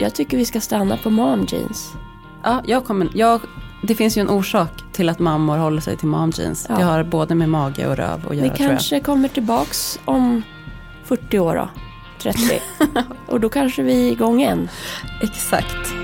jag 0.00 0.14
tycker 0.14 0.36
vi 0.36 0.44
ska 0.44 0.60
stanna 0.60 0.96
på 0.96 1.10
mom 1.10 1.46
jeans. 1.48 1.92
Ja, 2.42 2.62
jag 2.66 2.84
kommer, 2.84 3.08
jag, 3.14 3.40
det 3.82 3.94
finns 3.94 4.16
ju 4.16 4.20
en 4.20 4.30
orsak 4.30 4.70
till 4.92 5.08
att 5.08 5.18
mammor 5.18 5.56
håller 5.56 5.80
sig 5.80 5.96
till 5.96 6.08
mom 6.08 6.32
jeans. 6.34 6.66
Ja. 6.68 6.76
Det 6.76 6.84
har 6.84 7.04
både 7.04 7.34
med 7.34 7.48
mage 7.48 7.86
och 7.86 7.96
röv 7.96 8.28
att 8.28 8.36
göra 8.36 8.52
Vi 8.52 8.56
kanske 8.56 9.00
kommer 9.00 9.28
tillbaks 9.28 10.00
om 10.04 10.42
40 11.04 11.38
år 11.38 11.54
då. 11.54 11.68
30. 12.22 12.40
och 13.26 13.40
då 13.40 13.48
kanske 13.48 13.82
vi 13.82 14.08
är 14.08 14.12
igång 14.12 14.40
igen. 14.40 14.68
Exakt. 15.22 15.94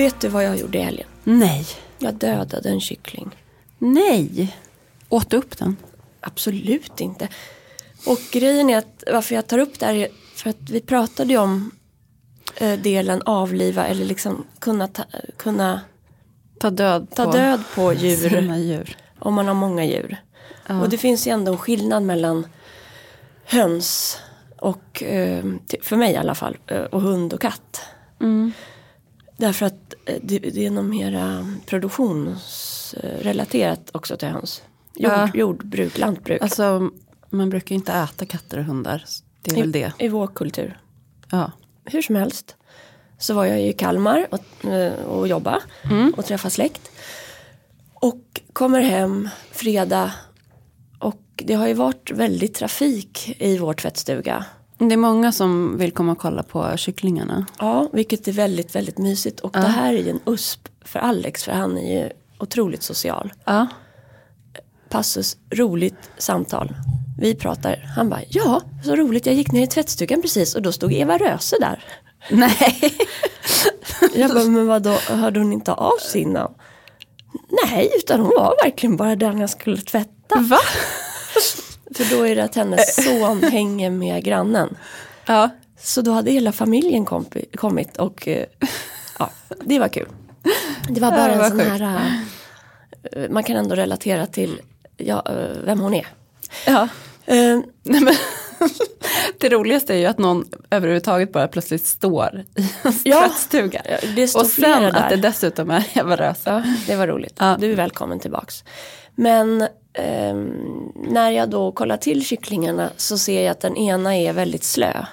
Vet 0.00 0.20
du 0.20 0.28
vad 0.28 0.44
jag 0.44 0.56
gjorde 0.56 0.78
i 0.78 0.80
helgen? 0.80 1.08
Nej. 1.24 1.66
Jag 1.98 2.14
dödade 2.14 2.68
en 2.68 2.80
kyckling. 2.80 3.30
Nej. 3.78 4.56
Åt 5.08 5.30
du 5.30 5.36
upp 5.36 5.58
den? 5.58 5.76
Absolut 6.20 7.00
inte. 7.00 7.28
Och 8.06 8.20
grejen 8.32 8.70
är 8.70 8.78
att 8.78 9.04
varför 9.12 9.34
jag 9.34 9.46
tar 9.46 9.58
upp 9.58 9.78
det 9.78 9.86
här 9.86 9.94
är 9.94 10.08
för 10.34 10.50
att 10.50 10.70
vi 10.70 10.80
pratade 10.80 11.32
ju 11.32 11.38
om 11.38 11.70
eh, 12.56 12.80
delen 12.80 13.22
avliva 13.22 13.86
eller 13.86 14.04
liksom 14.04 14.44
kunna 14.58 14.88
ta, 14.88 15.04
kunna 15.36 15.80
Ta 16.60 16.70
död 16.70 17.06
ta 17.14 17.24
på 17.24 17.32
död 17.32 17.62
på 17.74 17.92
djur 17.94 18.56
djur. 18.56 18.96
om 19.18 19.34
man 19.34 19.46
har 19.46 19.54
många 19.54 19.84
djur. 19.84 20.16
Ja. 20.66 20.80
Och 20.80 20.88
det 20.88 20.98
finns 20.98 21.26
ju 21.26 21.30
ändå 21.30 21.52
en 21.52 21.58
skillnad 21.58 22.02
mellan 22.02 22.46
höns 23.44 24.18
och, 24.58 25.02
eh, 25.02 25.44
för 25.82 25.96
mig 25.96 26.12
i 26.12 26.16
alla 26.16 26.34
fall, 26.34 26.56
eh, 26.66 26.82
och 26.82 27.00
hund 27.02 27.32
och 27.32 27.40
katt. 27.40 27.80
Mm. 28.20 28.52
Därför 29.40 29.66
att 29.66 29.94
eh, 30.06 30.16
det, 30.22 30.38
det 30.38 30.66
är 30.66 30.70
nog 30.70 30.84
mera 30.84 31.46
produktionsrelaterat 31.66 33.90
också 33.92 34.16
till 34.16 34.28
höns. 34.28 34.62
Jord, 34.94 35.12
Ja. 35.12 35.30
Jordbruk, 35.34 35.98
lantbruk. 35.98 36.42
Alltså, 36.42 36.90
man 37.30 37.50
brukar 37.50 37.70
ju 37.70 37.74
inte 37.74 37.92
äta 37.92 38.26
katter 38.26 38.58
och 38.58 38.64
hundar. 38.64 39.04
Det 39.42 39.50
är 39.50 39.56
väl 39.56 39.72
det. 39.72 39.92
I, 39.98 40.04
I 40.04 40.08
vår 40.08 40.26
kultur. 40.26 40.80
Ja. 41.30 41.52
Hur 41.84 42.02
som 42.02 42.16
helst. 42.16 42.56
Så 43.18 43.34
var 43.34 43.44
jag 43.44 43.62
i 43.62 43.72
Kalmar 43.72 44.26
och, 44.30 44.64
eh, 44.70 44.92
och 44.92 45.28
jobba 45.28 45.60
och 46.16 46.24
träffa 46.24 46.50
släkt. 46.50 46.90
Och 47.94 48.40
kommer 48.52 48.80
hem 48.80 49.28
fredag. 49.50 50.12
Och 50.98 51.22
det 51.36 51.54
har 51.54 51.68
ju 51.68 51.74
varit 51.74 52.10
väldigt 52.10 52.54
trafik 52.54 53.34
i 53.38 53.58
vår 53.58 53.74
tvättstuga. 53.74 54.44
Det 54.88 54.94
är 54.94 54.96
många 54.96 55.32
som 55.32 55.78
vill 55.78 55.92
komma 55.92 56.12
och 56.12 56.18
kolla 56.18 56.42
på 56.42 56.76
kycklingarna. 56.76 57.46
Ja, 57.58 57.88
vilket 57.92 58.28
är 58.28 58.32
väldigt, 58.32 58.74
väldigt 58.74 58.98
mysigt. 58.98 59.40
Och 59.40 59.52
det 59.52 59.58
här 59.58 59.94
är 59.94 59.98
ju 59.98 60.10
en 60.10 60.20
USP 60.26 60.68
för 60.84 60.98
Alex, 60.98 61.44
för 61.44 61.52
han 61.52 61.78
är 61.78 62.02
ju 62.02 62.10
otroligt 62.38 62.82
social. 62.82 63.32
Ja. 63.44 63.66
Passus, 64.88 65.36
roligt 65.50 66.10
samtal. 66.18 66.74
Vi 67.20 67.34
pratar, 67.34 67.92
han 67.96 68.08
bara, 68.08 68.20
ja, 68.28 68.62
så 68.84 68.96
roligt, 68.96 69.26
jag 69.26 69.34
gick 69.34 69.52
ner 69.52 69.62
i 69.62 69.66
tvättstugan 69.66 70.22
precis 70.22 70.54
och 70.54 70.62
då 70.62 70.72
stod 70.72 70.92
Eva 70.92 71.18
Röse 71.18 71.56
där. 71.60 71.84
Nej. 72.30 72.94
Jag 74.14 74.30
bara, 74.30 74.44
men 74.44 74.66
vadå, 74.66 74.90
hörde 75.08 75.40
hon 75.40 75.52
inte 75.52 75.72
av 75.72 75.98
sig 75.98 76.20
innan? 76.20 76.54
Nej, 77.64 77.90
utan 77.96 78.20
hon 78.20 78.32
var 78.36 78.54
verkligen 78.64 78.96
bara 78.96 79.16
där 79.16 79.32
när 79.32 79.40
jag 79.40 79.50
skulle 79.50 79.76
tvätta. 79.76 80.40
Va? 80.40 80.58
För 81.94 82.16
då 82.16 82.26
är 82.26 82.36
det 82.36 82.44
att 82.44 82.54
hennes 82.54 83.04
son 83.04 83.42
hänger 83.42 83.90
med 83.90 84.24
grannen. 84.24 84.76
Ja. 85.26 85.50
Så 85.82 86.02
då 86.02 86.12
hade 86.12 86.30
hela 86.30 86.52
familjen 86.52 87.04
kommit 87.56 87.96
och 87.96 88.28
eh, 88.28 88.44
ja, 89.18 89.30
det 89.64 89.78
var 89.78 89.88
kul. 89.88 90.06
Det 90.88 91.00
var 91.00 91.10
bara 91.10 91.20
Ja, 91.28 91.32
en 91.32 91.38
vad 91.38 91.48
sån 91.48 91.58
sjukt. 91.58 91.70
här, 91.70 92.22
eh, 93.12 93.30
man 93.30 93.44
kan 93.44 93.56
ändå 93.56 93.74
relatera 93.74 94.26
till 94.26 94.60
ja, 94.96 95.22
eh, 95.26 95.56
vem 95.64 95.80
hon 95.80 95.94
är. 95.94 96.06
ja. 96.66 96.88
Eh, 97.26 97.58
Nej, 97.82 98.00
men, 98.00 98.14
det 99.40 99.48
roligaste 99.48 99.94
är 99.94 99.98
ju 99.98 100.06
att 100.06 100.18
någon 100.18 100.48
överhuvudtaget 100.70 101.32
bara 101.32 101.48
plötsligt 101.48 101.86
står 101.86 102.44
i 102.56 102.62
en 102.82 102.92
Ja. 103.02 103.20
tvättstuga. 103.20 103.82
Det 104.16 104.34
och 104.34 104.46
sen 104.46 104.84
att 104.84 105.08
det 105.10 105.16
dessutom 105.16 105.70
är 105.70 105.84
Eva 105.94 106.16
Röse. 106.16 106.50
Ja, 106.50 106.62
det 106.86 106.96
var 106.96 107.06
roligt. 107.06 107.34
Ja. 107.38 107.56
Du 107.60 107.72
är 107.72 107.76
välkommen 107.76 108.20
tillbaks. 108.20 108.64
Men 109.20 109.66
ehm, 109.92 110.92
när 110.94 111.30
jag 111.30 111.50
då 111.50 111.72
kollar 111.72 111.96
till 111.96 112.24
kycklingarna 112.24 112.90
så 112.96 113.18
ser 113.18 113.42
jag 113.42 113.50
att 113.50 113.60
den 113.60 113.76
ena 113.76 114.16
är 114.16 114.32
väldigt 114.32 114.64
slö. 114.64 115.04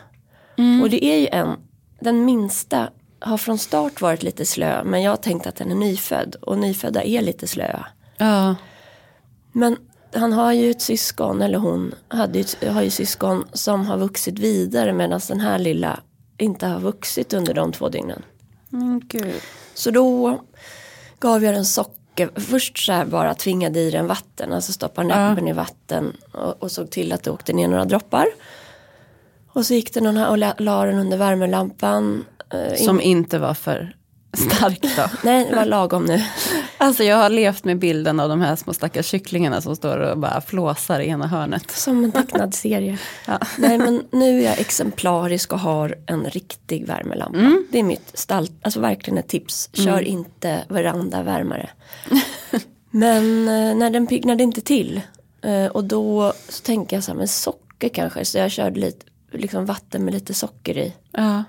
Och 0.82 0.90
det 0.90 1.06
är 1.06 1.18
ju 1.18 1.28
en, 1.28 1.56
den 2.00 2.26
minsta 2.26 2.90
har 3.20 3.38
från 3.38 3.58
start 3.58 4.02
varit 4.02 4.24
lite 4.24 4.46
slö 4.46 4.84
men 4.84 5.02
jag 5.02 5.12
har 5.12 5.18
tänkt 5.18 5.48
att 5.48 5.56
den 5.56 5.72
är 5.72 5.76
nyfödd 5.76 6.36
och 6.42 6.58
nyfödda 6.58 7.04
är 7.04 7.22
lite 7.22 7.48
slöa. 7.48 7.86
Ja. 8.18 8.56
Men 9.52 9.78
han 10.14 10.34
har 10.34 10.54
ju 10.54 10.72
ett 10.72 10.82
syskon, 10.82 11.42
eller 11.42 11.58
hon 11.58 11.96
hade 12.08 12.40
ju, 12.40 12.70
har 12.70 12.82
ju 12.82 12.90
syskon 12.90 13.46
som 13.54 13.86
har 13.86 13.98
vuxit 13.98 14.40
vidare 14.40 14.94
medan 14.94 15.22
den 15.28 15.40
här 15.40 15.60
lilla 15.60 16.00
inte 16.38 16.68
har 16.68 16.80
vuxit 16.80 17.34
under 17.34 17.54
de 17.54 17.72
två 17.72 17.90
dygnen. 17.90 18.24
Gud. 19.04 19.42
Så 19.74 19.92
då 19.92 20.40
gav 21.20 21.44
jag 21.44 21.54
den 21.54 21.66
socker. 21.66 21.97
Först 22.36 22.86
så 22.86 22.92
här 22.94 23.06
bara 23.06 23.34
tvingade 23.34 23.80
i 23.80 23.92
den 23.92 24.08
vatten. 24.08 24.54
Alltså 24.54 24.72
stoppar 24.74 25.04
näbben 25.04 25.48
i 25.48 25.54
vatten. 25.54 26.18
Och, 26.32 26.64
och 26.64 26.72
såg 26.72 26.90
till 26.92 27.12
att 27.12 27.24
det 27.24 27.32
åkte 27.32 27.54
ner 27.54 27.68
några 27.68 27.86
droppar. 27.86 28.26
Och 29.54 29.66
så 29.66 29.74
gick 29.74 29.94
det 29.94 30.02
någon 30.02 30.18
här 30.18 30.30
och 30.30 30.38
la, 30.38 30.54
la 30.58 30.86
den 30.86 31.00
under 31.00 31.18
värmelampan. 31.18 32.26
Eh, 32.54 32.80
in- 32.80 32.86
Som 32.86 33.02
inte 33.02 33.40
var 33.40 33.54
för 33.54 33.96
stark 34.38 34.82
då. 34.98 35.04
Nej, 35.24 35.48
det 35.50 35.56
var 35.56 35.66
lagom 35.66 36.06
nu. 36.06 36.24
Alltså 36.78 37.04
jag 37.04 37.18
har 37.18 37.30
levt 37.30 37.64
med 37.64 37.80
bilden 37.80 38.20
av 38.20 38.30
de 38.30 38.42
här 38.42 38.56
små 38.56 38.74
stackars 38.74 39.06
kycklingarna 39.06 39.62
som 39.62 39.76
står 39.76 39.98
och 39.98 40.18
bara 40.18 40.42
flåsar 40.42 41.00
i 41.00 41.08
ena 41.08 41.28
hörnet. 41.28 41.72
Som 41.72 42.04
en 42.04 42.12
tecknad 42.12 42.54
serie. 42.56 42.98
Ja. 43.26 43.40
Nej 43.58 43.78
men 43.78 44.04
nu 44.12 44.40
är 44.40 44.44
jag 44.46 44.60
exemplarisk 44.60 45.54
och 45.54 45.60
har 45.60 45.96
en 46.06 46.24
riktig 46.26 46.88
värmelampa. 46.88 47.64
Det 47.72 47.80
är 47.80 47.84
mitt 47.84 48.18
stall, 48.18 48.50
alltså 48.62 48.80
verkligen 48.80 49.18
ett 49.18 49.28
tips. 49.28 49.70
Kör 49.74 50.02
inte 50.02 50.64
verandavärmare. 50.68 51.70
men 52.92 53.48
eh, 53.48 53.76
när 53.76 53.90
den 53.90 54.08
piggnade 54.08 54.44
inte 54.44 54.62
till. 54.62 55.02
Eh, 55.42 55.66
och 55.66 55.84
då 55.84 56.34
så 56.50 56.62
tänker 56.64 56.96
jag 56.96 57.04
så 57.04 57.12
här, 57.12 57.18
men 57.18 57.28
socker 57.28 57.90
kanske. 57.90 58.26
Så 58.26 58.38
jag 58.38 58.52
körde 58.52 58.80
lite, 58.80 59.06
liksom 59.32 59.66
vatten 59.66 60.06
med 60.06 60.14
lite 60.14 60.34
socker 60.34 60.78
i. 60.78 60.94
Ja. 61.12 61.44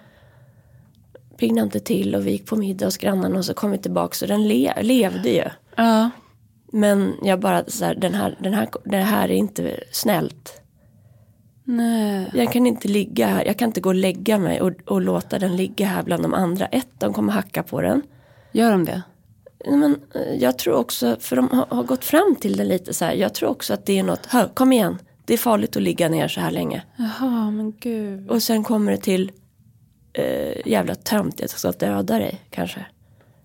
Piggnade 1.39 1.65
inte 1.65 1.81
till 1.81 2.15
och 2.15 2.27
vi 2.27 2.31
gick 2.31 2.47
på 2.47 2.57
middag 2.57 2.87
hos 2.87 2.97
grannarna 2.97 3.39
och 3.39 3.45
så 3.45 3.55
kom 3.55 3.71
vi 3.71 3.79
tillbaka. 3.79 4.25
Och 4.25 4.29
den 4.29 4.49
le- 4.49 4.83
levde 4.83 5.29
ju. 5.31 5.45
Ja. 5.77 6.11
Men 6.73 7.15
jag 7.23 7.41
bara 7.41 7.65
så 7.65 7.85
här, 7.85 7.95
den 7.95 8.15
här, 8.15 8.37
den 8.43 8.55
här, 8.55 8.69
det 8.85 8.97
här 8.97 9.29
är 9.29 9.35
inte 9.35 9.81
snällt. 9.93 10.61
Nej. 11.65 12.31
Jag 12.35 12.53
kan 12.53 12.67
inte 12.67 12.89
ligga 12.89 13.27
här, 13.27 13.45
jag 13.45 13.59
kan 13.59 13.69
inte 13.69 13.81
gå 13.81 13.89
och 13.89 13.95
lägga 13.95 14.39
mig 14.39 14.61
och, 14.61 14.73
och 14.87 15.01
låta 15.01 15.39
den 15.39 15.57
ligga 15.57 15.87
här 15.87 16.03
bland 16.03 16.23
de 16.23 16.35
andra. 16.35 16.67
Ett, 16.67 16.89
de 16.99 17.13
kommer 17.13 17.33
hacka 17.33 17.63
på 17.63 17.81
den. 17.81 18.03
Gör 18.53 18.71
de 18.71 18.85
det? 18.85 19.03
Men 19.67 19.97
eh, 20.15 20.35
jag 20.43 20.59
tror 20.59 20.75
också, 20.75 21.17
för 21.21 21.37
de 21.37 21.49
har, 21.49 21.67
har 21.77 21.83
gått 21.85 22.05
fram 22.05 22.37
till 22.41 22.57
den 22.57 22.69
lite 22.69 22.95
så 22.95 23.05
här. 23.05 23.13
Jag 23.13 23.35
tror 23.35 23.49
också 23.51 23.75
att 23.75 23.87
det 23.87 23.99
är 23.99 24.03
något, 24.03 24.27
hör, 24.27 24.49
kom 24.49 24.73
igen. 24.73 24.99
Det 25.25 25.35
är 25.35 25.39
farligt 25.39 25.77
att 25.77 25.83
ligga 25.83 26.09
ner 26.09 26.29
så 26.29 26.41
här 26.41 26.51
länge. 26.51 26.83
Jaha, 26.97 27.51
men 27.51 27.73
gud. 27.81 28.31
Och 28.31 28.43
sen 28.43 28.65
kommer 28.65 28.93
det 28.93 28.99
till 28.99 29.31
eh, 30.19 30.67
jävla 30.67 30.95
tömt, 30.95 31.41
jag 31.41 31.51
ska 31.51 31.71
döda 31.73 32.19
dig 32.19 32.41
kanske. 32.51 32.87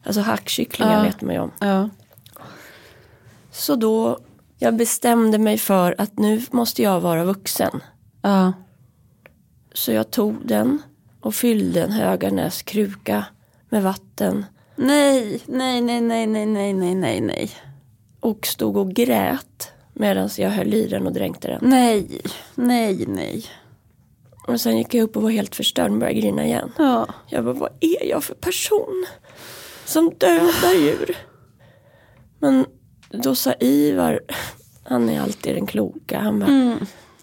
Alltså 0.03 0.21
hackkycklingar 0.21 0.97
Ja. 0.97 1.03
vet 1.03 1.21
man 1.21 1.33
ju 1.35 1.41
om. 1.41 1.51
Ja. 1.59 1.89
Så 3.51 3.75
då, 3.75 4.19
jag 4.57 4.75
bestämde 4.75 5.37
mig 5.37 5.57
för 5.57 5.95
att 5.97 6.19
nu 6.19 6.41
måste 6.51 6.81
jag 6.83 6.99
vara 7.01 7.23
vuxen. 7.23 7.79
Ja. 8.21 8.53
Så 9.73 9.91
jag 9.91 10.11
tog 10.11 10.47
den 10.47 10.81
och 11.21 11.35
fyllde 11.35 11.83
en 11.83 11.91
Höganäs 11.91 12.61
kruka 12.61 13.25
med 13.69 13.83
vatten. 13.83 14.45
Nej, 14.75 15.41
nej, 15.45 15.81
nej, 15.81 16.01
nej, 16.01 16.27
nej, 16.27 16.45
nej, 16.45 16.73
nej, 16.73 16.95
nej, 16.95 17.21
nej. 17.21 17.51
Och 18.19 18.47
stod 18.47 18.77
och 18.77 18.93
grät 18.93 19.71
medan 19.93 20.29
jag 20.37 20.49
höll 20.49 20.73
i 20.73 20.87
den 20.87 21.07
och 21.07 21.13
dränkte 21.13 21.47
den. 21.47 21.59
Nej, 21.69 22.21
nej, 22.55 23.05
nej. 23.07 23.45
Och 24.47 24.61
sen 24.61 24.77
gick 24.77 24.93
jag 24.93 25.03
upp 25.03 25.15
och 25.15 25.23
var 25.23 25.29
helt 25.29 25.55
förstörd 25.55 25.91
och 25.91 25.97
började 25.97 26.19
grina 26.19 26.45
igen. 26.45 26.71
Ja. 26.77 27.07
Jag 27.27 27.43
bara, 27.43 27.53
vad 27.53 27.69
är 27.79 28.09
jag 28.09 28.23
för 28.23 28.35
person? 28.35 29.05
Som 29.85 30.13
dödar 30.17 30.73
djur. 30.73 31.17
Men 32.39 32.65
då 33.09 33.35
sa 33.35 33.53
Ivar, 33.59 34.19
han 34.83 35.09
är 35.09 35.21
alltid 35.21 35.55
den 35.55 35.67
kloka, 35.67 36.19
han 36.19 36.39
bara, 36.39 36.77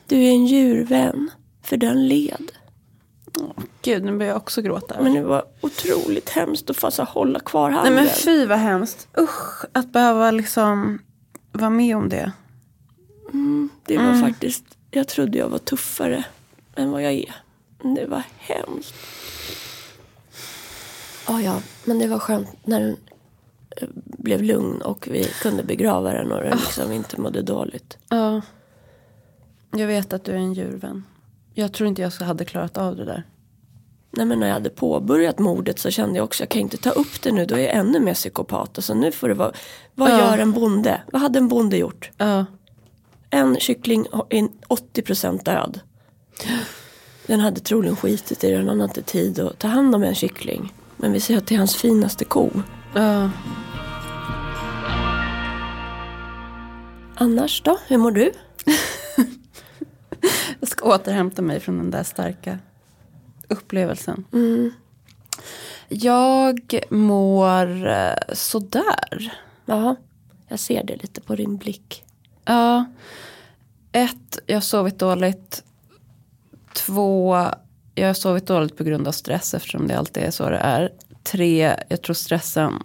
du 0.07 0.17
är 0.17 0.31
en 0.31 0.47
djurvän, 0.47 1.31
för 1.63 1.77
den 1.77 2.09
led. 2.09 2.53
Gud, 3.83 4.05
nu 4.05 4.13
börjar 4.19 4.33
jag 4.33 4.37
också 4.37 4.63
gråta. 4.63 5.03
Men 5.03 5.15
det 5.15 5.23
var 5.23 5.45
otroligt 5.61 6.29
hemskt 6.29 6.71
att 6.71 6.77
få 6.77 6.91
hålla 7.05 7.41
kvar 7.41 7.71
nej 7.71 7.79
handen. 7.79 7.95
men 7.95 8.09
fy 8.09 8.47
vad 8.47 8.59
hemskt. 8.59 9.09
Usch, 9.19 9.65
att 9.73 9.93
behöva 9.93 10.31
liksom 10.31 10.99
vara 11.53 11.71
med 11.71 11.97
om 11.97 12.09
det. 12.09 12.33
Det 13.85 13.99
var 13.99 14.21
faktiskt, 14.21 14.65
jag 14.91 15.09
trodde 15.09 15.39
jag 15.39 15.49
var 15.49 15.59
tuffare 15.59 16.25
än 16.81 16.91
vad 16.91 17.03
jag 17.03 17.13
är. 17.13 17.35
Det 17.97 18.07
var 18.07 18.23
hemskt. 18.39 18.95
Ja, 21.29 21.41
ja, 21.41 21.61
men 21.85 21.99
det 21.99 22.07
var 22.09 22.19
skönt 22.19 22.49
när 22.65 22.81
den 22.81 22.97
eh, 23.77 23.89
blev 23.95 24.43
lugn 24.43 24.83
och 24.83 25.09
vi 25.11 25.25
kunde 25.43 25.63
begrava 25.63 26.13
den 26.13 26.33
och 26.33 26.43
den 26.43 26.57
liksom 26.59 26.93
inte 26.93 27.21
mådde 27.21 27.43
dåligt. 27.43 27.99
Ja. 28.09 28.41
Jag 29.71 29.87
vet 29.87 30.13
att 30.13 30.25
du 30.25 30.33
är 30.33 30.37
en 30.37 30.53
djurvän. 30.55 31.05
Jag 31.55 31.73
tror 31.73 31.89
inte 31.89 32.03
jag 32.03 32.13
så 32.13 32.25
hade 32.25 32.45
klarat 32.45 32.77
av 32.79 32.97
det 32.97 33.05
där. 33.05 33.23
Nej, 34.11 34.27
men 34.27 34.41
när 34.41 34.47
jag 34.47 34.55
hade 34.55 34.71
påbörjat 34.71 35.39
mordet 35.39 35.79
så 35.79 35.91
kände 35.91 36.17
jag 36.17 36.25
också 36.25 36.43
jag 36.43 36.49
kan 36.49 36.61
inte 36.63 36.77
ta 36.77 36.91
upp 36.91 37.23
det 37.23 37.33
nu. 37.33 37.47
Då 37.47 37.55
är 37.55 37.59
jag 37.61 37.75
ännu 37.77 38.01
mer 38.01 38.15
psykopat. 38.15 38.79
Och 38.79 38.85
så 38.85 38.95
nu 38.95 39.13
får 39.13 39.29
det 39.29 39.35
vara. 39.35 39.53
Vad 39.95 40.11
Ja. 40.11 40.19
gör 40.19 40.39
en 40.39 40.53
bonde? 40.53 41.01
Vad 41.13 41.23
hade 41.23 41.39
en 41.39 41.49
bonde 41.49 41.77
gjort? 41.77 42.11
Ja. 42.17 42.47
En 43.31 43.57
kyckling 43.61 44.07
är 44.31 44.49
80% 44.69 45.45
död. 45.45 45.81
Den 47.27 47.41
hade 47.41 47.61
troligen 47.61 47.97
skitit 47.97 48.45
i 48.45 48.51
den. 48.51 48.69
Han 48.69 48.81
hade 48.81 48.91
inte 48.91 49.03
tid 49.03 49.41
att 49.41 49.59
ta 49.59 49.69
hand 49.69 49.95
om 49.95 50.03
en 50.03 50.15
kyckling. 50.15 50.73
Men 50.97 51.13
vi 51.13 51.21
säger 51.21 51.39
att 51.39 51.47
det 51.47 51.55
är 51.55 51.59
hans 51.59 51.77
finaste 51.77 52.25
ko. 52.25 52.51
Ja. 52.95 53.31
Annars 57.15 57.63
då? 57.63 57.79
Hur 57.87 57.99
mår 57.99 58.11
du? 58.11 58.33
Jag 60.61 60.69
ska 60.69 60.95
återhämta 60.95 61.43
mig 61.43 61.61
från 61.61 61.77
den 61.77 61.91
där 61.91 62.03
starka 62.03 62.59
upplevelsen. 63.49 64.25
Jag 65.89 66.81
mår 66.91 67.89
eh, 67.89 68.15
sådär. 68.33 69.33
Ja, 69.67 69.97
jag 70.49 70.59
ser 70.59 70.85
det 70.85 70.97
lite 71.03 71.21
på 71.21 71.37
din 71.37 71.57
blick. 71.57 72.05
Ja. 72.45 72.85
Ett, 73.93 74.39
jag 74.47 74.57
har 74.57 74.61
sovit 74.61 74.99
dåligt. 74.99 75.65
Två, 76.73 77.39
jag 77.95 78.07
har 78.07 78.15
sovit 78.15 78.47
dåligt 78.47 78.77
på 78.77 78.85
grund 78.85 79.09
av 79.09 79.13
stress 79.13 79.55
eftersom 79.55 79.89
det 79.89 79.99
alltid 79.99 80.23
är 80.23 80.31
så 80.31 80.51
det 80.51 80.59
är. 80.59 80.93
Tre, 81.23 81.77
jag 81.89 82.03
tror 82.03 82.15
stressen 82.15 82.83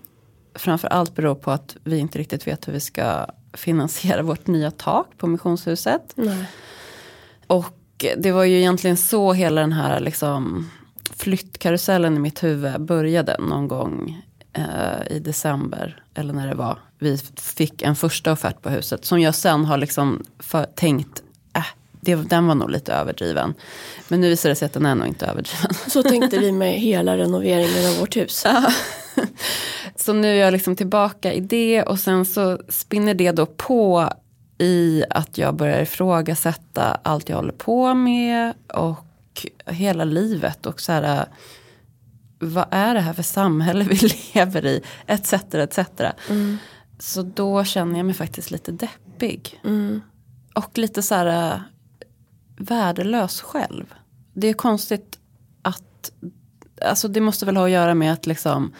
framför 0.56 0.88
allt 0.88 1.16
beror 1.16 1.36
på 1.36 1.52
att 1.52 1.78
vi 1.84 1.98
inte 1.98 2.20
riktigt 2.20 2.48
vet 2.48 2.68
hur 2.68 2.74
vi 2.74 2.80
ska 2.80 3.26
finansiera 3.54 4.22
vårt 4.22 4.48
nya 4.48 4.72
tak 4.72 5.18
på 5.18 5.28
missionshuset. 5.28 6.14
Nej. 6.16 6.46
Och 7.48 8.06
det 8.18 8.32
var 8.32 8.44
ju 8.44 8.60
egentligen 8.60 8.98
så 8.98 9.34
hela 9.34 9.62
den 9.62 9.74
här 9.74 10.00
liksom 10.00 10.70
flyttkarusellen 11.16 12.16
i 12.16 12.20
mitt 12.20 12.44
huvud 12.44 12.82
började 12.82 13.38
någon 13.40 13.68
gång 13.68 14.22
eh, 14.54 15.08
i 15.16 15.20
december. 15.20 16.04
Eller 16.14 16.34
när 16.34 16.48
det 16.48 16.56
var. 16.56 16.80
Vi 17.00 17.18
fick 17.36 17.82
en 17.82 17.96
första 17.96 18.32
offert 18.32 18.62
på 18.62 18.70
huset. 18.70 19.06
Som 19.06 19.22
jag 19.22 19.36
sen 19.36 19.66
har 19.66 19.78
liksom 19.78 20.26
för, 20.40 20.64
tänkt, 20.64 21.24
det, 22.06 22.16
den 22.16 22.48
var 22.48 22.56
nog 22.56 22.70
lite 22.70 22.94
överdriven. 22.94 23.54
Men 24.08 24.22
nu 24.22 24.30
visar 24.30 24.50
det 24.50 24.56
sig 24.56 24.66
att 24.66 24.74
den 24.74 24.86
är 24.86 24.96
nog 24.96 25.08
inte 25.08 25.26
överdriven. 25.26 25.74
Så 25.88 26.04
tänkte 26.04 26.40
vi 26.40 26.52
med 26.52 26.74
hela 26.74 27.18
renoveringen 27.18 27.90
av 27.92 28.00
vårt 28.00 28.18
hus. 28.18 28.46
Så 29.96 30.14
nu 30.14 30.28
är 30.28 30.36
jag 30.36 30.52
liksom 30.52 30.76
tillbaka 30.76 31.34
i 31.34 31.40
det 31.40 31.84
och 31.84 32.00
sen 32.00 32.26
så 32.26 32.60
spinner 32.70 33.14
det 33.14 33.32
då 33.32 33.46
på 33.46 34.10
i 34.58 35.04
att 35.10 35.38
jag 35.38 35.56
börjar 35.56 35.82
ifrågasätta 35.82 37.00
allt 37.04 37.30
jag 37.30 37.36
håller 37.36 37.54
på 37.54 37.94
med 37.94 38.54
och 38.74 39.46
hela 39.66 40.04
livet 40.04 40.66
och 40.66 40.82
så 40.82 40.92
här 40.92 41.26
vad 42.40 42.66
är 42.72 42.94
det 42.94 43.00
här 43.00 43.14
för 43.14 43.24
samhälle 43.24 43.84
vi 43.84 43.96
lever 44.34 44.66
i 44.66 44.82
etc. 45.08 45.34
etc. 45.34 45.80
Så 47.00 47.22
då 47.22 47.64
känner 47.64 47.98
jag 47.98 48.06
mig 48.06 48.16
faktiskt 48.16 48.52
lite 48.52 48.72
deppig. 48.72 49.60
Och 50.54 50.78
lite 50.78 51.02
så 51.02 51.16
här 51.16 51.62
värdelös 52.58 53.42
själv. 53.42 53.94
Det 54.34 54.48
är 54.48 54.54
konstigt 54.54 55.20
att, 55.62 56.12
alltså 56.82 57.08
det 57.08 57.22
måste 57.22 57.46
väl 57.46 57.58
ha 57.58 57.66
att 57.66 57.72
göra 57.72 57.94
med 57.94 58.14
att 58.14 58.26
liksom 58.26 58.74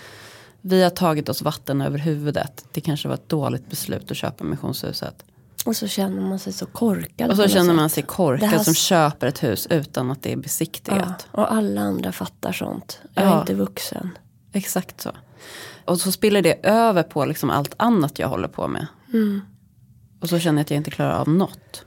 vi 0.62 0.84
har 0.84 0.90
tagit 0.90 1.30
oss 1.30 1.42
vatten 1.42 1.82
över 1.82 1.98
huvudet. 1.98 2.66
Det 2.72 2.82
kanske 2.82 3.08
var 3.08 3.16
ett 3.16 3.30
dåligt 3.30 3.70
beslut 3.70 4.12
att 4.12 4.18
köpa 4.18 4.44
missionshuset. 4.44 5.24
Och 5.66 5.76
så 5.76 5.88
känner 5.88 6.22
man 6.22 6.40
sig 6.40 6.54
så 6.54 6.66
korkad. 6.66 7.30
Och 7.32 7.38
så 7.38 7.48
känner 7.48 7.74
man 7.74 7.90
sig 7.90 8.04
korkad 8.04 8.50
här- 8.50 8.60
som 8.64 8.74
köper 8.74 9.28
ett 9.28 9.44
hus 9.44 9.68
utan 9.70 10.12
att 10.12 10.22
det 10.24 10.30
är 10.32 10.36
Ja, 10.36 10.42
besiktigat. 10.42 11.28
och 11.32 11.54
alla 11.54 11.82
andra 11.82 12.12
fattar 12.12 12.52
sånt. 12.52 13.00
Jag 13.14 13.24
är 13.26 13.30
Ja. 13.30 13.40
inte 13.40 13.54
vuxen. 13.54 14.10
Exakt 14.52 15.02
så. 15.02 15.12
Och 15.86 16.00
så 16.00 16.12
spiller 16.12 16.42
det 16.42 16.66
över 16.66 17.04
på 17.04 17.26
liksom 17.26 17.50
allt 17.50 17.74
annat 17.78 18.20
jag 18.20 18.28
håller 18.28 18.48
på 18.48 18.68
med. 18.68 18.88
Och 20.22 20.30
så 20.30 20.40
känner 20.40 20.58
jag 20.60 20.64
att 20.64 20.70
jag 20.72 20.78
inte 20.78 20.92
klarar 20.92 21.20
av 21.20 21.30
något. 21.30 21.85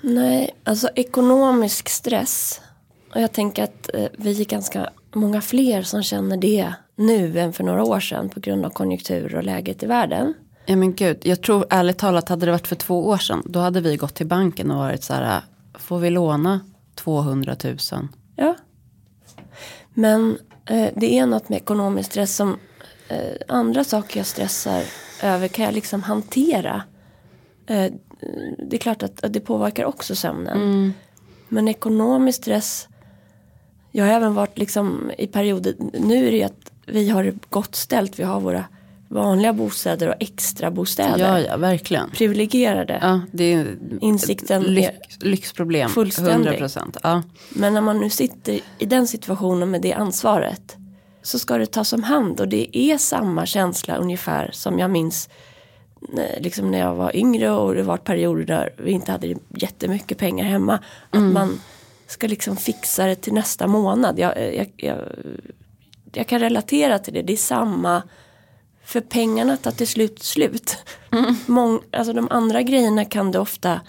Nej, 0.00 0.50
alltså 0.64 0.88
ekonomisk 0.94 1.88
stress. 1.88 2.60
Och 3.14 3.20
jag 3.20 3.32
tänker 3.32 3.64
att 3.64 3.94
eh, 3.94 4.06
vi 4.18 4.40
är 4.40 4.44
ganska 4.44 4.90
många 5.14 5.40
fler 5.40 5.82
som 5.82 6.02
känner 6.02 6.36
det 6.36 6.74
nu 6.96 7.38
än 7.38 7.52
för 7.52 7.64
några 7.64 7.84
år 7.84 8.00
sedan 8.00 8.28
på 8.28 8.40
grund 8.40 8.64
av 8.64 8.70
konjunktur 8.70 9.34
och 9.34 9.42
läget 9.42 9.82
i 9.82 9.86
världen. 9.86 10.34
Ja 10.66 10.76
men 10.76 10.94
gud, 10.94 11.18
jag 11.22 11.42
tror 11.42 11.66
ärligt 11.70 11.98
talat 11.98 12.28
hade 12.28 12.46
det 12.46 12.52
varit 12.52 12.66
för 12.66 12.76
två 12.76 13.06
år 13.06 13.18
sedan. 13.18 13.42
Då 13.44 13.60
hade 13.60 13.80
vi 13.80 13.96
gått 13.96 14.14
till 14.14 14.26
banken 14.26 14.70
och 14.70 14.76
varit 14.76 15.04
så 15.04 15.14
här. 15.14 15.42
Får 15.78 15.98
vi 15.98 16.10
låna 16.10 16.60
200 16.94 17.56
000? 17.64 17.76
Ja. 18.36 18.56
Men 19.94 20.38
eh, 20.66 20.88
det 20.96 21.18
är 21.18 21.26
något 21.26 21.48
med 21.48 21.56
ekonomisk 21.56 22.10
stress 22.10 22.36
som 22.36 22.58
eh, 23.08 23.18
andra 23.48 23.84
saker 23.84 24.20
jag 24.20 24.26
stressar 24.26 24.82
över 25.22 25.48
kan 25.48 25.64
jag 25.64 25.74
liksom 25.74 26.02
hantera. 26.02 26.82
Eh, 27.66 27.92
det 28.58 28.76
är 28.76 28.80
klart 28.80 29.02
att, 29.02 29.24
att 29.24 29.32
det 29.32 29.40
påverkar 29.40 29.84
också 29.84 30.14
sömnen. 30.14 30.92
Men 31.48 31.68
ekonomisk 31.68 32.38
stress. 32.38 32.88
Jag 33.92 34.04
har 34.04 34.12
även 34.12 34.34
varit 34.34 34.58
liksom 34.58 35.10
i 35.18 35.26
perioder. 35.26 35.74
Nu 35.92 36.26
är 36.26 36.30
det 36.30 36.36
ju 36.36 36.42
att 36.42 36.72
vi 36.86 37.08
har 37.08 37.24
det 37.24 37.34
gott 37.50 37.74
ställt. 37.74 38.18
Vi 38.18 38.22
har 38.22 38.40
våra 38.40 38.64
vanliga 39.08 39.52
bostäder 39.52 40.08
och 40.08 40.14
extra 40.20 40.70
bostäder. 40.70 41.18
Ja, 41.18 41.40
ja, 41.40 41.56
verkligen. 41.56 42.10
Privilegierade. 42.10 42.98
Ja, 43.02 43.20
det 43.32 43.52
är 43.52 43.76
Insikten 44.00 44.62
lyx, 44.62 44.90
lyxproblem. 45.20 45.90
fullständig. 45.90 46.32
100 46.32 46.52
procent. 46.52 46.96
Ja. 47.02 47.22
Men 47.50 47.74
när 47.74 47.80
man 47.80 48.00
nu 48.00 48.10
sitter 48.10 48.60
i 48.78 48.86
den 48.86 49.06
situationen 49.06 49.70
med 49.70 49.82
det 49.82 49.92
ansvaret 49.92 50.76
så 51.22 51.38
ska 51.38 51.58
det 51.58 51.66
tas 51.66 51.92
om 51.92 52.02
hand 52.02 52.40
och 52.40 52.48
det 52.48 52.78
är 52.78 52.98
samma 52.98 53.46
känsla 53.46 53.96
ungefär 53.96 54.50
som 54.52 54.78
jag 54.78 54.90
minns 54.90 55.28
liksom 56.38 56.70
när 56.70 56.78
jag 56.78 56.94
var 56.94 57.16
yngre 57.16 57.50
och 57.50 57.74
det 57.74 57.82
var 57.82 57.96
perioder 57.96 58.44
där 58.44 58.74
vi 58.76 58.90
inte 58.90 59.12
hade 59.12 59.34
jättemycket 59.48 60.18
pengar 60.18 60.44
hemma. 60.44 60.78
Att 61.10 61.22
man 61.22 61.60
ska 62.06 62.26
liksom 62.26 62.56
fixa 62.56 63.06
det 63.06 63.14
till 63.14 63.32
nästa 63.32 63.66
månad. 63.66 64.18
Jag, 64.18 64.54
jag, 64.54 64.72
jag, 64.76 64.98
jag 66.12 66.26
kan 66.26 66.40
relatera 66.40 66.98
till 66.98 67.14
det, 67.14 67.22
det 67.22 67.32
är 67.32 67.36
samma 67.36 68.02
för 68.84 69.00
pengarna 69.00 69.56
tar 69.56 69.70
till 69.70 69.88
slut 69.88 70.22
slut. 70.22 70.76
Mång, 71.46 71.80
alltså 71.90 72.12
de 72.12 72.28
andra 72.30 72.62
grejerna 72.62 73.04
kan 73.04 73.32
du 73.32 73.38
ofta 73.38 73.80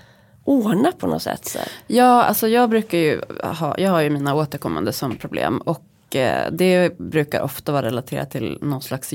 ordna 0.43 0.91
på 0.91 1.07
något 1.07 1.21
sätt. 1.21 1.45
Så 1.45 1.59
ja, 1.87 2.23
alltså 2.23 2.47
jag 2.47 2.69
brukar 2.69 2.97
ju 2.97 3.21
ha, 3.43 3.75
jag 3.77 3.91
har 3.91 4.01
ju 4.01 4.09
mina 4.09 4.35
återkommande 4.35 4.93
sömnproblem. 4.93 5.57
Och 5.57 6.15
eh, 6.15 6.51
det 6.51 6.97
brukar 6.97 7.41
ofta 7.41 7.71
vara 7.71 7.85
relaterat 7.85 8.31
till 8.31 8.57
någon 8.61 8.81
slags 8.81 9.13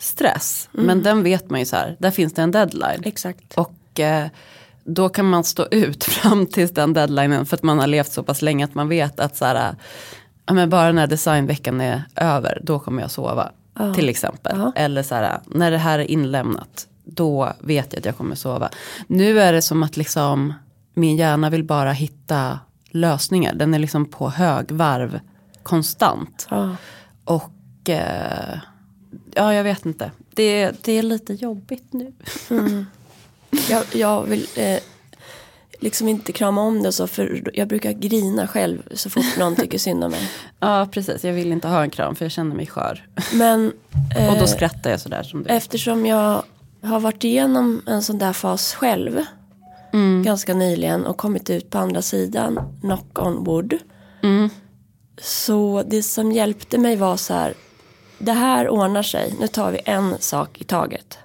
jobbstress. 0.00 0.68
Men 0.72 1.02
den 1.02 1.22
vet 1.22 1.50
man 1.50 1.60
ju 1.60 1.66
så 1.66 1.76
här, 1.76 1.96
där 1.98 2.10
finns 2.10 2.34
det 2.34 2.42
en 2.42 2.50
deadline. 2.50 3.02
Exakt. 3.04 3.54
Och 3.54 4.00
eh, 4.00 4.28
då 4.84 5.08
kan 5.08 5.24
man 5.24 5.44
stå 5.44 5.66
ut 5.70 6.04
fram 6.20 6.46
tills 6.46 6.74
den 6.74 6.92
deadlinen 6.92 7.46
för 7.46 7.56
att 7.56 7.62
man 7.62 7.78
har 7.78 7.86
levt 7.86 8.12
så 8.12 8.22
pass 8.22 8.42
länge 8.42 8.64
att 8.64 8.74
man 8.74 8.88
vet 8.88 9.20
att 9.20 9.36
så 9.36 9.44
här, 9.44 9.74
ja, 10.46 10.54
men 10.54 10.70
bara 10.70 10.92
när 10.92 11.06
designveckan 11.06 11.80
är 11.80 12.02
över 12.16 12.60
då 12.62 12.78
kommer 12.78 13.02
jag 13.02 13.10
sova. 13.10 13.50
Till 13.94 14.08
exempel. 14.08 14.58
Ja. 14.58 14.72
Eller 14.76 15.02
så 15.02 15.14
här, 15.14 15.40
när 15.46 15.70
det 15.70 15.78
här 15.78 15.98
är 15.98 16.10
inlämnat 16.10 16.86
då 17.04 17.52
vet 17.60 17.92
jag 17.92 17.98
att 17.98 18.04
jag 18.04 18.16
kommer 18.16 18.34
sova. 18.34 18.70
Nu 19.06 19.40
är 19.40 19.52
det 19.52 19.62
som 19.62 19.82
att 19.82 19.96
liksom 19.96 20.54
min 20.94 21.16
hjärna 21.16 21.50
vill 21.50 21.64
bara 21.64 21.92
hitta 21.92 22.58
lösningar. 22.90 23.54
Den 23.54 23.74
är 23.74 23.78
liksom 23.78 24.04
på 24.04 24.30
högvarv 24.30 25.20
konstant. 25.62 26.46
Ja. 26.50 26.76
Och 27.24 27.88
eh, 27.88 28.58
ja, 29.34 29.54
jag 29.54 29.64
vet 29.64 29.86
inte. 29.86 30.10
Det, 30.34 30.84
det 30.84 30.92
är 30.98 31.02
lite 31.02 31.32
jobbigt 31.32 31.92
nu. 31.92 32.12
Jag, 33.68 33.84
jag 33.92 34.22
vill 34.22 34.46
eh, 34.56 34.78
liksom 35.80 36.08
inte 36.08 36.32
krama 36.32 36.60
om 36.60 36.82
det 36.82 36.92
så 36.92 37.06
för 37.06 37.50
jag 37.54 37.68
brukar 37.68 37.92
grina 37.92 38.46
själv 38.48 38.82
så 38.94 39.10
fort 39.10 39.36
någon 39.38 39.56
tycker 39.56 39.78
synd 39.78 40.04
om 40.04 40.10
mig. 40.10 40.30
Ja, 40.60 40.88
precis. 40.92 41.24
Jag 41.24 41.32
vill 41.32 41.52
inte 41.52 41.68
ha 41.68 41.82
en 41.82 41.90
kram 41.90 42.14
för 42.14 42.24
jag 42.24 42.32
känner 42.32 42.56
mig 42.56 42.66
skör. 42.66 43.06
Men 43.32 43.72
eh, 44.16 44.28
Och 44.32 44.38
då 44.38 44.46
skrattar 44.46 44.90
jag 44.90 45.00
sådär 45.00 45.22
som 45.22 45.42
du. 45.42 45.48
eftersom 45.50 46.06
jag 46.06 46.42
har 46.82 47.00
varit 47.00 47.24
igenom 47.24 47.82
en 47.86 48.02
sån 48.02 48.18
där 48.18 48.32
fas 48.32 48.74
själv 48.74 49.24
ganska 50.24 50.54
nyligen 50.54 51.06
och 51.06 51.16
kommit 51.16 51.50
ut 51.50 51.70
på 51.70 51.78
andra 51.78 52.02
sidan, 52.02 52.78
knock 52.80 53.18
on 53.18 53.44
wood. 53.44 53.78
Så 55.22 55.82
det 55.86 56.02
som 56.02 56.32
hjälpte 56.32 56.78
mig 56.78 56.96
var 56.96 57.16
så 57.16 57.34
här, 57.34 57.54
det 58.20 58.32
här 58.32 58.68
ordnar 58.68 59.02
sig, 59.02 59.34
nu 59.40 59.48
tar 59.48 59.70
vi 59.72 59.80
en 59.84 60.14
sak 60.20 60.60
i 60.60 60.64
taget. 60.64 61.18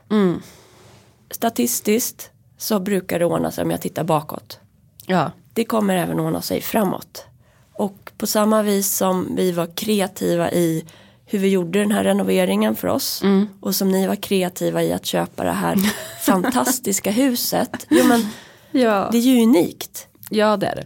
Statistiskt 1.31 2.29
så 2.57 2.79
brukar 2.79 3.19
det 3.19 3.25
ordna 3.25 3.51
sig 3.51 3.63
om 3.63 3.71
jag 3.71 3.81
tittar 3.81 4.03
bakåt. 4.03 4.59
Ja, 5.05 5.31
Det 5.53 5.65
kommer 5.65 5.95
även 5.95 6.19
ordna 6.19 6.41
sig 6.41 6.61
framåt. 6.61 7.25
Och 7.73 8.11
på 8.17 8.27
samma 8.27 8.61
vis 8.63 8.95
som 8.97 9.35
vi 9.35 9.51
var 9.51 9.67
kreativa 9.75 10.51
i 10.51 10.85
hur 11.25 11.39
vi 11.39 11.47
gjorde 11.49 11.79
den 11.79 11.91
här 11.91 12.03
renoveringen 12.03 12.75
för 12.75 12.87
oss. 12.87 13.21
Och 13.61 13.75
som 13.75 13.91
ni 13.91 14.07
var 14.07 14.15
kreativa 14.15 14.83
i 14.83 14.93
att 14.93 15.05
köpa 15.05 15.43
det 15.43 15.51
här 15.51 15.75
fantastiska 16.25 17.11
huset. 17.11 17.87
Jo 17.89 18.05
men 18.07 18.27
Ja. 18.71 19.09
det 19.11 19.17
är 19.17 19.21
ju 19.21 19.43
unikt. 19.43 20.07
ja, 20.29 20.57
det 20.57 20.67
är 20.67 20.75
det. 20.75 20.85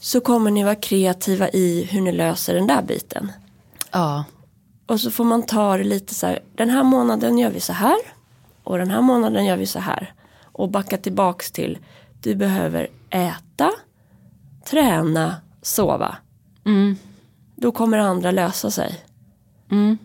Så 0.00 0.20
kommer 0.20 0.50
ni 0.50 0.64
vara 0.64 0.74
kreativa 0.74 1.48
i 1.48 1.88
hur 1.90 2.00
ni 2.00 2.12
löser 2.12 2.54
den 2.54 2.66
där 2.66 2.82
biten. 2.82 3.32
Ja. 3.90 4.24
Och 4.88 5.00
så 5.00 5.10
får 5.10 5.24
man 5.24 5.42
ta 5.42 5.76
det 5.76 5.84
lite 5.84 6.14
så 6.14 6.26
här. 6.26 6.38
Den 6.54 6.70
här 6.70 6.82
månaden 6.82 7.38
gör 7.38 7.50
vi 7.50 7.60
så 7.60 7.72
här. 7.72 7.96
Och 8.64 8.78
den 8.78 8.90
här 8.90 9.00
månaden 9.00 9.44
gör 9.44 9.56
vi 9.56 9.66
så 9.66 9.78
här. 9.78 10.12
Och 10.42 10.70
backa 10.70 10.96
tillbaks 10.96 11.50
till. 11.50 11.78
Du 12.20 12.34
behöver 12.34 12.88
äta, 13.10 13.70
träna, 14.70 15.36
sova. 15.62 16.16
Mm. 16.64 16.96
Då 17.56 17.72
kommer 17.72 17.98
andra 17.98 18.30
lösa 18.30 18.70
sig. 18.70 19.04
Mm. 19.70 19.98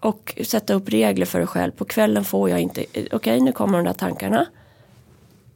Och 0.00 0.38
sätta 0.44 0.74
upp 0.74 0.88
regler 0.88 1.26
för 1.26 1.38
dig 1.38 1.48
själv. 1.48 1.72
På 1.72 1.84
kvällen 1.84 2.24
får 2.24 2.50
jag 2.50 2.60
inte. 2.60 2.84
Okej 3.12 3.40
nu 3.40 3.52
kommer 3.52 3.78
de 3.78 3.84
där 3.84 3.92
tankarna. 3.92 4.46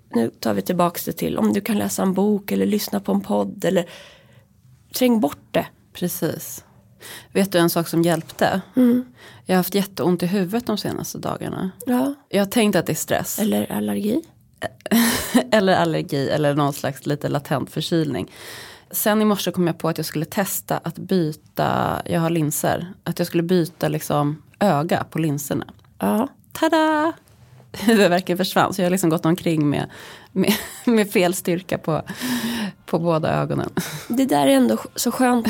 Nu 0.09 0.31
tar 0.31 0.55
vi 0.55 0.63
tillbaks 0.63 1.05
det 1.05 1.13
till. 1.13 1.39
Om 1.39 1.53
du 1.53 1.61
kan 1.61 1.79
läsa 1.79 2.03
en 2.03 2.15
bok 2.15 2.53
eller 2.53 2.67
lyssna 2.67 3.01
på 3.01 3.13
en 3.13 3.21
podd. 3.21 3.65
Eller 3.65 3.89
träng 4.95 5.21
bort 5.21 5.47
det. 5.51 5.67
Precis. 5.93 6.65
Vet 7.33 7.53
du 7.53 7.59
en 7.59 7.71
sak 7.71 7.89
som 7.89 8.03
hjälpte? 8.03 8.61
Mm. 8.77 9.05
Jag 9.47 9.55
har 9.55 9.57
haft 9.57 9.75
jätteont 9.75 10.23
i 10.23 10.27
huvudet 10.27 10.67
de 10.67 10.79
senaste 10.79 11.19
dagarna. 11.19 11.71
Ja. 11.87 12.15
Jag 12.29 12.41
har 12.41 12.51
tänkt 12.51 12.77
att 12.77 12.87
det 12.87 12.93
är 12.93 12.97
stress. 12.97 13.39
Eller 13.39 13.73
allergi. 13.73 14.23
eller 15.53 15.77
allergi 15.77 16.29
eller 16.29 16.55
någon 16.55 16.73
slags 16.73 17.07
lite 17.07 17.29
latent 17.29 17.71
förkylning. 17.71 18.31
Sen 18.91 19.23
i 19.23 19.25
morse 19.25 19.51
kom 19.51 19.67
jag 19.67 19.79
på 19.79 19.89
att 19.89 19.99
jag 19.99 20.07
skulle 20.07 20.25
testa 20.25 20.79
att 20.79 20.99
byta, 20.99 22.03
jag 22.05 22.21
har 22.21 22.31
linser, 22.31 22.93
att 23.05 23.19
jag 23.19 23.27
skulle 23.27 23.43
byta 23.43 23.89
liksom 23.89 24.43
öga 24.59 25.05
på 25.11 25.19
linserna. 25.19 25.67
Ja. 25.99 26.29
Tada! 26.53 27.13
Huvudvärken 27.87 28.37
försvann 28.37 28.75
så 28.75 28.81
jag 28.81 28.87
har 28.87 28.91
liksom 28.91 29.11
gått 29.11 29.27
omkring 29.27 29.71
med, 29.71 29.91
med, 30.33 30.53
med 30.85 31.11
fel 31.11 31.35
styrka 31.35 31.79
på, 31.79 32.03
på 32.87 32.99
båda 32.99 33.35
ögonen. 33.35 33.71
Det 34.09 34.25
där 34.25 34.47
är 34.47 34.51
ändå 34.51 34.79
så 34.95 35.11
skönt 35.11 35.47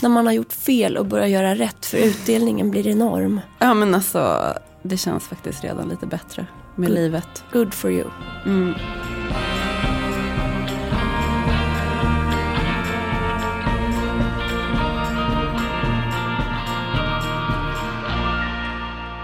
när 0.00 0.08
man 0.08 0.26
har 0.26 0.32
gjort 0.32 0.52
fel 0.52 0.96
och 0.96 1.06
börjar 1.06 1.26
göra 1.26 1.54
rätt 1.54 1.86
för 1.86 1.98
utdelningen 1.98 2.70
blir 2.70 2.86
enorm. 2.86 3.40
Ja 3.58 3.74
men 3.74 3.94
alltså 3.94 4.54
det 4.82 4.96
känns 4.96 5.24
faktiskt 5.24 5.64
redan 5.64 5.88
lite 5.88 6.06
bättre 6.06 6.46
med 6.76 6.88
Good. 6.88 6.98
livet. 6.98 7.44
Good 7.52 7.74
for 7.74 7.90
you. 7.90 8.08
Mm. 8.46 8.74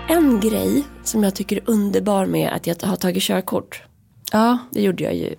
En 0.09 0.41
grej 0.41 0.85
som 1.05 1.25
jag 1.25 1.35
tycker 1.35 1.57
är 1.57 1.63
underbar 1.71 2.27
med 2.27 2.53
att 2.53 2.67
jag 2.67 2.77
har 2.83 2.97
tagit 2.97 3.23
körkort. 3.23 3.83
Ja. 4.33 4.59
Det 4.71 4.83
gjorde 4.83 5.05
jag 5.05 5.15
ju 5.15 5.35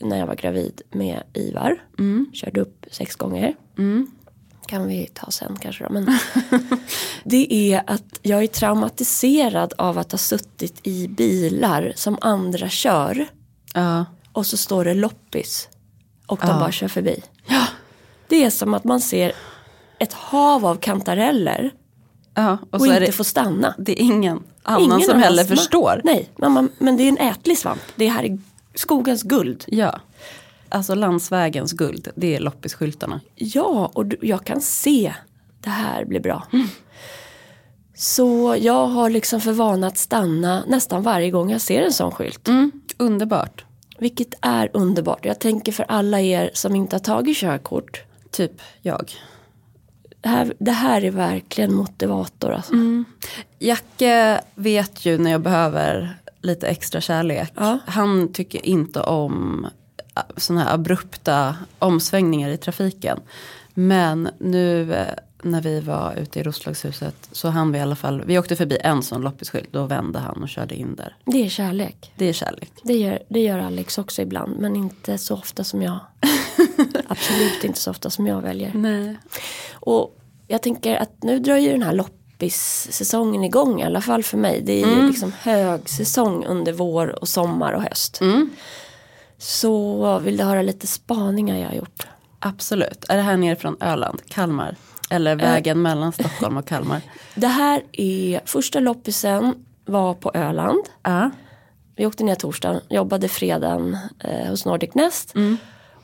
när 0.00 0.18
jag 0.18 0.26
var 0.26 0.34
gravid 0.34 0.82
med 0.90 1.22
Ivar. 1.34 1.82
Körde 2.32 2.60
upp 2.60 2.86
sex 2.90 3.16
gånger. 3.16 3.54
Mm. 3.78 4.06
Kan 4.66 4.88
vi 4.88 5.06
ta 5.14 5.30
sen 5.30 5.56
kanske 5.60 5.84
då. 5.84 5.90
Men 5.92 6.18
det 7.24 7.72
är 7.74 7.82
att 7.86 8.18
jag 8.22 8.42
är 8.42 8.46
traumatiserad 8.46 9.72
av 9.78 9.98
att 9.98 10.12
ha 10.12 10.18
suttit 10.18 10.86
i 10.86 11.08
bilar 11.08 11.92
som 11.96 12.18
andra 12.20 12.68
kör. 12.68 13.26
Ja. 13.74 14.04
Och 14.32 14.46
så 14.46 14.56
står 14.56 14.84
det 14.84 14.94
loppis. 14.94 15.68
Och 16.26 16.38
de 16.42 16.48
Ja. 16.48 16.58
bara 16.60 16.72
kör 16.72 16.88
förbi. 16.88 17.22
Det 18.28 18.44
är 18.44 18.50
som 18.50 18.74
att 18.74 18.84
man 18.84 19.00
ser 19.00 19.32
ett 19.98 20.12
hav 20.12 20.66
av 20.66 20.76
kantareller. 20.76 21.70
Ja. 22.34 22.58
Och, 22.70 22.80
Och, 22.80 22.86
inte 22.86 23.00
det, 23.00 23.12
får 23.12 23.24
stanna. 23.24 23.74
det 23.78 23.92
är 23.92 24.04
ingen 24.04 24.42
annan 24.62 24.82
Ingen 24.82 25.00
som 25.00 25.18
heller 25.18 25.44
förstår. 25.44 26.00
Nej, 26.04 26.30
men, 26.36 26.52
man, 26.52 26.70
men 26.78 26.96
det 26.96 27.02
är 27.02 27.08
en 27.08 27.18
ätlig 27.18 27.58
svamp. 27.58 27.82
Det 27.96 28.08
här 28.08 28.24
är 28.24 28.38
skogens 28.74 29.22
guld. 29.22 29.64
Ja. 29.66 30.00
Alltså 30.68 30.94
landsvägens 30.94 31.72
guld, 31.72 32.08
det 32.14 32.36
är 32.36 32.40
loppisskyltarna. 32.40 33.20
Ja, 33.34 33.90
och 33.94 34.04
jag 34.20 34.44
kan 34.44 34.60
se 34.60 35.14
det 35.60 35.70
här 35.70 36.04
blir 36.04 36.20
bra. 36.20 36.46
Mm. 36.52 36.66
Så 37.94 38.56
jag 38.60 38.86
har 38.86 39.10
liksom 39.10 39.40
för 39.40 39.52
vana 39.52 39.86
att 39.86 39.98
stanna 39.98 40.64
nästan 40.66 41.02
varje 41.02 41.30
gång 41.30 41.50
jag 41.50 41.60
ser 41.60 41.82
en 41.82 41.92
sån 41.92 42.10
skylt. 42.10 42.48
Mm. 42.48 42.72
Underbart. 42.96 43.64
Vilket 43.98 44.34
är 44.40 44.70
underbart. 44.72 45.24
Jag 45.24 45.38
tänker 45.38 45.72
för 45.72 45.84
alla 45.88 46.20
er 46.20 46.50
som 46.54 46.76
inte 46.76 46.96
har 46.96 47.00
tagit 47.00 47.36
körkort. 47.36 48.02
Typ 48.30 48.52
jag. 48.82 49.12
Det 50.24 50.30
här, 50.30 50.54
det 50.58 50.72
här 50.72 51.04
är 51.04 51.10
verkligen 51.10 51.74
motivator. 51.74 52.52
Alltså. 52.52 52.72
Mm. 52.72 53.04
Jacke 53.58 54.40
vet 54.54 55.06
ju 55.06 55.18
när 55.18 55.30
jag 55.30 55.40
behöver 55.40 56.18
lite 56.42 56.66
extra 56.66 57.00
kärlek. 57.00 57.52
Ja. 57.54 57.78
Han 57.86 58.32
tycker 58.32 58.66
inte 58.66 59.00
om 59.00 59.66
sådana 60.36 60.64
här 60.64 60.74
abrupta 60.74 61.56
omsvängningar 61.78 62.50
i 62.50 62.56
trafiken. 62.56 63.20
Men 63.74 64.28
nu 64.38 64.94
eh, 64.94 65.14
när 65.42 65.60
vi 65.60 65.80
var 65.80 66.14
ute 66.16 66.40
i 66.40 66.42
Roslagshuset 66.42 67.28
så 67.32 67.48
hann 67.48 67.72
vi 67.72 67.78
i 67.78 67.82
alla 67.82 67.96
fall, 67.96 68.22
vi 68.26 68.38
åkte 68.38 68.56
förbi 68.56 68.78
en 68.80 69.02
sån 69.02 69.22
loppisskylt, 69.22 69.72
då 69.72 69.86
vände 69.86 70.18
han 70.18 70.42
och 70.42 70.48
körde 70.48 70.74
in 70.74 70.94
där. 70.94 71.16
Det 71.24 71.44
är 71.44 71.48
kärlek. 71.48 72.12
Det 72.16 72.24
är 72.24 72.32
kärlek. 72.32 72.72
Det 72.82 72.94
gör, 72.94 73.18
det 73.28 73.40
gör 73.40 73.58
Alex 73.58 73.98
också 73.98 74.22
ibland. 74.22 74.56
Men 74.58 74.76
inte 74.76 75.18
så 75.18 75.34
ofta 75.34 75.64
som 75.64 75.82
jag. 75.82 75.98
Absolut 77.08 77.64
inte 77.64 77.80
så 77.80 77.90
ofta 77.90 78.10
som 78.10 78.26
jag 78.26 78.40
väljer. 78.40 78.70
Nej. 78.74 79.16
Och 79.72 80.18
jag 80.46 80.62
tänker 80.62 80.96
att 80.96 81.22
nu 81.22 81.38
drar 81.38 81.56
ju 81.56 81.70
den 81.70 81.82
här 81.82 81.92
loppis-säsongen 81.92 83.44
igång 83.44 83.80
i 83.80 83.84
alla 83.84 84.00
fall 84.00 84.22
för 84.22 84.38
mig. 84.38 84.62
Det 84.62 84.82
är 84.82 84.96
ju 84.96 85.08
liksom 85.08 85.32
högsäsong 85.40 86.44
under 86.44 86.72
vår 86.72 87.22
och 87.22 87.28
sommar 87.28 87.72
och 87.72 87.82
höst. 87.82 88.20
Mm. 88.20 88.50
Så 89.38 90.18
vill 90.18 90.36
du 90.36 90.44
höra 90.44 90.62
lite 90.62 90.86
spaningar 90.86 91.58
jag 91.58 91.68
har 91.68 91.74
gjort? 91.74 92.06
Absolut. 92.38 93.04
Är 93.08 93.16
det 93.16 93.22
här 93.22 93.36
nere 93.36 93.56
från 93.56 93.76
Öland, 93.80 94.22
Kalmar? 94.28 94.76
Eller 95.10 95.36
vägen 95.36 95.82
mellan 95.82 96.12
Stockholm 96.12 96.56
och 96.56 96.66
Kalmar? 96.66 97.00
Det 97.34 97.46
här 97.46 97.82
är 97.92 98.40
första 98.44 98.80
loppisen 98.80 99.54
var 99.84 100.14
på 100.14 100.30
Öland. 100.34 100.84
Ja. 101.02 101.30
Vi 101.96 102.06
åkte 102.06 102.24
ner 102.24 102.34
torsdagen, 102.34 102.80
jobbade 102.90 103.28
fredagen 103.28 103.98
eh, 104.18 104.48
hos 104.48 104.64
Nordic 104.64 104.94
Nest. 104.94 105.34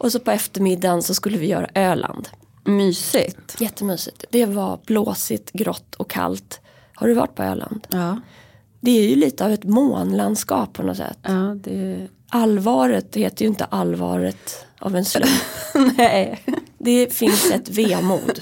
Och 0.01 0.13
så 0.13 0.21
på 0.21 0.31
eftermiddagen 0.31 1.03
så 1.03 1.15
skulle 1.15 1.39
vi 1.39 1.47
göra 1.47 1.69
Öland. 1.75 2.29
Mysigt. 2.65 3.61
Jättemysigt. 3.61 4.25
Det 4.31 4.47
var 4.47 4.81
blåsigt, 4.87 5.53
grått 5.53 5.95
och 5.95 6.11
kallt. 6.11 6.61
Har 6.95 7.09
du 7.09 7.15
varit 7.15 7.35
på 7.35 7.43
Öland? 7.43 7.87
Ja. 7.91 8.21
Det 8.81 8.91
är 8.91 9.09
ju 9.09 9.17
lite 9.17 9.45
av 9.45 9.53
ett 9.53 9.65
månlandskap 9.65 10.73
på 10.73 10.83
något 10.83 10.97
sätt. 10.97 11.19
Ja, 11.23 11.55
det... 11.55 12.09
Allvaret 12.29 13.17
heter 13.17 13.43
ju 13.43 13.49
inte 13.49 13.65
allvaret 13.65 14.67
av 14.79 14.97
en 14.97 15.05
slump. 15.05 15.31
Nej. 15.97 16.45
Det 16.79 17.15
finns 17.15 17.51
ett 17.51 17.69
vemod. 17.69 18.41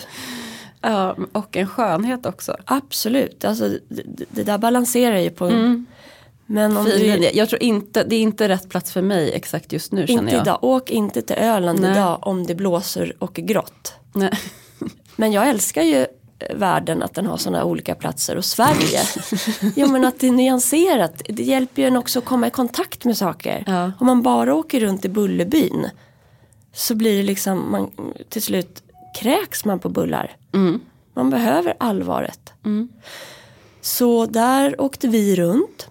Ja, 0.81 1.17
och 1.33 1.57
en 1.57 1.67
skönhet 1.67 2.27
också. 2.27 2.57
Absolut, 2.65 3.45
alltså, 3.45 3.69
det, 3.89 4.25
det 4.29 4.43
där 4.43 4.59
balanserar 4.59 5.19
ju 5.19 5.31
på 5.31 5.47
en... 5.47 5.87
Men 6.51 6.77
om 6.77 6.85
du. 6.85 7.31
Jag 7.35 7.49
tror 7.49 7.63
inte, 7.63 8.05
det 8.05 8.17
är 8.17 8.21
inte 8.21 8.49
rätt 8.49 8.69
plats 8.69 8.93
för 8.93 9.03
mig 9.03 9.33
exakt 9.33 9.73
just 9.73 9.93
nu 9.93 10.07
känner 10.07 10.23
inte 10.23 10.35
jag. 10.35 10.43
idag, 10.43 10.59
åk 10.63 10.91
inte 10.91 11.23
till 11.23 11.37
Öland 11.37 11.81
Nej. 11.81 11.93
idag 11.93 12.19
om 12.23 12.47
det 12.47 12.55
blåser 12.55 13.17
och 13.19 13.39
är 13.39 13.43
grått. 13.43 13.95
Nej. 14.13 14.31
Men 15.17 15.33
jag 15.33 15.49
älskar 15.49 15.83
ju 15.83 15.97
eh, 16.39 16.57
världen 16.57 17.03
att 17.03 17.15
den 17.15 17.27
har 17.27 17.37
sådana 17.37 17.65
olika 17.65 17.95
platser 17.95 18.37
och 18.37 18.45
Sverige. 18.45 19.01
jo 19.77 19.87
men 19.87 20.05
att 20.05 20.21
det 20.21 20.27
är 20.27 20.33
nyanserat. 20.33 21.23
Det 21.29 21.43
hjälper 21.43 21.83
ju 21.83 21.89
en 21.89 21.97
också 21.97 22.19
att 22.19 22.25
komma 22.25 22.47
i 22.47 22.51
kontakt 22.51 23.05
med 23.05 23.17
saker. 23.17 23.65
Ja. 23.67 23.93
Om 24.01 24.07
man 24.07 24.23
bara 24.23 24.55
åker 24.55 24.81
runt 24.81 25.05
i 25.05 25.09
Bullerbyn 25.09 25.87
så 26.73 26.95
blir 26.95 27.17
det 27.17 27.23
liksom, 27.23 27.71
man, 27.71 27.91
till 28.29 28.43
slut 28.43 28.83
kräks 29.21 29.65
man 29.65 29.79
på 29.79 29.89
bullar. 29.89 30.37
Mm. 30.55 30.81
Man 31.15 31.31
behöver 31.31 31.75
allvaret. 31.81 32.53
Så 33.81 34.27
där 34.27 34.81
åkte 34.81 35.09
vi 35.09 35.37
runt. 35.37 35.89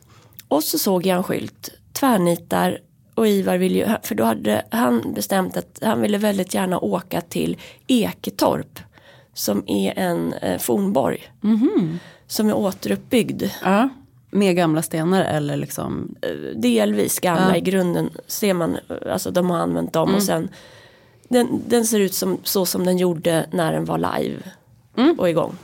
Och 0.48 0.64
så 0.64 0.78
såg 0.78 1.06
jag 1.06 1.18
en 1.18 1.24
skylt, 1.24 1.70
tvärnitar. 1.94 2.80
Och 3.16 3.28
Ivar 3.28 3.58
ville 3.58 3.78
ju, 3.80 3.86
för 4.04 4.16
då 4.16 4.24
hade 4.24 4.66
han 4.72 5.14
bestämt 5.14 5.58
att 5.58 5.80
han 5.82 6.02
ville 6.02 6.18
väldigt 6.18 6.54
gärna 6.54 6.80
åka 6.80 7.22
till 7.22 7.58
Eketorp. 7.88 8.80
Som 9.34 9.64
är 9.68 9.94
en 10.00 10.34
eh, 10.34 10.58
fornborg. 10.60 11.32
Som 12.28 12.50
är 12.50 12.54
återuppbyggd. 12.54 13.44
Ja. 13.64 13.90
Med 14.32 14.56
gamla 14.56 14.82
stenar 14.82 15.22
eller 15.22 15.58
liksom. 15.58 16.16
Eh, 16.22 16.60
Delvis 16.60 17.20
gamla 17.20 17.50
Ja. 17.50 17.56
i 17.56 17.62
grunden 17.62 18.10
ser 18.28 18.54
man, 18.54 18.76
eh, 18.90 19.14
alltså 19.14 19.32
de 19.32 19.50
har 19.50 19.58
använt 19.58 19.94
dem 19.94 20.16
och 20.16 20.24
sen 20.24 20.50
den, 21.30 21.62
den 21.68 21.86
ser 21.86 22.00
ut 22.00 22.14
som, 22.14 22.38
så 22.44 22.66
som 22.66 22.86
den 22.86 22.98
gjorde 22.98 23.46
när 23.52 23.74
den 23.74 23.86
var 23.86 23.98
live 24.20 24.42
och 25.18 25.30
igång. 25.30 25.56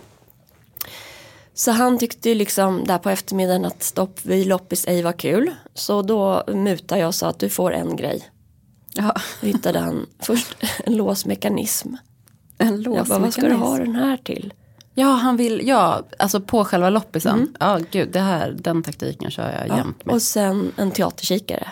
Så 1.54 1.72
han 1.72 1.98
tyckte 2.00 2.34
liksom 2.36 2.84
där 2.84 2.98
på 2.98 3.10
eftermiddagen 3.10 3.66
att 3.66 3.84
stopp 3.84 4.26
vid 4.26 4.48
loppis 4.48 4.86
ej 4.88 5.02
var 5.02 5.14
kul. 5.14 5.52
Så 5.74 6.02
då 6.02 6.44
mutade 6.48 7.02
jag 7.02 7.08
och 7.08 7.16
sa 7.16 7.28
att 7.28 7.40
du 7.40 7.50
får 7.50 7.74
en 7.74 7.96
grej. 7.96 8.30
Ja. 8.94 9.16
Då 9.42 9.48
hittade 9.48 9.80
han 9.80 10.06
först 10.20 10.56
en 10.84 10.96
låsmekanism. 10.98 11.94
En 12.58 12.82
Jag 12.82 13.06
bara, 13.08 13.20
vad 13.20 13.34
ska 13.34 13.42
du 13.42 13.48
låsmekanism. 13.50 13.62
ha 13.62 13.78
den 13.78 13.96
här 13.96 14.18
till? 14.18 14.54
Ja, 14.96 15.08
han 15.08 15.38
vill, 15.38 15.68
ja, 15.68 16.02
alltså 16.20 16.42
på 16.42 16.66
själva 16.66 16.90
loppisen. 16.90 17.56
Ja, 17.60 17.80
gud, 17.92 18.10
det 18.12 18.20
här, 18.20 18.56
den 18.60 18.84
taktiken 18.84 19.32
kör 19.32 19.52
jag 19.52 19.68
Ja, 19.68 19.78
jämt 19.78 20.06
med. 20.06 20.16
och 20.16 20.22
sen 20.22 20.72
en 20.78 20.92
teaterkikare. 20.92 21.72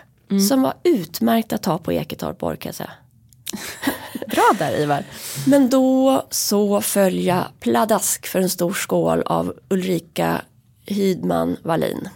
Som 0.50 0.62
var 0.62 0.74
utmärkt 0.84 1.54
att 1.54 1.64
ta 1.64 1.78
på 1.78 1.92
Eketorp 1.94 2.44
orkar 2.44 2.68
jag 2.70 2.76
säga. 2.76 2.92
Bra 4.32 4.52
där 4.60 4.80
Ivar. 4.80 5.04
Men 5.48 5.70
då 5.70 6.26
så 6.30 6.82
föll 6.82 7.20
jag 7.20 7.44
pladask 7.60 8.28
för 8.28 8.40
en 8.40 8.50
stor 8.50 8.74
skål 8.74 9.22
av 9.26 9.54
Ulrika 9.70 10.42
Hydman 10.86 11.58
Wallin. 11.64 12.10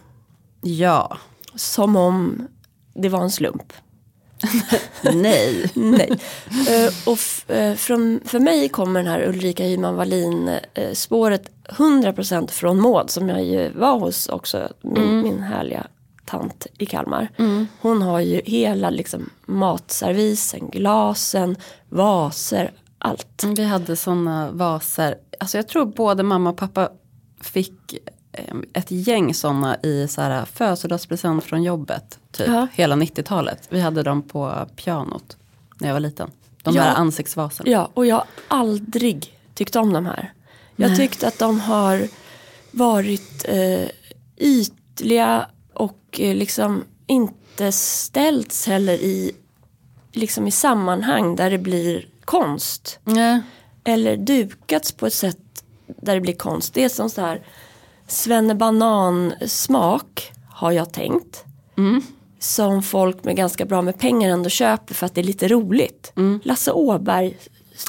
Ja, 0.62 1.18
Som 1.56 1.96
om 1.96 2.48
det 2.94 3.10
var 3.10 3.22
en 3.22 3.32
slump. 3.32 3.74
nej. 5.14 5.72
Nej. 5.74 6.20
Eh, 6.70 6.94
och 7.06 7.52
eh, 7.56 7.76
från, 7.76 8.20
för 8.26 8.40
mig 8.40 8.70
kommer 8.70 9.00
den 9.04 9.12
här 9.12 9.28
Ulrika 9.28 9.64
Hydman 9.64 9.96
Wallin 9.96 10.52
eh, 10.74 10.94
spåret 10.94 11.52
100% 11.70 12.52
från 12.52 12.82
Maud 12.82 13.10
som 13.10 13.30
jag 13.30 13.44
ju 13.44 13.70
var 13.70 14.00
hos 14.00 14.28
också. 14.28 14.70
Min, 14.82 15.22
min 15.22 15.40
härliga 15.44 15.88
tant 16.26 16.68
i 16.78 16.86
Kalmar. 16.86 17.30
Hon 17.82 18.02
har 18.02 18.20
ju 18.20 18.42
hela 18.46 18.90
liksom, 18.90 19.30
matservisen, 19.46 20.70
glasen, 20.70 21.56
vaser, 21.90 22.72
allt. 23.00 23.44
Vi 23.58 23.64
hade 23.64 23.96
sådana 23.96 24.52
vaser. 24.52 25.16
Alltså 25.40 25.58
jag 25.58 25.68
tror 25.68 25.86
både 25.86 26.24
mamma 26.24 26.50
och 26.50 26.58
pappa 26.58 26.90
fick 27.42 27.96
ett 28.74 28.92
gäng 28.92 29.34
sådana 29.34 29.78
i 29.84 30.08
så 30.08 30.22
här 30.22 30.46
födelsedagspresent 30.46 31.44
från 31.44 31.64
jobbet. 31.64 32.20
Typ 32.32 32.48
Ja. 32.48 32.68
hela 32.74 32.96
90-talet. 32.96 33.68
Vi 33.70 33.82
hade 33.82 34.04
dem 34.04 34.22
på 34.22 34.66
pianot 34.76 35.38
när 35.80 35.88
jag 35.88 35.94
var 35.94 36.00
liten. 36.00 36.32
De 36.64 36.76
Ja. 36.76 36.82
här 36.82 36.96
ansiktsvaserna. 36.96 37.70
Ja, 37.72 37.90
och 37.94 38.06
jag 38.06 38.16
har 38.16 38.26
aldrig 38.48 39.38
tyckt 39.54 39.76
om 39.76 39.94
de 39.94 40.06
här. 40.06 40.34
Jag 40.76 40.98
tyckte 40.98 41.28
att 41.28 41.40
de 41.40 41.60
har 41.60 42.08
varit 42.72 43.46
eh, 43.48 43.90
ytliga 44.38 45.46
och 46.16 46.22
eh, 46.22 46.36
liksom 46.36 46.84
inte 47.08 47.72
ställts 47.72 48.68
heller 48.68 48.94
i, 48.94 49.32
liksom 50.12 50.48
i 50.48 50.52
sammanhang 50.52 51.36
där 51.36 51.50
det 51.50 51.58
blir 51.58 52.08
konst. 52.26 53.00
Nej. 53.04 53.42
Eller 53.84 54.18
dukats 54.18 54.92
på 54.92 55.08
ett 55.08 55.14
sätt 55.14 55.38
där 55.88 56.16
det 56.16 56.22
blir 56.22 56.34
konst. 56.34 56.74
Det 56.74 56.84
är 56.84 56.90
som 56.90 57.10
så 57.10 57.22
här 57.22 57.42
svennebanan-smak 58.08 60.32
har 60.50 60.72
jag 60.72 60.94
tänkt. 60.94 61.44
Som 62.40 62.84
folk 62.84 63.24
med 63.24 63.36
ganska 63.36 63.66
bra 63.66 63.82
med 63.82 64.00
pengar 64.00 64.30
ändå 64.30 64.50
köper 64.50 64.94
för 64.94 65.06
att 65.06 65.16
det 65.16 65.22
är 65.22 65.26
lite 65.26 65.48
roligt. 65.48 66.14
Lasse 66.44 66.72
Åberg 66.72 67.38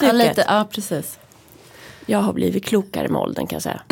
Ja, 0.07 0.13
lite, 0.13 0.45
ja, 0.49 0.69
precis. 0.71 1.19
Jag 2.07 2.19
har 2.19 2.33
blivit 2.33 2.65
klokare 2.65 3.09
med 3.09 3.21
åldern 3.21 3.47
kan 3.47 3.57
jag 3.57 3.63
säga. 3.63 3.83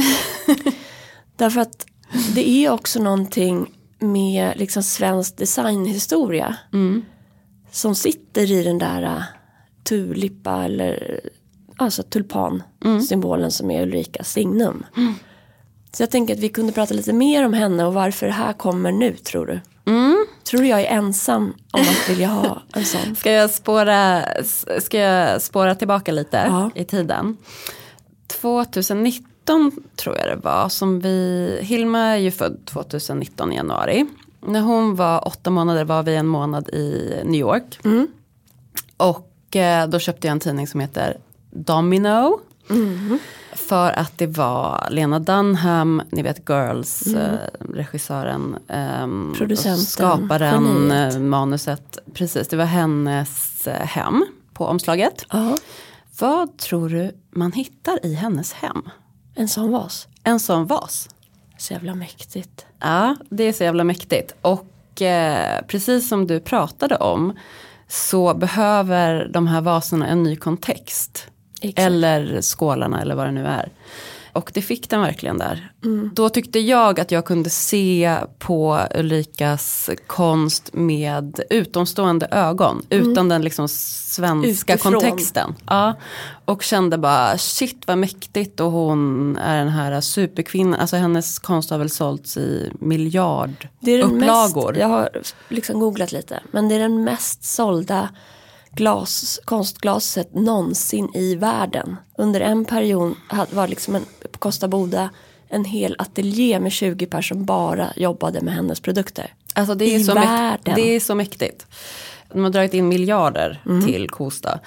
Därför 1.37 1.61
att 1.61 1.87
det 2.35 2.49
är 2.49 2.71
också 2.71 3.03
någonting 3.03 3.71
med 3.99 4.53
liksom 4.57 4.83
svensk 4.83 5.37
designhistoria. 5.37 6.57
Som 7.71 7.95
sitter 7.95 8.51
i 8.51 8.63
den 8.63 8.79
där 8.79 9.03
uh, 9.03 9.23
tulipa 9.85 10.65
eller 10.65 11.21
alltså 11.77 12.03
tulpan-symbolen 12.03 13.51
som 13.51 13.71
är 13.71 13.83
Ulrikas 13.83 14.33
signum. 14.33 14.87
Så 15.93 16.03
jag 16.03 16.11
tänker 16.11 16.35
att 16.35 16.41
vi 16.41 16.49
kunde 16.49 16.73
prata 16.73 16.95
lite 16.95 17.13
mer 17.13 17.45
om 17.47 17.53
henne 17.55 17.85
och 17.85 17.95
varför 17.95 18.27
det 18.27 18.33
här 18.33 18.53
kommer 18.53 18.93
nu 18.93 19.17
tror 19.17 19.47
du? 19.47 19.61
Tror 20.45 20.61
du 20.61 20.67
jag 20.69 20.81
är 20.81 20.85
ensam 20.87 21.55
om 21.73 21.81
att 21.81 22.09
vilja 22.11 22.29
ha 22.29 22.63
en 22.75 22.85
sån? 22.85 23.17
Ska 23.17 23.33
jag 23.33 23.51
spåra, 23.51 24.23
ska 24.81 24.99
jag 24.99 25.43
spåra 25.43 25.75
tillbaka 25.75 26.13
lite 26.13 26.37
Ja. 26.37 26.71
i 26.75 26.85
tiden? 26.85 27.37
2019 28.41 29.31
tror 29.97 30.17
jag 30.19 30.29
det 30.29 30.41
var 30.45 30.69
som 30.69 31.01
vi, 31.01 31.59
Hilma 31.63 31.99
är 31.99 32.17
ju 32.17 32.31
född 32.31 32.59
2019 32.65 33.53
i 33.53 33.57
januari. 33.57 34.07
När 34.41 34.61
hon 34.61 34.95
var 34.97 35.29
åtta 35.29 35.51
månader 35.51 35.85
var 35.85 36.03
vi 36.03 36.17
en 36.17 36.27
månad 36.27 36.69
i 36.69 37.21
New 37.25 37.41
York. 37.41 37.79
Och 38.97 39.57
eh, 39.57 39.89
då 39.89 39.99
köpte 39.99 40.27
jag 40.27 40.33
en 40.33 40.41
tidning 40.41 40.67
som 40.67 40.81
heter 40.81 41.17
Domino. 41.51 42.41
För 43.53 43.91
att 43.93 44.19
det 44.19 44.27
var 44.27 44.89
Lena 44.91 45.19
Dunham, 45.19 46.03
ni 46.11 46.23
vet 46.23 46.49
Girls, 46.49 47.07
eh, 47.07 47.39
regissören, 47.75 48.57
ehm, 48.69 49.35
Producenten, 49.39 49.85
skaparen, 49.85 50.65
geniet. 50.65 51.15
eh, 51.15 51.21
manuset. 51.21 51.99
Precis, 52.15 52.49
det 52.49 52.57
var 52.57 52.65
hennes 52.65 53.67
eh, 53.67 53.87
hem 53.87 54.25
på 54.53 54.67
omslaget. 54.67 55.25
Ja, 55.31 55.57
Vad 56.21 56.57
tror 56.59 56.89
du 56.89 57.11
man 57.31 57.53
hittar 57.53 58.07
i 58.07 58.15
hennes 58.15 58.53
hem? 58.53 58.83
En 59.35 59.49
sån 59.49 59.71
vas. 59.71 60.09
En 60.25 60.41
sån 60.41 60.67
vas. 60.67 61.09
Så 61.59 61.73
jävla 61.73 61.95
mäktigt. 61.95 62.67
Ja, 62.81 63.17
det 63.31 63.45
är 63.45 63.53
så 63.53 63.65
jävla 63.65 63.85
mäktigt. 63.85 64.35
Och 64.41 65.03
eh, 65.03 65.63
precis 65.69 66.09
som 66.09 66.27
du 66.27 66.41
pratade 66.41 66.97
om 66.97 67.33
så 67.89 68.35
behöver 68.35 69.29
de 69.29 69.47
här 69.47 69.61
vaserna 69.61 70.07
en 70.07 70.23
ny 70.23 70.37
kontext. 70.37 71.29
Exakt. 71.61 71.79
Eller 71.79 72.41
skålarna 72.41 73.03
eller 73.03 73.15
vad 73.15 73.27
det 73.27 73.33
nu 73.33 73.47
är. 73.47 73.69
Och 74.35 74.51
det 74.55 74.63
fick 74.63 74.91
den 74.91 75.01
verkligen 75.01 75.39
där. 75.39 75.73
Då 76.15 76.29
tyckte 76.29 76.59
jag 76.59 77.01
att 77.01 77.11
jag 77.11 77.25
kunde 77.25 77.51
se 77.51 78.17
på 78.39 78.81
Ulrikas 78.95 79.91
konst 80.07 80.71
med 80.73 81.41
utomstående 81.51 82.29
ögon. 82.31 82.83
Utan 82.91 83.29
den 83.29 83.43
liksom 83.43 83.69
svenska 83.69 84.75
Utifrån. 84.75 84.93
kontexten. 84.93 85.55
Ja. 85.67 85.95
Och 86.45 86.63
kände 86.63 86.99
bara 86.99 87.39
shit 87.39 87.83
vad 87.87 87.99
mäktigt 87.99 88.61
och 88.61 88.71
hon 88.71 89.37
är 89.37 89.59
den 89.59 89.69
här 89.69 90.01
superkvinnan. 90.01 90.81
Alltså 90.81 90.97
hennes 90.97 91.39
konst 91.39 91.71
har 91.71 91.79
väl 91.79 91.91
sålts 91.91 92.37
i 92.37 92.73
miljard 92.81 93.69
Det 93.81 93.91
är 93.91 93.99
den 93.99 94.13
upplagor. 94.13 94.73
Mest, 94.73 94.81
jag 94.81 94.89
har 94.89 95.09
liksom 95.49 95.81
googlat 95.81 96.13
lite. 96.13 96.41
Men 96.51 96.69
det 96.69 96.75
är 96.75 96.81
den 96.81 97.05
mest 97.05 97.45
sålda 97.45 98.09
glas, 98.77 99.41
konstglaset 99.45 100.35
någonsin 100.35 101.09
i 101.15 101.35
världen. 101.35 101.97
Under 102.19 102.41
en 102.41 102.65
period 102.65 103.15
var 103.51 103.69
liksom 103.69 103.95
en, 103.95 104.05
på 104.33 104.39
Costa 104.39 104.69
Boda 104.69 105.11
en 105.49 105.65
hel 105.65 105.97
ateljé 105.99 106.61
med 106.61 106.73
20 106.73 107.07
personer 107.07 107.39
som 107.39 107.45
bara 107.45 107.93
jobbade 107.97 108.41
med 108.41 108.55
hennes 108.55 108.81
produkter. 108.81 109.35
Alltså 109.55 109.75
det 109.75 109.85
är, 109.95 109.99
I 109.99 110.05
så 110.05 110.15
världen. 110.15 110.75
det 110.75 110.97
är 110.97 111.01
så 111.01 111.15
mäktigt. 111.15 111.67
De 112.33 112.43
har 112.45 112.51
dragit 112.51 112.75
in 112.75 112.89
miljarder 112.89 113.63
Mm. 113.67 113.87
till 113.87 114.11
Kosta. 114.11 114.59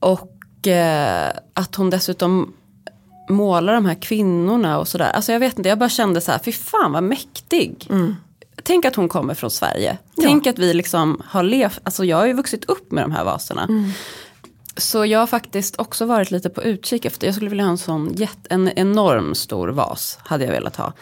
Och 0.00 0.66
eh, 0.66 1.30
att 1.54 1.74
hon 1.74 1.90
dessutom 1.90 2.52
målar 3.28 3.74
de 3.74 3.86
här 3.86 3.94
kvinnorna 4.02 4.78
och 4.78 4.88
sådär. 4.88 5.10
Alltså 5.10 5.32
jag 5.32 5.40
vet 5.40 5.58
inte, 5.58 5.68
jag 5.68 5.78
bara 5.78 5.88
kände 5.88 6.20
så 6.20 6.32
här, 6.32 6.38
fy 6.38 6.52
fan 6.52 6.92
vad 6.92 7.02
mäktig. 7.02 7.86
Mm. 7.90 8.16
Tänk 8.62 8.84
att 8.84 8.94
hon 8.94 9.08
kommer 9.08 9.34
från 9.34 9.50
Sverige. 9.50 9.98
Tänk 10.22 10.46
att 10.46 10.58
vi 10.58 10.74
liksom 10.74 11.22
har 11.24 11.42
levt, 11.42 11.80
alltså 11.82 12.04
jag 12.04 12.16
har 12.16 12.26
ju 12.26 12.32
vuxit 12.32 12.64
upp 12.64 12.92
med 12.92 13.04
de 13.04 13.12
här 13.12 13.24
vaserna. 13.24 13.62
Mm. 13.62 13.90
Så 14.76 15.06
jag 15.06 15.18
har 15.18 15.26
faktiskt 15.26 15.80
också 15.80 16.06
varit 16.06 16.30
lite 16.30 16.50
på 16.50 16.62
utkik 16.62 17.04
efter, 17.04 17.26
jag 17.26 17.34
skulle 17.34 17.50
vilja 17.50 17.64
ha 17.64 17.70
en 17.70 17.78
sån 17.78 18.12
jätte, 18.14 18.54
en 18.54 18.68
enorm 18.68 19.34
stor 19.34 19.68
vas. 19.68 20.18
Hade 20.22 20.44
jag 20.44 20.52
velat 20.52 20.76
ha. 20.76 20.92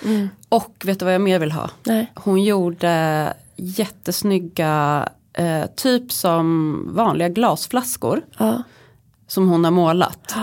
Och 0.48 0.82
vet 0.84 0.98
du 0.98 1.04
vad 1.04 1.14
jag 1.14 1.20
mer 1.20 1.38
vill 1.38 1.52
ha? 1.52 1.70
Nej. 1.84 2.12
Hon 2.14 2.44
gjorde 2.44 3.34
jättesnygga, 3.56 5.08
eh, 5.32 5.66
typ 5.76 6.12
som 6.12 6.82
vanliga 6.94 7.28
glasflaskor. 7.28 8.22
Ja. 8.38 8.62
Som 9.26 9.48
hon 9.48 9.64
har 9.64 9.70
målat. 9.70 10.34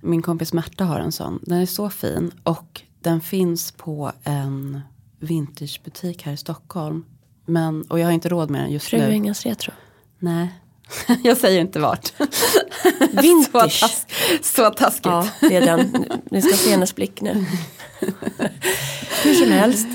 Min 0.00 0.22
kompis 0.22 0.52
Märta 0.52 0.84
har 0.84 1.00
en 1.00 1.12
sån. 1.12 1.38
Den 1.42 1.58
är 1.58 1.66
så 1.66 1.90
fin. 1.90 2.30
Och 2.42 2.82
den 3.00 3.20
finns 3.20 3.72
på 3.72 4.12
en 4.24 4.80
vintagebutik 5.18 6.22
här 6.22 6.32
i 6.32 6.36
Stockholm. 6.36 7.04
Men, 7.46 7.82
och 7.82 7.98
jag 8.00 8.04
har 8.06 8.12
inte 8.12 8.28
råd 8.28 8.50
med 8.50 8.60
den 8.60 8.72
just 8.72 8.92
nu. 8.92 8.98
Fruängens 8.98 9.46
retro. 9.46 9.72
Nej. 10.18 10.48
jag 11.22 11.36
säger 11.36 11.60
inte 11.60 11.78
vart. 11.80 12.12
Vintage. 13.22 13.72
så, 13.72 13.86
task, 13.86 14.12
så 14.42 14.70
taskigt. 14.70 15.06
Ja, 15.06 15.28
det 15.40 15.56
är 15.56 15.60
den. 15.66 16.04
Ni 16.30 16.42
ska 16.42 16.56
se 16.56 16.70
hennes 16.70 16.94
blick 16.94 17.20
nu. 17.20 17.44
Hur 19.24 19.34
som 19.34 19.50
helst. 19.50 19.86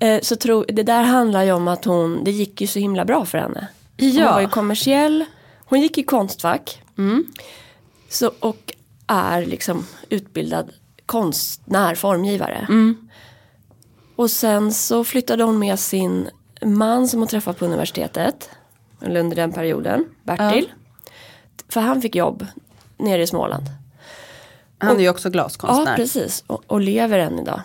Eh, 0.00 0.20
så 0.22 0.36
tro, 0.36 0.64
det 0.68 0.82
där 0.82 1.02
handlar 1.02 1.42
ju 1.42 1.52
om 1.52 1.68
att 1.68 1.84
hon, 1.84 2.24
det 2.24 2.30
gick 2.30 2.60
ju 2.60 2.66
så 2.66 2.78
himla 2.78 3.04
bra 3.04 3.24
för 3.24 3.38
henne. 3.38 3.68
Hon 3.98 4.10
Ja. 4.12 4.32
var 4.32 4.40
ju 4.40 4.48
kommersiell. 4.48 5.24
Hon 5.64 5.80
gick 5.80 5.98
i 5.98 6.02
konstfack. 6.02 6.82
Så, 8.08 8.30
och 8.40 8.74
är 9.06 9.46
liksom 9.46 9.86
utbildad 10.08 10.70
konstnär, 11.06 11.94
formgivare. 11.94 12.66
Och 14.16 14.30
sen 14.30 14.72
så 14.72 15.04
flyttade 15.04 15.44
hon 15.44 15.58
med 15.58 15.78
sin 15.78 16.28
man 16.64 17.08
som 17.08 17.18
hon 17.20 17.28
träffade 17.28 17.58
på 17.58 17.64
universitetet. 17.64 18.50
Eller 19.02 19.20
under 19.20 19.36
den 19.36 19.52
perioden, 19.52 20.04
Bertil. 20.24 20.72
För 21.68 21.80
han 21.80 22.02
fick 22.02 22.14
jobb 22.14 22.46
nere 22.96 23.22
i 23.22 23.26
Småland. 23.26 23.64
Han 24.78 24.96
är 24.96 25.00
ju 25.00 25.08
också 25.08 25.28
Ja, 25.28 25.32
glaskonstnär. 25.32 25.96
precis. 25.96 26.44
Och, 26.46 26.62
och 26.66 26.80
lever 26.80 27.18
än 27.18 27.38
idag. 27.38 27.60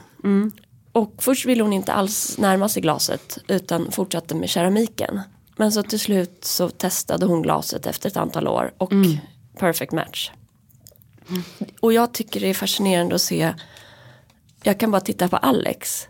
Och 0.91 1.13
först 1.17 1.45
ville 1.45 1.63
hon 1.63 1.73
inte 1.73 1.93
alls 1.93 2.37
närma 2.37 2.69
sig 2.69 2.81
glaset 2.81 3.37
utan 3.47 3.91
fortsatte 3.91 4.35
med 4.35 4.49
keramiken. 4.49 5.21
Men 5.55 5.71
så 5.71 5.83
till 5.83 5.99
slut 5.99 6.45
så 6.45 6.69
testade 6.69 7.25
hon 7.25 7.41
glaset 7.41 7.85
efter 7.85 8.09
ett 8.09 8.17
antal 8.17 8.47
år 8.47 8.73
och 8.77 8.91
perfect 9.57 9.91
match. 9.91 10.31
Och 11.79 11.93
jag 11.93 12.11
tycker 12.13 12.39
det 12.39 12.47
är 12.47 12.53
fascinerande 12.53 13.15
att 13.15 13.21
se, 13.21 13.53
jag 14.63 14.79
kan 14.79 14.91
bara 14.91 15.01
titta 15.01 15.27
på 15.27 15.37
Alex. 15.37 16.07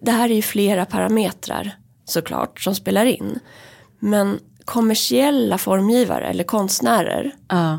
Det 0.00 0.10
här 0.10 0.30
är 0.30 0.34
ju 0.34 0.42
flera 0.42 0.86
parametrar 0.86 1.76
såklart 2.04 2.60
som 2.60 2.74
spelar 2.74 3.04
in. 3.04 3.38
Men 3.98 4.38
kommersiella 4.64 5.58
formgivare 5.58 6.26
eller 6.26 6.44
konstnärer 6.44 7.30
Ja. 7.48 7.78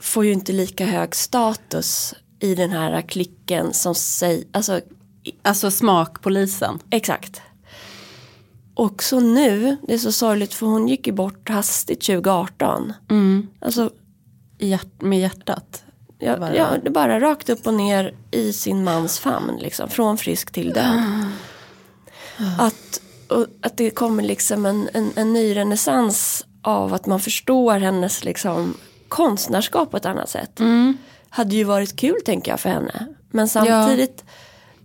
får 0.00 0.24
ju 0.24 0.32
inte 0.32 0.52
lika 0.52 0.86
hög 0.86 1.14
status 1.16 2.14
i 2.40 2.54
den 2.54 2.70
här 2.70 3.02
klicken 3.02 3.72
som 3.72 3.94
säger, 3.94 4.44
alltså 4.52 4.80
Alltså 5.42 5.70
smakpolisen. 5.70 6.78
exakt. 6.90 7.40
Och 8.74 9.02
så 9.02 9.20
nu, 9.20 9.76
det 9.86 9.94
är 9.94 9.98
så 9.98 10.12
sorgligt 10.12 10.54
för 10.54 10.66
hon 10.66 10.88
gick 10.88 11.06
ju 11.06 11.12
bort 11.12 11.48
hastigt 11.48 12.00
2018. 12.02 12.92
Alltså, 13.60 13.90
I 14.58 14.68
hjärt- 14.68 15.02
med 15.02 15.20
hjärtat. 15.20 15.84
Ja, 16.20 16.36
Bara- 16.36 16.54
ja, 16.56 16.68
det 16.84 16.90
bara 16.90 17.20
rakt 17.20 17.48
upp 17.48 17.66
och 17.66 17.74
ner 17.74 18.14
i 18.30 18.52
sin 18.52 18.84
mans 18.84 19.18
famn 19.18 19.56
liksom, 19.56 19.88
från 19.88 20.18
frisk 20.18 20.50
till 20.52 20.72
död. 20.72 21.00
Att, 22.58 23.00
och, 23.28 23.46
att 23.62 23.76
det 23.76 23.90
kommer 23.90 24.22
liksom 24.22 24.66
en, 24.66 24.88
en, 24.94 25.10
en 25.16 25.32
ny 25.32 25.56
renässans 25.56 26.46
av 26.62 26.94
att 26.94 27.06
man 27.06 27.20
förstår 27.20 27.78
hennes 27.78 28.24
liksom, 28.24 28.74
konstnärskap 29.08 29.90
på 29.90 29.96
ett 29.96 30.06
annat 30.06 30.28
sätt. 30.28 30.60
Hade 31.28 31.56
ju 31.56 31.64
varit 31.64 31.96
kul 31.96 32.16
tänker 32.24 32.50
jag 32.52 32.60
för 32.60 32.68
henne. 32.70 33.06
Men 33.30 33.48
samtidigt, 33.48 34.24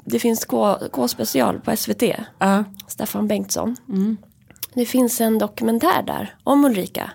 det 0.05 0.19
finns 0.19 0.45
K, 0.45 0.77
K-special 0.91 1.59
på 1.59 1.75
SVT. 1.77 2.03
Ja. 2.39 2.63
Staffan 2.87 3.27
Bengtsson. 3.27 3.75
Det 4.73 4.85
finns 4.85 5.21
en 5.21 5.37
dokumentär 5.37 6.03
där 6.07 6.35
om 6.43 6.65
Ulrika. 6.65 7.11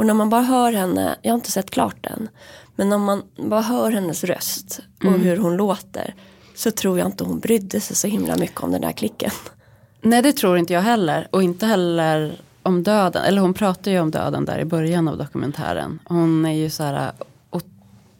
Och 0.00 0.06
när 0.06 0.14
man 0.14 0.30
bara 0.30 0.42
hör 0.42 0.72
henne, 0.72 1.16
jag 1.22 1.30
har 1.30 1.34
inte 1.34 1.50
sett 1.50 1.70
klart 1.70 1.96
den. 2.00 2.28
Men 2.76 2.88
när 2.88 2.98
man 2.98 3.22
bara 3.36 3.60
hör 3.60 3.90
hennes 3.92 4.24
röst 4.24 4.80
och 5.04 5.12
hur 5.12 5.36
hon 5.36 5.56
låter. 5.56 6.14
Så 6.54 6.70
tror 6.70 6.98
jag 6.98 7.08
inte 7.08 7.24
hon 7.24 7.38
brydde 7.38 7.80
sig 7.80 7.96
så 7.96 8.06
himla 8.06 8.36
mycket 8.36 8.60
om 8.60 8.72
den 8.72 8.80
där 8.80 8.92
klicken. 8.92 9.30
Nej 10.02 10.22
det 10.22 10.32
tror 10.32 10.58
inte 10.58 10.72
jag 10.72 10.80
heller. 10.80 11.28
Och 11.30 11.42
inte 11.42 11.66
heller 11.66 12.40
om 12.62 12.82
döden. 12.82 13.22
Eller 13.24 13.40
hon 13.40 13.54
pratar 13.54 13.90
ju 13.90 14.00
om 14.00 14.10
döden 14.10 14.44
där 14.44 14.58
i 14.58 14.64
början 14.64 15.08
av 15.08 15.18
dokumentären. 15.18 15.98
Hon 16.04 16.44
är 16.44 16.52
ju 16.52 16.70
så 16.70 16.82
här. 16.82 17.12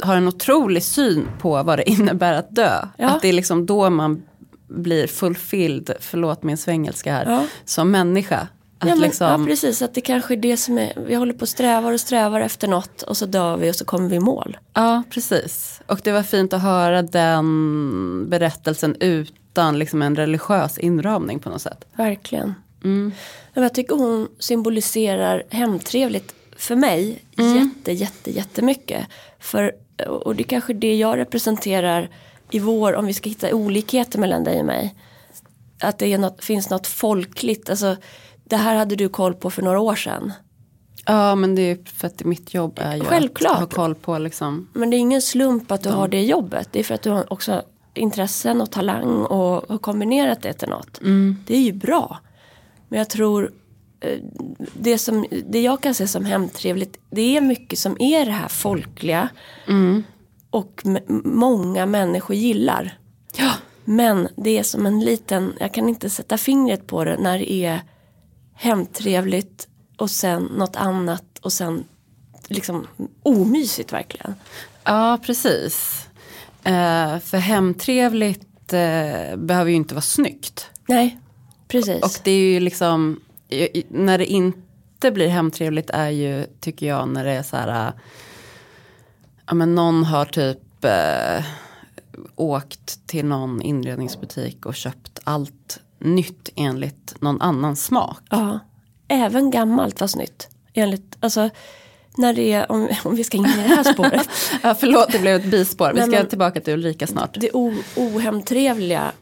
Har 0.03 0.17
en 0.17 0.29
otrolig 0.29 0.83
syn 0.83 1.29
på 1.41 1.63
vad 1.63 1.79
det 1.79 1.91
innebär 1.91 2.33
att 2.33 2.55
dö. 2.57 2.85
Ja. 2.97 3.09
Att 3.11 3.23
det 3.23 3.29
är 3.29 3.33
liksom 3.33 3.67
då 3.67 3.91
man 3.91 4.23
blir 4.69 5.07
fulfilled, 5.07 5.91
förlåt 6.01 6.43
min 6.43 6.57
svengelska 6.57 7.13
här, 7.13 7.25
Ja. 7.27 7.43
som 7.65 7.91
människa. 7.91 8.49
Att 8.83 8.89
Ja, 8.89 8.95
men, 8.95 9.03
liksom, 9.03 9.27
ja 9.27 9.47
precis, 9.47 9.83
att 9.83 9.95
det 9.95 10.01
kanske 10.01 10.35
är 10.35 10.37
det 10.37 10.57
som 10.57 10.79
är, 10.79 10.93
vi 11.07 11.15
håller 11.15 11.33
på 11.33 11.41
och 11.41 11.49
strävar 11.49 11.93
och 11.93 12.01
strävar 12.01 12.41
efter 12.41 12.69
något 12.69 13.03
och 13.03 13.17
så 13.17 13.27
dör 13.27 13.57
vi 13.57 13.71
och 13.71 13.75
så 13.77 13.85
kommer 13.85 14.09
vi 14.09 14.17
i 14.17 14.21
mål. 14.21 14.59
Ja, 14.75 15.03
precis. 15.11 15.81
Och 15.87 16.01
det 16.05 16.13
var 16.13 16.23
fint 16.23 16.53
att 16.53 16.63
höra 16.63 17.03
den 17.03 18.31
berättelsen 18.31 18.97
utan 19.01 19.79
liksom 19.79 20.03
en 20.03 20.17
religiös 20.17 20.79
inramning 20.79 21.39
på 21.39 21.49
något 21.51 21.63
sätt. 21.63 21.85
Verkligen. 21.97 22.55
Mm. 22.85 23.13
Men 23.55 23.63
jag 23.63 23.75
tycker 23.75 23.95
hon 23.97 24.29
symboliserar 24.39 25.43
hemtrevligt 25.51 26.35
för 26.57 26.77
mig 26.77 27.25
Mm. 27.39 27.57
jätte, 27.59 27.93
jätte, 27.93 28.31
jättemycket. 28.31 29.07
För, 29.39 29.73
och 30.09 30.37
det 30.37 30.43
är 30.43 30.45
kanske 30.45 30.73
det 30.73 30.97
jag 30.97 31.19
representerar 31.19 32.09
i 32.51 32.59
vår, 32.59 32.95
om 32.95 33.07
vi 33.07 33.15
ska 33.15 33.29
hitta 33.29 33.55
olikheter 33.55 34.19
mellan 34.19 34.45
dig 34.45 34.61
och 34.61 34.67
mig. 34.67 34.95
Att 35.81 35.99
det 35.99 36.19
något, 36.19 36.45
finns 36.45 36.71
något 36.71 36.87
folkligt, 36.87 37.71
alltså 37.71 37.97
det 38.51 38.57
här 38.57 38.77
hade 38.77 38.97
du 38.97 39.09
koll 39.09 39.35
på 39.35 39.51
för 39.51 39.63
några 39.63 39.81
år 39.81 39.95
sedan. 39.95 40.33
Ja, 41.07 41.35
men 41.35 41.55
det 41.55 41.63
är 41.63 41.79
för 41.85 42.07
att 42.07 42.25
mitt 42.25 42.55
jobb 42.55 42.79
är 42.83 42.97
ju 42.97 43.05
Självklart. 43.05 43.53
att 43.53 43.59
ha 43.61 43.67
koll 43.67 43.95
på 43.95 44.19
liksom. 44.19 44.69
Men 44.73 44.91
det 44.91 44.97
är 44.97 44.99
ingen 44.99 45.23
slump 45.23 45.71
att 45.73 45.83
du 45.83 45.89
har 45.89 46.09
det 46.09 46.23
jobbet. 46.23 46.69
Det 46.73 46.81
är 46.81 46.85
för 46.85 46.95
att 46.95 47.03
du 47.03 47.11
har 47.11 47.33
också 47.33 47.63
intressen 47.95 48.61
och 48.61 48.71
talang 48.71 49.25
och 49.25 49.65
har 49.69 49.79
kombinerat 49.79 50.43
det 50.43 50.53
till 50.53 50.69
något. 50.69 51.01
Det 51.47 51.57
är 51.57 51.61
ju 51.61 51.73
bra. 51.73 52.19
Men 52.89 52.99
jag 52.99 53.11
tror 53.11 53.53
eh, 54.01 54.19
det, 54.75 54.99
som, 54.99 55.27
det 55.49 55.61
jag 55.61 55.81
kan 55.83 55.95
se 55.95 56.07
som 56.07 56.25
hemtrevligt 56.25 56.99
det 57.11 57.37
är 57.37 57.41
mycket 57.41 57.79
som 57.79 57.97
är 58.01 58.25
det 58.27 58.33
här 58.33 58.49
folkliga. 58.49 59.29
Och 60.51 60.83
m- 60.85 60.99
många 61.25 61.87
människor 61.87 62.37
gillar. 62.37 62.99
Ja. 63.37 63.51
Men 63.85 64.29
det 64.37 64.59
är 64.59 64.63
som 64.63 64.87
en 64.87 65.01
liten, 65.01 65.53
jag 65.61 65.75
kan 65.75 65.89
inte 65.89 66.11
sätta 66.11 66.39
fingret 66.39 66.87
på 66.87 67.05
det 67.05 67.17
när 67.21 67.39
det 67.39 67.53
är 67.53 67.81
hemtrevligt 68.61 69.69
och 69.97 70.11
sen 70.11 70.43
något 70.43 70.77
annat 70.77 71.39
och 71.43 71.53
sen 71.53 71.85
liksom 72.49 72.87
omysigt 73.23 73.93
verkligen. 73.93 74.35
Ja, 74.85 75.19
precis. 75.27 76.07
Eh, 76.65 77.19
för 77.19 77.37
hemtrevligt 77.37 78.73
eh, 78.73 79.37
behöver 79.37 79.71
ju 79.71 79.77
inte 79.77 79.95
vara 79.95 80.03
snyggt. 80.03 80.71
Nej, 80.89 81.19
precis. 81.69 82.03
Och 82.03 82.21
det 82.25 82.31
är 82.31 82.53
ju 82.53 82.61
liksom, 82.61 83.21
när 83.89 84.19
det 84.19 84.27
inte 84.27 85.11
blir 85.11 85.29
hemtrevligt 85.29 85.91
är 85.91 86.11
ju, 86.11 86.47
tycker 86.61 86.87
jag, 86.87 87.09
när 87.09 87.25
det 87.25 87.33
är 87.33 87.43
så 87.43 87.57
här, 87.57 87.89
äh, 87.89 87.93
ja 89.47 89.55
men 89.55 89.75
någon 89.75 90.05
har 90.05 90.25
typ 90.25 90.85
äh, 90.85 91.45
åkt 92.37 93.07
till 93.07 93.25
någon 93.25 93.63
inredningsbutik 93.63 94.67
och 94.67 94.75
köpt 94.75 95.19
allt 95.25 95.81
nytt 96.01 96.49
enligt 96.57 97.15
någon 97.21 97.41
annans 97.41 97.85
smak. 97.85 98.21
ja, 98.31 98.59
även 99.09 99.51
gammalt 99.51 99.99
fast 99.99 100.17
nytt. 100.17 100.49
Enligt, 100.75 101.17
alltså, 101.21 101.51
när 102.17 102.35
det 102.35 102.53
är, 102.53 102.73
om, 102.73 102.89
om 103.05 103.17
vi 103.17 103.25
ska 103.25 103.37
in 103.37 103.45
i 103.47 103.57
det 103.57 103.63
här 103.75 103.93
spåret. 103.93 104.29
Ja, 104.63 104.75
förlåt, 104.75 105.13
det 105.13 105.19
blev 105.19 105.35
ett 105.37 105.51
bispår. 105.51 105.93
Vi 105.95 106.01
ska 106.01 106.11
men- 106.11 106.29
tillbaka 106.29 106.61
till 106.61 106.73
Ulrika 106.75 107.07
snart. 107.07 107.37
det 107.41 107.51
o, 107.53 107.75
ohemtrevliga, 107.97 109.13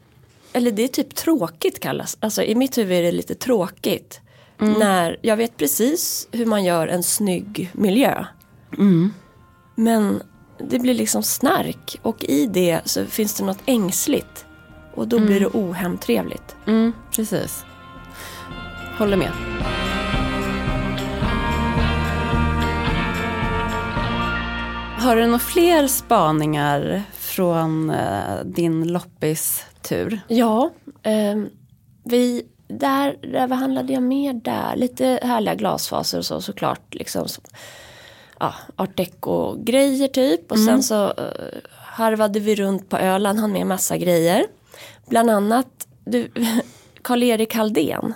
eller 0.53 0.73
det 0.73 0.83
är 0.83 0.89
typ 0.89 1.15
tråkigt 1.15 1.81
kallas, 1.81 2.17
alltså 2.21 2.43
i 2.43 2.55
mitt 2.55 2.79
huvud 2.79 2.99
är 2.99 3.03
det 3.03 3.13
lite 3.13 3.35
tråkigt. 3.35 4.21
När 4.61 5.17
jag 5.23 5.37
vet 5.37 5.57
precis 5.57 6.29
hur 6.33 6.47
man 6.47 6.65
gör 6.65 6.89
en 6.89 7.03
snygg 7.03 7.71
miljö. 7.73 8.25
Men 9.75 10.23
det 10.69 10.79
blir 10.79 10.95
liksom 10.95 11.23
snark 11.23 11.97
och 12.03 12.25
i 12.25 12.47
det 12.47 12.81
så 12.85 13.07
finns 13.07 13.35
det 13.35 13.45
något 13.45 13.59
ängsligt. 13.67 14.45
Och 14.99 15.09
då 15.09 15.19
blir 15.19 15.41
det 15.41 15.47
ohemtrevligt. 15.47 16.57
Mm, 16.67 16.93
precis. 17.11 17.65
Håller 18.99 19.17
med. 19.17 19.31
Har 24.99 25.17
du 25.17 25.27
några 25.27 25.39
fler 25.39 25.87
spaningar 25.87 27.03
från 27.13 27.91
eh, 27.91 28.45
din 28.45 28.93
loppistur? 28.93 30.21
Ja, 30.29 30.71
ehm, 31.03 31.49
vi, 32.05 32.47
där, 32.69 33.17
där, 33.23 33.47
vad 33.47 33.59
handlade 33.59 33.93
jag 33.93 34.03
mer 34.03 34.33
där? 34.33 34.77
Lite 34.77 35.21
härliga 35.23 35.55
glasfaser 35.55 36.19
och 36.19 36.27
så 36.27 36.41
såklart. 36.41 36.95
Liksom, 36.95 37.29
så, 37.29 37.41
ja, 38.41 38.55
art 38.77 38.97
deco-grejer 38.97 40.09
typ. 40.09 40.53
Och 40.53 40.59
sen 40.59 40.83
så 40.83 41.07
uh, 41.07 41.13
harvade 41.75 42.41
vi 42.41 42.55
runt 42.55 42.89
på 42.89 42.97
Öland, 42.97 43.39
han 43.39 43.53
med 43.53 43.67
massa 43.67 43.97
grejer. 43.97 44.47
Bland 45.09 45.31
annat 45.31 45.89
du, 46.05 46.31
Karl-Erik 47.03 47.55
Halldén. 47.55 48.15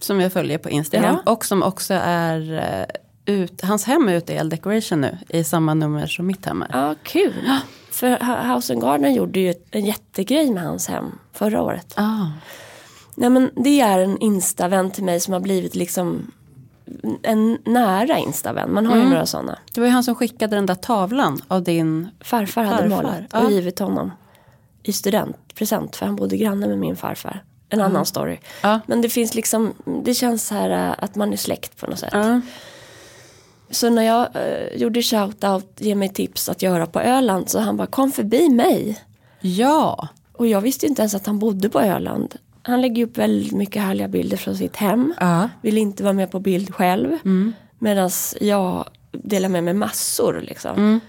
Som 0.00 0.20
jag 0.20 0.32
följer 0.32 0.58
på 0.58 0.70
Instagram. 0.70 1.16
Och 1.26 1.44
som 1.44 1.62
också 1.62 1.94
är 1.94 2.52
eh, 2.52 3.34
ut, 3.34 3.62
hans 3.62 3.84
hem 3.84 4.08
är 4.08 4.14
ute 4.14 4.32
i 4.32 4.36
El 4.36 4.48
Decoration 4.48 5.00
nu. 5.00 5.18
I 5.28 5.44
samma 5.44 5.74
nummer 5.74 6.06
som 6.06 6.26
mitt 6.26 6.46
hem 6.46 6.62
är. 6.62 6.68
Ja, 6.72 6.94
kul. 7.02 7.50
För 7.90 8.44
House 8.54 8.72
and 8.72 8.82
Garden 8.82 9.14
gjorde 9.14 9.40
ju 9.40 9.54
en 9.70 9.84
jättegrej 9.84 10.50
med 10.50 10.62
hans 10.62 10.88
hem 10.88 11.18
förra 11.32 11.62
året. 11.62 11.94
Ah. 11.96 12.26
Nej 13.14 13.30
men 13.30 13.50
det 13.56 13.80
är 13.80 13.98
en 13.98 14.18
instavän 14.18 14.90
till 14.90 15.04
mig 15.04 15.20
som 15.20 15.32
har 15.32 15.40
blivit 15.40 15.74
liksom 15.74 16.30
en 17.22 17.58
nära 17.64 18.18
instavän. 18.18 18.74
Man 18.74 18.86
har 18.86 18.96
ju 18.96 19.04
några 19.04 19.26
sådana. 19.26 19.58
Det 19.74 19.80
var 19.80 19.86
ju 19.86 19.92
han 19.92 20.04
som 20.04 20.14
skickade 20.14 20.56
den 20.56 20.66
där 20.66 20.74
tavlan 20.74 21.42
av 21.48 21.62
din... 21.62 22.08
Farfar 22.20 22.64
hade 22.64 22.76
Farfar, 22.76 23.02
målat 23.02 23.20
ja. 23.32 23.44
och 23.44 23.50
givit 23.50 23.78
honom 23.78 24.10
i 24.84 24.92
studentpresent 24.92 25.96
för 25.96 26.06
han 26.06 26.16
bodde 26.16 26.36
granne 26.36 26.66
med 26.66 26.78
min 26.78 26.96
farfar. 26.96 27.44
En 27.68 27.80
annan 27.80 28.06
story. 28.06 28.38
Ja. 28.62 28.80
Men 28.86 29.02
det 29.02 29.08
finns 29.08 29.34
liksom, 29.34 29.72
det 30.04 30.14
känns 30.14 30.46
så 30.46 30.54
här 30.54 30.88
äh, 30.88 30.94
att 30.98 31.14
man 31.14 31.32
är 31.32 31.36
släkt 31.36 31.76
på 31.80 31.86
något 31.86 31.98
sätt. 31.98 32.10
Ja. 32.12 32.40
Så 33.70 33.90
när 33.90 34.02
jag 34.02 34.28
uh, 34.36 34.76
gjorde 34.76 35.02
shoutout, 35.02 35.66
ge 35.76 35.94
mig 35.94 36.08
tips 36.08 36.48
att 36.48 36.62
göra 36.62 36.86
på 36.86 37.00
Öland 37.00 37.48
så 37.48 37.58
han 37.58 37.76
bara 37.76 37.86
kom 37.86 38.12
förbi 38.12 38.48
mig. 38.48 39.00
ja. 39.40 40.08
Och 40.36 40.46
jag 40.46 40.60
visste 40.60 40.86
inte 40.86 41.02
ens 41.02 41.14
att 41.14 41.26
han 41.26 41.38
bodde 41.38 41.68
på 41.68 41.80
Öland. 41.80 42.34
Han 42.62 42.80
lägger 42.80 43.06
upp 43.06 43.18
väldigt 43.18 43.52
mycket 43.52 43.82
härliga 43.82 44.08
bilder 44.08 44.36
från 44.36 44.56
sitt 44.56 44.76
hem. 44.76 45.14
Ja. 45.20 45.48
Vill 45.62 45.78
inte 45.78 46.02
vara 46.02 46.12
med 46.12 46.30
på 46.30 46.40
bild 46.40 46.74
själv. 46.74 47.18
Medan 47.78 48.10
jag 48.40 48.88
delar 49.12 49.48
med 49.48 49.64
mig 49.64 49.74
massor 49.74 50.40
liksom. 50.42 51.00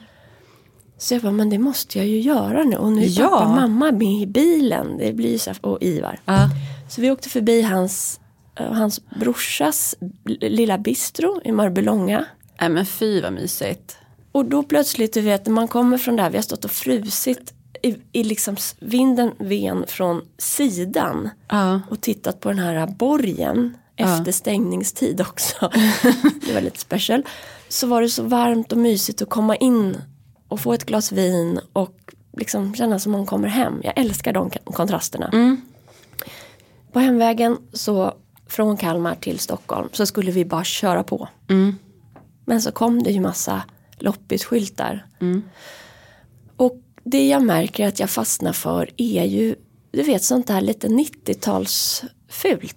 Så 1.06 1.14
jag 1.14 1.22
bara, 1.22 1.32
men 1.32 1.50
det 1.50 1.60
måste 1.60 1.98
jag 1.98 2.08
ju 2.08 2.20
göra 2.20 2.64
nu. 2.64 2.76
Och 2.76 2.92
nu 2.92 3.02
är 3.04 3.20
Ja. 3.20 3.30
pappa 3.30 3.46
och 3.46 3.50
mamma 3.56 3.92
med 3.92 4.22
i 4.22 4.26
bilen. 4.26 4.98
Det 4.98 5.14
blir 5.14 5.38
så 5.38 5.50
här, 5.50 5.66
och 5.66 5.78
Ivar. 5.82 6.20
Ja. 6.26 6.50
Så 6.90 7.02
vi 7.02 7.12
åkte 7.12 7.30
förbi 7.30 7.62
hans, 7.62 8.20
eh, 8.60 8.72
hans 8.74 9.02
brorsas 9.20 9.96
lilla 10.42 10.78
bistro 10.78 11.42
i 11.44 11.52
Mörbylånga. 11.52 12.26
Nej 12.62 12.70
men 12.70 12.86
fy 12.86 13.22
vad 13.22 13.34
mysigt. 13.34 13.98
Och 14.32 14.46
då 14.46 14.64
plötsligt, 14.64 15.14
du 15.14 15.22
vet, 15.22 15.46
när 15.46 15.54
man 15.54 15.68
kommer 15.68 15.98
från 15.98 16.16
där, 16.16 16.30
vi 16.30 16.38
har 16.38 16.44
stått 16.44 16.66
och 16.66 16.72
frusit 16.72 17.54
i, 17.84 17.96
i 18.12 18.24
liksom 18.24 18.56
vinden 18.80 19.32
ven 19.40 19.86
från 19.88 20.22
sidan 20.38 21.30
Ja. 21.50 21.82
och 21.90 22.02
tittat 22.02 22.40
på 22.40 22.50
den 22.50 22.60
här 22.60 22.88
borgen 22.88 23.78
efter 23.96 24.32
stängningstid 24.32 25.22
också. 25.22 25.72
det 26.48 26.54
var 26.54 26.62
lite 26.62 26.80
special. 26.80 27.24
Så 27.70 27.88
var 27.88 28.02
det 28.02 28.10
så 28.10 28.24
varmt 28.24 28.72
och 28.72 28.78
mysigt 28.78 29.22
att 29.22 29.30
komma 29.30 29.56
in 29.56 29.98
och 30.56 30.62
få 30.62 30.74
ett 30.74 30.86
glas 30.86 31.12
vin 31.12 31.60
och 31.74 32.14
liksom 32.38 32.76
känna 32.76 33.00
som 33.00 33.12
man 33.12 33.26
kommer 33.26 33.48
hem. 33.48 33.82
Jag 33.84 33.94
älskar 33.98 34.34
de 34.34 34.50
kontrasterna. 34.50 35.30
På 36.92 37.00
hemvägen 37.00 37.58
så 37.74 38.14
från 38.48 38.78
Kalmar 38.78 39.16
till 39.16 39.40
Stockholm 39.40 39.90
så 39.92 40.06
skulle 40.06 40.32
vi 40.32 40.46
bara 40.46 40.64
köra 40.64 41.04
på. 41.04 41.28
Men 42.46 42.62
så 42.62 42.72
kom 42.72 43.04
det 43.04 43.12
ju 43.12 43.20
massa 43.22 43.64
loppisskyltar. 44.00 45.06
Och 46.58 46.82
det 47.04 47.28
jag 47.28 47.42
märker 47.44 47.88
att 47.88 48.00
jag 48.00 48.10
fastnar 48.10 48.54
för 48.54 48.90
är 48.98 49.24
ju, 49.24 49.56
du 49.92 50.04
vet 50.04 50.24
sånt 50.24 50.48
där 50.48 50.62
lite 50.62 50.88
90-talsfult. 50.88 52.76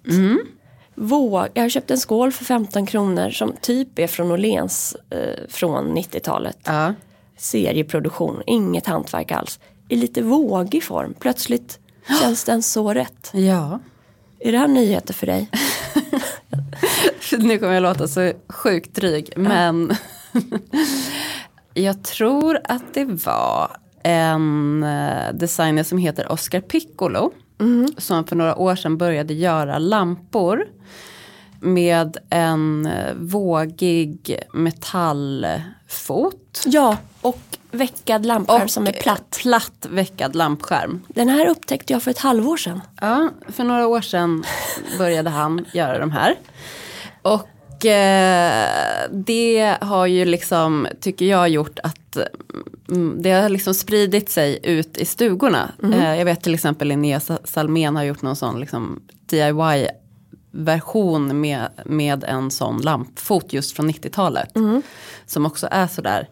Våg, 0.95 1.47
jag 1.53 1.63
har 1.63 1.69
köpt 1.69 1.91
en 1.91 1.97
skål 1.97 2.31
för 2.31 2.45
15 2.45 2.85
kronor 2.85 3.29
som 3.29 3.53
typ 3.61 3.99
är 3.99 4.07
från 4.07 4.31
Åhléns 4.31 4.95
eh, 5.09 5.47
från 5.49 5.97
90-talet. 5.97 6.57
Ja. 6.63 6.93
Serieproduktion, 7.39 8.41
inget 8.47 8.87
hantverk 8.87 9.31
alls. 9.31 9.59
I 9.89 9.95
lite 9.95 10.21
vågig 10.21 10.83
form, 10.83 11.13
plötsligt 11.19 11.79
känns 12.21 12.43
den 12.43 12.63
så 12.63 12.93
rätt. 12.93 13.29
ja. 13.33 13.79
Är 14.41 14.51
det 14.51 14.57
här 14.57 14.67
nyheter 14.67 15.13
för 15.13 15.27
dig? 15.27 15.49
Nu 17.39 17.57
kommer 17.57 17.73
jag 17.73 17.83
låta 17.83 18.07
så 18.07 18.31
sjukt 18.49 18.95
dryg. 18.95 19.33
Men 19.35 19.95
jag 21.73 22.03
tror 22.03 22.59
att 22.63 22.93
det 22.93 23.05
var 23.05 23.71
en 24.03 24.83
eh, 24.83 25.33
designer 25.33 25.83
som 25.83 25.97
heter 25.97 26.31
Oscar 26.31 26.61
Piccolo. 26.61 27.31
Som 27.97 28.27
för 28.27 28.35
några 28.35 28.55
år 28.55 28.75
sedan 28.75 28.97
började 28.97 29.33
göra 29.33 29.77
lampor. 29.79 30.65
Med 31.59 32.17
en 32.29 32.85
eh, 32.85 33.13
vågig 33.15 34.39
metallfot. 34.53 35.63
Ja, 36.65 36.97
och 37.21 37.39
veckad 37.71 38.25
lampskärm 38.25 38.67
som 38.67 38.87
är 38.87 38.91
platt. 38.91 39.37
Platt 39.41 39.87
veckad 39.89 40.35
lampskärm. 40.35 41.01
Den 41.07 41.29
här 41.29 41.47
upptäckte 41.47 41.93
jag 41.93 42.03
för 42.03 42.11
ett 42.11 42.17
halvår 42.19 42.57
sedan. 42.57 42.81
Ja, 43.01 43.29
för 43.47 43.63
några 43.63 43.87
år 43.87 44.01
sedan 44.01 44.43
började 44.97 45.29
han 45.29 45.65
göra 45.73 45.99
de 45.99 46.11
här. 46.11 46.35
Och 47.21 47.85
eh, 47.85 48.65
det 49.11 49.77
har 49.81 50.05
ju 50.05 50.25
liksom, 50.25 50.87
tycker 51.01 51.25
jag, 51.25 51.49
gjort 51.49 51.79
att 51.83 52.17
mm, 52.89 53.21
det 53.21 53.31
har 53.31 53.49
liksom 53.49 53.73
spridit 53.73 54.29
sig 54.29 54.59
ut 54.63 54.97
i 54.97 55.05
stugorna. 55.05 55.71
Eh, 55.83 56.15
jag 56.15 56.25
vet 56.25 56.41
till 56.43 56.53
exempel 56.53 56.87
Linnea 56.87 57.19
Sa- 57.19 57.39
Salmén 57.43 57.95
har 57.95 58.03
gjort 58.03 58.21
någon 58.21 58.35
sån 58.35 58.59
liksom 58.59 58.99
DIY-version 60.51 61.41
med, 61.41 61.67
med 61.85 62.23
en 62.23 62.51
sån 62.51 62.81
lampfot 62.81 63.53
just 63.53 63.75
från 63.75 63.89
90-talet. 63.89 64.49
Som 65.25 65.45
också 65.45 65.67
är 65.71 65.87
sådär 65.87 66.29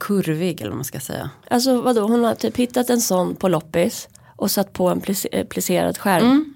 kurvig 0.00 0.60
eller 0.60 0.70
vad 0.70 0.76
man 0.76 0.84
ska 0.84 1.00
säga. 1.00 1.30
Alltså 1.50 1.80
vadå, 1.80 2.00
hon 2.00 2.24
har 2.24 2.34
typ 2.34 2.56
hittat 2.56 2.90
en 2.90 3.00
sån 3.00 3.36
på 3.36 3.48
loppis 3.48 4.08
och 4.36 4.50
satt 4.50 4.72
på 4.72 4.88
en 4.88 5.02
eh, 5.32 5.46
plisserad 5.46 5.98
skärm. 5.98 6.54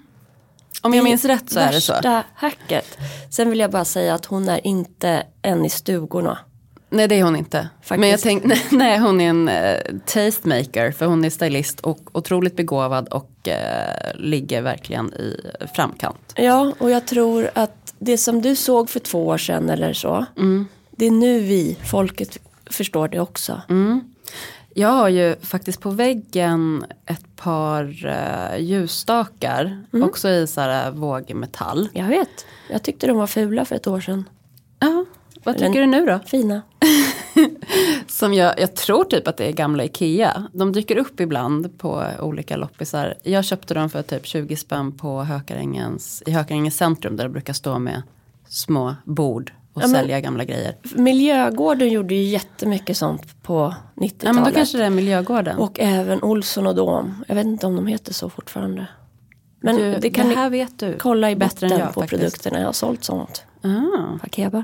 Om 0.81 0.93
jag 0.93 1.03
minns 1.03 1.25
rätt 1.25 1.49
så 1.49 1.59
är 1.59 1.71
det 1.71 1.81
så. 1.81 1.93
Värsta 1.93 2.23
hacket. 2.35 2.97
Sen 3.29 3.49
vill 3.49 3.59
jag 3.59 3.71
bara 3.71 3.85
säga 3.85 4.13
att 4.13 4.25
hon 4.25 4.49
är 4.49 4.67
inte 4.67 5.23
en 5.41 5.65
i 5.65 5.69
stugorna. 5.69 6.39
Nej 6.89 7.07
det 7.07 7.15
är 7.15 7.23
hon 7.23 7.35
inte. 7.35 7.69
Faktiskt. 7.81 7.99
Men 7.99 8.09
jag 8.09 8.19
tänkte, 8.19 8.57
nej 8.75 8.99
hon 8.99 9.21
är 9.21 9.29
en 9.29 9.47
eh, 9.47 9.79
tastemaker 10.05 10.91
för 10.91 11.05
hon 11.05 11.25
är 11.25 11.29
stylist 11.29 11.79
och 11.79 11.99
otroligt 12.11 12.55
begåvad 12.55 13.07
och 13.07 13.47
eh, 13.47 14.15
ligger 14.15 14.61
verkligen 14.61 15.13
i 15.13 15.37
framkant. 15.75 16.33
Ja, 16.35 16.73
och 16.79 16.91
jag 16.91 17.07
tror 17.07 17.49
att 17.55 17.93
det 17.99 18.17
som 18.17 18.41
du 18.41 18.55
såg 18.55 18.89
för 18.89 18.99
två 18.99 19.27
år 19.27 19.37
sedan 19.37 19.69
eller 19.69 19.93
så. 19.93 20.25
Det 20.91 21.05
är 21.05 21.11
nu 21.11 21.39
vi, 21.39 21.77
folket, 21.91 22.37
förstår 22.73 23.07
det 23.07 23.19
också. 23.19 23.61
Jag 24.73 24.89
har 24.89 25.09
ju 25.09 25.35
faktiskt 25.41 25.81
på 25.81 25.89
väggen 25.89 26.85
ett 27.05 27.35
par 27.35 28.05
eh, 28.05 28.59
ljusstakar, 28.59 29.85
också 29.91 30.29
i 30.29 30.47
så 30.47 30.61
här 30.61 30.91
vågmetall. 30.91 31.89
Jag 31.93 32.07
vet, 32.07 32.45
jag 32.69 32.83
tyckte 32.83 33.07
de 33.07 33.17
var 33.17 33.27
fula 33.27 33.65
för 33.65 33.75
ett 33.75 33.87
år 33.87 33.99
sedan. 33.99 34.29
Ja, 34.79 35.05
vad 35.43 35.57
tycker 35.57 35.81
du 35.81 35.85
nu 35.85 36.05
då? 36.05 36.19
Fina. 36.25 36.61
Som 38.07 38.33
jag, 38.33 38.59
jag 38.59 38.75
tror 38.75 39.03
typ 39.03 39.27
att 39.27 39.37
det 39.37 39.45
är 39.45 39.51
gamla 39.51 39.83
Ikea. 39.83 40.47
De 40.53 40.71
dyker 40.71 40.97
upp 40.97 41.19
ibland 41.19 41.79
på 41.79 42.03
olika 42.19 42.57
loppisar. 42.57 43.13
Jag 43.23 43.45
köpte 43.45 43.73
dem 43.73 43.89
för 43.89 44.01
typ 44.01 44.25
20 44.25 44.55
spänn 44.55 44.97
på 44.97 45.23
Hökarängens, 45.23 46.23
i 46.25 46.31
Hökarängens 46.31 46.77
centrum 46.77 47.15
där 47.15 47.23
det 47.23 47.29
brukar 47.29 47.53
stå 47.53 47.79
med 47.79 48.01
små 48.47 48.95
bord 49.05 49.51
och 49.73 49.81
Ja, 49.83 49.87
sälja 49.87 50.21
gamla 50.21 50.45
grejer. 50.45 50.75
Miljögården 50.95 51.89
gjorde 51.89 52.15
ju 52.15 52.23
jättemycket 52.23 52.97
sånt 52.97 53.43
på 53.43 53.75
90-talet. 53.95 54.23
Ja 54.23 54.33
men 54.33 54.43
då 54.43 54.51
kanske 54.51 54.77
det 54.77 54.85
är 54.85 54.89
Miljögården. 54.89 55.57
Och 55.57 55.79
även 55.79 56.23
Olsson 56.23 56.67
och 56.67 56.75
Dom. 56.75 57.23
Jag 57.27 57.35
vet 57.35 57.45
inte 57.45 57.67
om 57.67 57.75
de 57.75 57.87
heter 57.87 58.13
så 58.13 58.29
fortfarande. 58.29 58.87
Men 59.61 59.75
du, 59.75 59.97
det 60.01 60.09
kan 60.09 60.29
det 60.29 60.35
här 60.35 60.49
vet 60.49 60.79
du. 60.79 60.97
kolla 60.99 61.31
i 61.31 61.35
botten 61.35 61.69
jag 61.69 61.93
på 61.93 62.01
faktiskt. 62.01 62.09
produkterna. 62.09 62.59
Jag 62.59 62.65
har 62.65 62.73
sålt 62.73 63.03
sånt. 63.03 63.43
Ah. 63.61 64.17
Fakeba. 64.21 64.63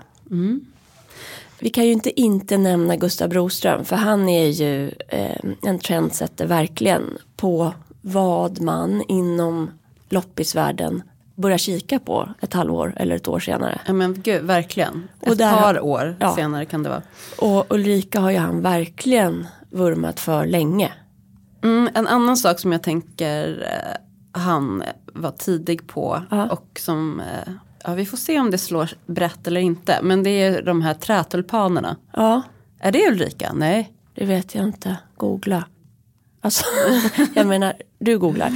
Vi 1.60 1.70
kan 1.70 1.86
ju 1.86 1.92
inte 1.92 2.22
inte 2.22 2.58
nämna 2.58 2.96
Gustav 2.96 3.30
Broström 3.30 3.86
för 3.86 3.96
han 3.96 4.30
är 4.30 4.48
ju 4.48 4.92
eh, 5.08 5.40
en 5.64 5.80
trendsetter 5.80 6.46
verkligen 6.46 7.18
på 7.36 7.74
vad 8.02 8.62
man 8.62 9.04
inom 9.08 9.72
loppisvärlden 10.10 11.04
börjar 11.42 11.58
kika 11.58 12.00
på 12.00 12.30
ett 12.42 12.54
halvår 12.54 12.94
eller 12.96 13.16
ett 13.16 13.28
år 13.28 13.40
senare. 13.40 13.82
Ja 13.86 13.94
men 13.94 14.22
gud, 14.22 14.44
verkligen. 14.44 15.08
Och 15.20 15.28
Ett 15.28 15.38
där- 15.38 15.58
par 15.58 15.80
år 15.80 16.16
ja. 16.20 16.36
senare 16.36 16.66
kan 16.66 16.84
det 16.84 16.90
vara. 16.90 17.02
Och 17.38 17.66
Ulrika 17.74 18.20
har 18.20 18.32
ju 18.32 18.38
han 18.38 18.62
verkligen 18.62 19.48
vurmat 19.70 20.20
för 20.20 20.46
länge. 20.46 20.92
Mm, 21.64 21.90
en 21.96 22.08
annan 22.08 22.38
sak 22.38 22.60
som 22.60 22.72
jag 22.72 22.84
tänker 22.84 23.62
eh, 23.62 24.42
han 24.42 24.84
var 25.14 25.32
tidig 25.32 25.88
på 25.88 26.22
Ja. 26.32 26.50
och 26.50 26.80
som, 26.80 27.20
eh, 27.20 27.54
ja 27.84 27.94
vi 27.94 28.06
får 28.06 28.18
se 28.18 28.40
om 28.40 28.52
det 28.52 28.58
slår 28.58 28.90
brett 29.06 29.48
eller 29.48 29.62
inte. 29.62 30.00
Men 30.04 30.24
det 30.24 30.30
är 30.30 30.62
de 30.62 30.82
här 30.82 30.94
trätulpanerna. 30.94 31.96
Ja, 32.14 32.42
Är 32.80 32.92
det 32.92 33.08
Ulrika? 33.12 33.52
Nej. 33.54 33.94
det 34.16 34.26
vet 34.26 34.56
jag 34.56 34.64
inte. 34.66 34.98
Googla. 35.18 35.64
Alltså, 36.42 36.66
jag 37.36 37.48
menar, 37.48 37.74
du 38.00 38.18
googlar. 38.20 38.52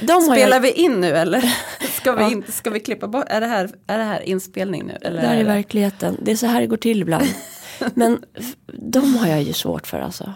De 0.00 0.20
Spelar 0.22 0.56
jag, 0.56 0.60
vi 0.60 0.72
in 0.72 1.00
nu 1.00 1.16
eller? 1.16 1.54
Ska 2.00 2.12
vi, 2.12 2.22
Ja. 2.22 2.30
inte, 2.30 2.52
ska 2.52 2.70
vi 2.70 2.80
klippa 2.80 3.08
bort? 3.08 3.24
Är 3.28 3.40
det 3.40 3.46
här, 3.46 3.70
är 3.86 3.98
det 3.98 4.04
här 4.04 4.20
inspelning 4.20 4.86
nu? 4.86 4.98
Eller 5.02 5.22
det 5.22 5.28
här 5.28 5.36
är 5.36 5.44
verkligheten. 5.44 6.16
Det 6.22 6.30
är 6.32 6.36
så 6.36 6.46
här 6.46 6.60
det 6.60 6.66
går 6.66 6.76
till 6.76 7.00
ibland. 7.02 7.26
Men 7.94 8.24
de 8.66 9.16
har 9.16 9.28
jag 9.28 9.42
ju 9.42 9.52
svårt 9.52 9.86
för 9.86 10.00
alltså. 10.00 10.32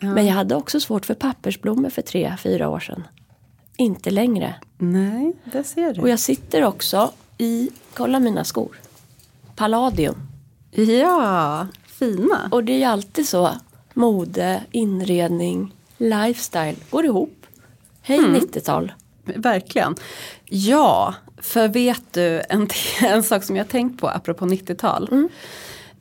Men 0.00 0.26
jag 0.26 0.34
hade 0.34 0.54
också 0.54 0.80
svårt 0.80 1.06
för 1.06 1.14
pappersblommor 1.14 1.90
för 1.90 2.02
tre, 2.02 2.36
fyra 2.42 2.68
år 2.68 2.80
sedan. 2.80 3.02
Inte 3.76 4.10
längre. 4.10 4.54
Nej, 4.78 5.32
det 5.44 5.64
ser 5.64 5.94
du. 5.94 6.00
Och 6.00 6.08
jag 6.08 6.18
sitter 6.18 6.64
också 6.64 7.12
i, 7.38 7.70
kolla 7.94 8.20
mina 8.20 8.44
skor. 8.44 8.76
Palladium. 9.56 10.14
Ja, 10.70 11.66
fina. 11.86 12.48
Och 12.50 12.64
det 12.64 12.72
är 12.72 12.78
ju 12.78 12.84
alltid 12.84 13.28
så. 13.28 13.50
Mode, 13.94 14.60
inredning, 14.70 15.74
lifestyle 15.96 16.76
går 16.90 17.04
ihop. 17.04 17.43
Hej 18.06 18.18
90-tal. 18.20 18.92
Verkligen. 19.24 19.94
Ja, 20.44 21.14
för 21.36 21.68
vet 21.68 22.02
du 22.12 22.42
en, 22.48 22.68
en 23.02 23.22
sak 23.22 23.44
som 23.44 23.56
jag 23.56 23.68
tänkt 23.68 24.00
på 24.00 24.08
apropå 24.08 24.46
90-tal. 24.46 25.28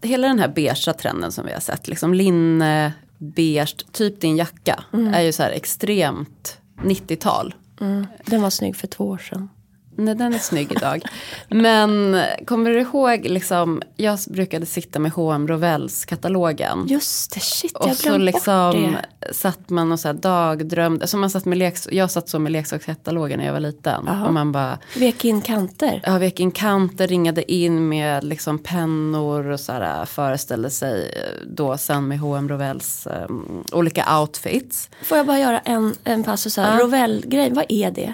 Hela 0.02 0.28
den 0.28 0.40
här 0.40 0.48
beigea 0.48 0.94
trenden 0.94 1.32
som 1.32 1.46
vi 1.46 1.54
har 1.54 1.60
sett, 1.60 1.88
liksom 1.88 2.14
linne, 2.14 2.94
beige, 3.18 3.86
typ 3.92 4.22
din 4.22 4.38
jacka, 4.38 4.84
är 4.92 5.22
ju 5.22 5.32
så 5.32 5.44
här 5.44 5.52
extremt 5.52 6.58
90-tal. 6.82 7.56
Mm. 7.82 8.08
Den 8.26 8.42
var 8.42 8.50
snygg 8.50 8.76
för 8.76 8.88
två 8.88 9.04
år 9.04 9.18
sedan. 9.18 9.50
Nej, 9.96 10.16
den 10.16 10.34
är 10.34 10.38
snygg 10.40 10.72
idag. 10.72 11.02
Men 11.50 12.22
kommer 12.46 12.70
du 12.70 12.80
ihåg, 12.82 13.26
liksom, 13.26 13.82
jag 13.96 14.20
brukade 14.30 14.66
sitta 14.66 15.00
med 15.00 15.12
H&M 15.12 15.48
Rovells 15.48 16.06
katalogen. 16.06 16.86
Just 16.90 17.34
det, 17.34 17.40
shit 17.40 17.72
jag 17.80 17.90
Och 17.90 17.96
så 17.96 18.18
liksom 18.18 18.96
det. 19.20 19.34
satt 19.34 19.70
man 19.70 19.92
och 19.92 20.00
så 20.00 20.08
här 20.08 20.14
dagdrömde. 20.16 21.04
Alltså 21.04 21.18
man 21.18 21.30
satt 21.30 21.46
med 21.46 21.58
leks, 21.58 21.88
jag 21.92 22.12
satt 22.12 22.30
så 22.30 22.40
med 22.40 22.52
leksakskatalogen 22.52 23.40
när 23.40 23.46
jag 23.46 23.54
var 23.54 23.60
liten. 23.60 24.04
Jaha. 24.08 24.28
Och 24.28 24.34
man 24.34 24.52
bara, 24.52 24.78
Vek 24.98 25.26
in 25.26 25.42
kanter. 25.42 26.02
ja, 26.06 26.18
vek 26.18 26.40
in 26.40 26.52
kanter, 26.52 27.08
ringade 27.08 27.52
in 27.52 27.88
med 27.90 28.24
liksom 28.24 28.60
pennor 28.60 29.48
och 29.48 29.60
så 29.60 29.72
här, 29.72 30.06
föreställde 30.06 30.70
sig 30.70 31.02
eh, 31.16 31.48
då 31.48 31.78
sen 31.78 32.08
med 32.08 32.20
H&M 32.20 32.50
Rovells 32.50 33.08
um, 33.30 33.64
olika 33.72 34.20
outfits. 34.20 34.90
Får 35.04 35.18
jag 35.18 35.28
bara 35.28 35.40
göra 35.40 35.60
en, 35.60 35.96
en 36.04 36.24
passus 36.24 36.58
här. 36.58 36.74
Ja. 36.78 36.84
Rovell-grej, 36.84 37.52
vad 37.54 37.66
är 37.70 37.92
det? 37.92 38.14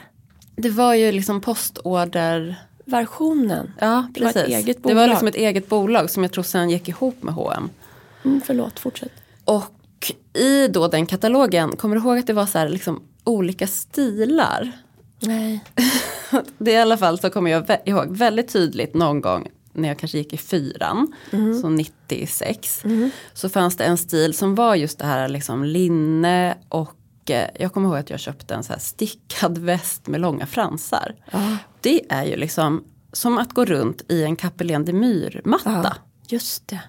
Det 0.61 0.69
var 0.69 0.93
ju 0.93 1.11
liksom 1.11 1.41
postorder. 1.41 2.55
Versionen. 2.85 3.71
Ja, 3.79 4.07
Det 4.13 4.21
var 4.21 4.29
ett 4.29 4.33
precis. 4.35 4.55
eget 4.55 4.83
Det 4.83 4.93
var 4.93 4.93
bolag. 4.93 5.09
liksom 5.09 5.27
ett 5.27 5.35
eget 5.35 5.69
bolag 5.69 6.09
som 6.09 6.23
jag 6.23 6.31
tror 6.31 6.43
sen 6.43 6.69
gick 6.69 6.87
ihop 6.89 7.23
med 7.23 7.33
H&M. 7.33 7.69
Mm, 8.25 8.41
förlåt, 8.45 8.79
fortsätt. 8.79 9.11
Och 9.45 10.11
i 10.33 10.67
då 10.67 10.87
den 10.87 11.05
katalogen, 11.05 11.75
kommer 11.75 11.95
du 11.95 12.01
ihåg 12.01 12.17
att 12.17 12.27
det 12.27 12.33
var 12.33 12.45
så 12.45 12.57
här 12.57 12.69
liksom 12.69 13.01
olika 13.23 13.67
stilar? 13.67 14.71
Nej. 15.19 15.63
Det 16.57 16.71
är 16.71 16.75
i 16.77 16.81
alla 16.81 16.97
fall 16.97 17.19
så 17.19 17.29
kommer 17.29 17.51
jag 17.51 17.65
vä- 17.67 17.81
ihåg 17.85 18.17
väldigt 18.17 18.53
tydligt 18.53 18.93
någon 18.93 19.21
gång 19.21 19.47
när 19.73 19.87
jag 19.87 19.99
kanske 19.99 20.17
gick 20.17 20.33
i 20.33 20.37
fyran, 20.37 21.13
så 21.61 21.69
96. 21.69 22.83
Så 23.33 23.49
fanns 23.49 23.77
det 23.77 23.83
en 23.83 23.97
stil 23.97 24.33
som 24.33 24.55
var 24.55 24.75
just 24.75 24.99
det 24.99 25.05
här 25.05 25.27
liksom 25.29 25.63
linne 25.63 26.57
och 26.69 26.95
jag 27.29 27.73
kommer 27.73 27.89
ihåg 27.89 27.97
att 27.97 28.09
jag 28.09 28.19
köpte 28.19 28.55
en 28.55 28.63
så 28.63 28.73
här 28.73 28.79
stickad 28.79 29.57
väst 29.57 30.07
med 30.07 30.21
långa 30.21 30.45
fransar. 30.45 31.15
Ja. 31.31 31.57
Det 31.81 32.01
är 32.09 32.23
ju 32.23 32.35
liksom 32.35 32.83
som 33.13 33.37
att 33.37 33.53
gå 33.53 33.65
runt 33.65 34.11
i 34.11 34.23
en 34.23 34.35
Capelén 34.35 34.85
de 34.85 34.93
Myr-matta. 34.93 35.81
Ja, 35.83 35.93
just 36.27 36.67
det. 36.67 36.79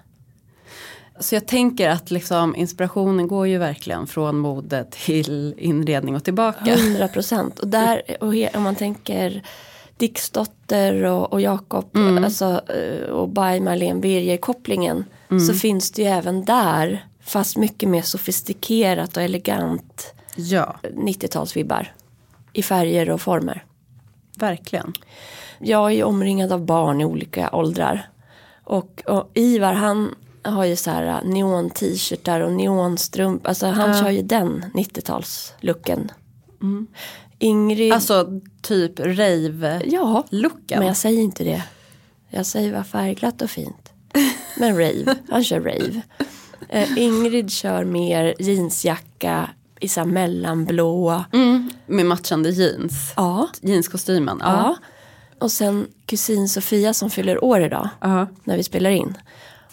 Så 1.19 1.35
jag 1.35 1.47
tänker 1.47 1.89
att 1.89 2.11
liksom 2.11 2.55
inspirationen 2.55 3.27
går 3.27 3.47
ju 3.47 3.57
verkligen 3.57 4.07
från 4.07 4.37
mode 4.37 4.85
till 4.91 5.53
inredning 5.57 6.15
och 6.15 6.23
tillbaka. 6.23 6.75
Hundra 6.75 7.07
procent. 7.07 7.59
Och 7.59 7.67
där, 7.67 8.01
och 8.19 8.35
he, 8.35 8.49
om 8.55 8.63
man 8.63 8.75
tänker 8.75 9.43
Dixdotter 9.97 11.03
och, 11.03 11.33
och 11.33 11.41
Jakob 11.41 11.97
alltså, 11.97 12.61
eh, 12.67 13.09
och 13.09 13.29
By 13.29 13.59
Marlene 13.59 13.99
Birger 13.99 14.37
kopplingen. 14.37 15.05
Så 15.47 15.53
finns 15.53 15.91
det 15.91 16.01
ju 16.01 16.07
även 16.07 16.45
där, 16.45 17.05
fast 17.21 17.57
mycket 17.57 17.89
mer 17.89 18.01
sofistikerat 18.01 19.17
och 19.17 19.23
elegant 19.23 20.13
Ja, 20.35 20.79
90-talsvibbar. 20.83 21.85
I 22.53 22.63
färger 22.63 23.09
och 23.09 23.21
former. 23.21 23.65
verkligen. 24.35 24.93
Jag 25.59 25.85
är 25.91 25.95
ju 25.95 26.03
omringad 26.03 26.51
av 26.51 26.65
barn 26.65 27.01
i 27.01 27.05
olika 27.05 27.49
åldrar. 27.51 28.09
Och, 28.63 29.03
och 29.05 29.31
Ivar 29.33 29.73
han 29.73 30.15
har 30.43 30.65
ju 30.65 30.75
så 30.75 30.91
här 30.91 31.21
neon 31.23 31.69
t-shirtar 31.69 32.39
och 32.41 32.51
neonstrump. 32.51 33.47
Alltså 33.47 33.67
han 33.67 34.01
kör 34.01 34.09
ju 34.09 34.21
den 34.21 34.65
90-talslooken. 34.73 36.09
Ingrid. 37.39 37.93
Alltså 37.93 38.41
typ 38.61 38.99
rave-looken. 38.99 40.61
ja, 40.67 40.77
men 40.77 40.87
jag 40.87 40.97
säger 40.97 41.21
inte 41.21 41.43
det. 41.43 41.63
Jag 42.29 42.45
säger 42.45 42.73
vad 42.73 42.87
färgglatt 42.87 43.41
och 43.41 43.49
fint. 43.49 43.91
Men 44.57 44.73
rave, 44.77 45.15
han 45.29 45.43
kör 45.43 45.59
rave. 45.59 46.01
Eh, 46.69 46.97
Ingrid 46.97 47.51
kör 47.51 47.83
mer 47.83 48.35
jeansjacka 48.39 49.49
i 49.81 49.87
så 49.87 49.99
här 49.99 50.07
mellanblåa. 50.07 51.25
Mm, 51.33 51.69
med 51.85 52.05
matchande 52.05 52.49
jeans. 52.49 53.13
Ja. 53.15 53.49
Jeanskostymen. 53.61 54.37
Ja. 54.41 54.47
Ja. 54.47 54.75
Och 55.39 55.51
sen 55.51 55.87
kusin 56.05 56.49
Sofia 56.49 56.93
som 56.93 57.09
fyller 57.09 57.43
år 57.43 57.61
idag. 57.61 57.89
Ja. 58.01 58.27
När 58.43 58.57
vi 58.57 58.63
spelar 58.63 58.89
in. 58.89 59.17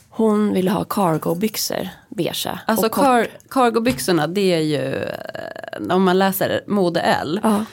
Hon 0.08 0.52
ville 0.52 0.70
ha 0.70 0.84
cargo-byxor, 0.84 1.88
beigea. 2.08 2.60
Alltså 2.66 2.86
car- 2.88 3.28
cargobyxorna 3.50 4.26
det 4.26 4.52
är 4.54 4.60
ju, 4.60 4.94
eh, 4.94 5.96
om 5.96 6.02
man 6.04 6.18
läser 6.18 6.60
mode 6.66 7.00
L, 7.00 7.40
Ja. 7.42 7.64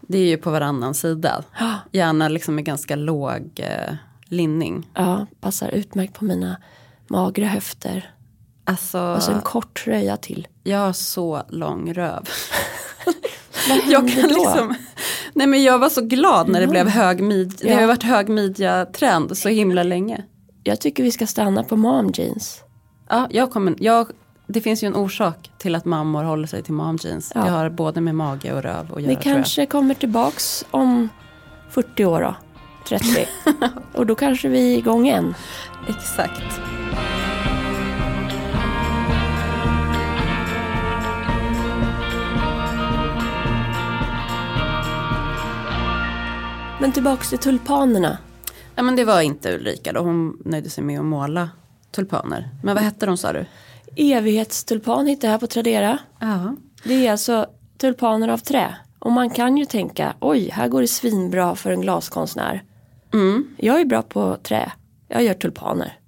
det 0.00 0.18
är 0.18 0.26
ju 0.26 0.36
på 0.36 0.50
varannan 0.50 0.94
sida. 0.94 1.44
Ja. 1.60 1.74
Gärna 1.92 2.28
liksom 2.28 2.54
med 2.54 2.64
ganska 2.64 2.96
låg 2.96 3.50
eh, 3.56 3.94
linning. 4.24 4.88
ja, 4.94 5.26
passar 5.40 5.68
utmärkt 5.68 6.14
på 6.18 6.24
mina 6.24 6.56
magra 7.08 7.46
höfter. 7.46 8.10
Alltså, 8.68 9.00
Och 9.00 9.22
så 9.22 9.32
en 9.32 9.40
kort 9.40 9.84
tröja 9.84 10.16
till. 10.16 10.48
jag 10.62 10.78
har 10.78 10.92
så 10.92 11.42
lång 11.48 11.92
röv. 11.94 12.28
Vad 13.68 13.78
Jag 13.86 14.12
kan 14.12 14.22
då? 14.22 14.28
liksom, 14.28 14.74
nej 15.34 15.46
men 15.46 15.62
jag 15.62 15.78
var 15.78 15.88
så 15.88 16.00
glad 16.00 16.48
när 16.48 16.60
det 16.60 16.64
Ja. 16.66 16.70
blev 16.70 16.88
hög 16.88 17.20
midja. 17.22 17.74
Det 17.76 17.80
har 17.80 17.86
varit 17.86 18.02
hög 18.02 18.28
midja-trend 18.28 19.38
så 19.38 19.48
himla 19.48 19.82
länge. 19.82 20.24
Jag 20.64 20.80
tycker 20.80 21.02
vi 21.02 21.10
ska 21.12 21.26
stanna 21.26 21.62
på 21.62 21.76
mom 21.76 22.10
jeans. 22.14 22.62
Ja, 23.08 23.26
jag 23.30 23.50
kommer, 23.50 23.74
jag, 23.78 24.08
det 24.46 24.60
finns 24.60 24.82
ju 24.82 24.86
en 24.86 24.94
orsak 24.96 25.50
till 25.58 25.74
att 25.74 25.84
mammor 25.84 26.22
håller 26.24 26.46
sig 26.46 26.62
till 26.62 26.72
mom 26.74 26.98
jeans. 27.00 27.32
Ja. 27.34 27.40
Det 27.44 27.50
har 27.50 27.70
både 27.70 28.00
med 28.00 28.14
mage 28.14 28.52
och 28.52 28.62
röv 28.62 28.92
att 28.94 29.02
göra 29.02 29.08
Vi 29.08 29.16
kanske 29.22 29.66
kommer 29.66 29.94
tillbaks 29.94 30.64
om 30.70 31.08
40 31.70 32.04
år 32.04 32.20
då. 32.20 32.34
30. 32.88 33.26
och 33.94 34.06
då 34.06 34.14
kanske 34.14 34.48
vi 34.48 34.74
är 34.74 34.78
igång 34.78 35.06
igen. 35.06 35.34
Exakt. 35.88 36.60
Men 46.80 46.92
tillbaks 46.92 47.28
till 47.28 47.38
tulpanerna. 47.38 48.18
Ja 48.74 48.82
men 48.82 48.96
det 48.96 49.04
var 49.04 49.20
inte 49.20 49.54
Ulrika 49.54 49.92
då, 49.92 50.00
hon 50.00 50.42
nöjde 50.44 50.70
sig 50.70 50.84
med 50.84 51.00
att 51.00 51.04
måla 51.04 51.50
tulpaner. 51.90 52.48
Men 52.62 52.74
vad 52.74 52.84
hette 52.84 53.06
de 53.06 53.16
sa 53.16 53.32
du? 53.32 53.44
Evighetstulpan 53.96 55.06
hittar 55.06 55.30
jag 55.30 55.40
på 55.40 55.46
Tradera. 55.46 55.98
Ja. 56.20 56.56
Det 56.84 57.06
är 57.06 57.12
alltså 57.12 57.46
tulpaner 57.78 58.28
av 58.28 58.38
trä. 58.38 58.76
Och 58.98 59.12
man 59.12 59.30
kan 59.30 59.56
ju 59.56 59.64
tänka, 59.64 60.14
oj, 60.20 60.50
här 60.50 60.68
går 60.68 60.80
det 60.80 60.88
svinbra 60.88 61.54
för 61.56 61.70
en 61.70 61.80
glaskonstnär. 61.80 62.62
Mm. 63.12 63.44
Jag 63.56 63.80
är 63.80 63.84
bra 63.84 64.02
på 64.02 64.36
trä. 64.42 64.72
Jag 65.08 65.22
gör 65.22 65.34
tulpaner. 65.34 65.98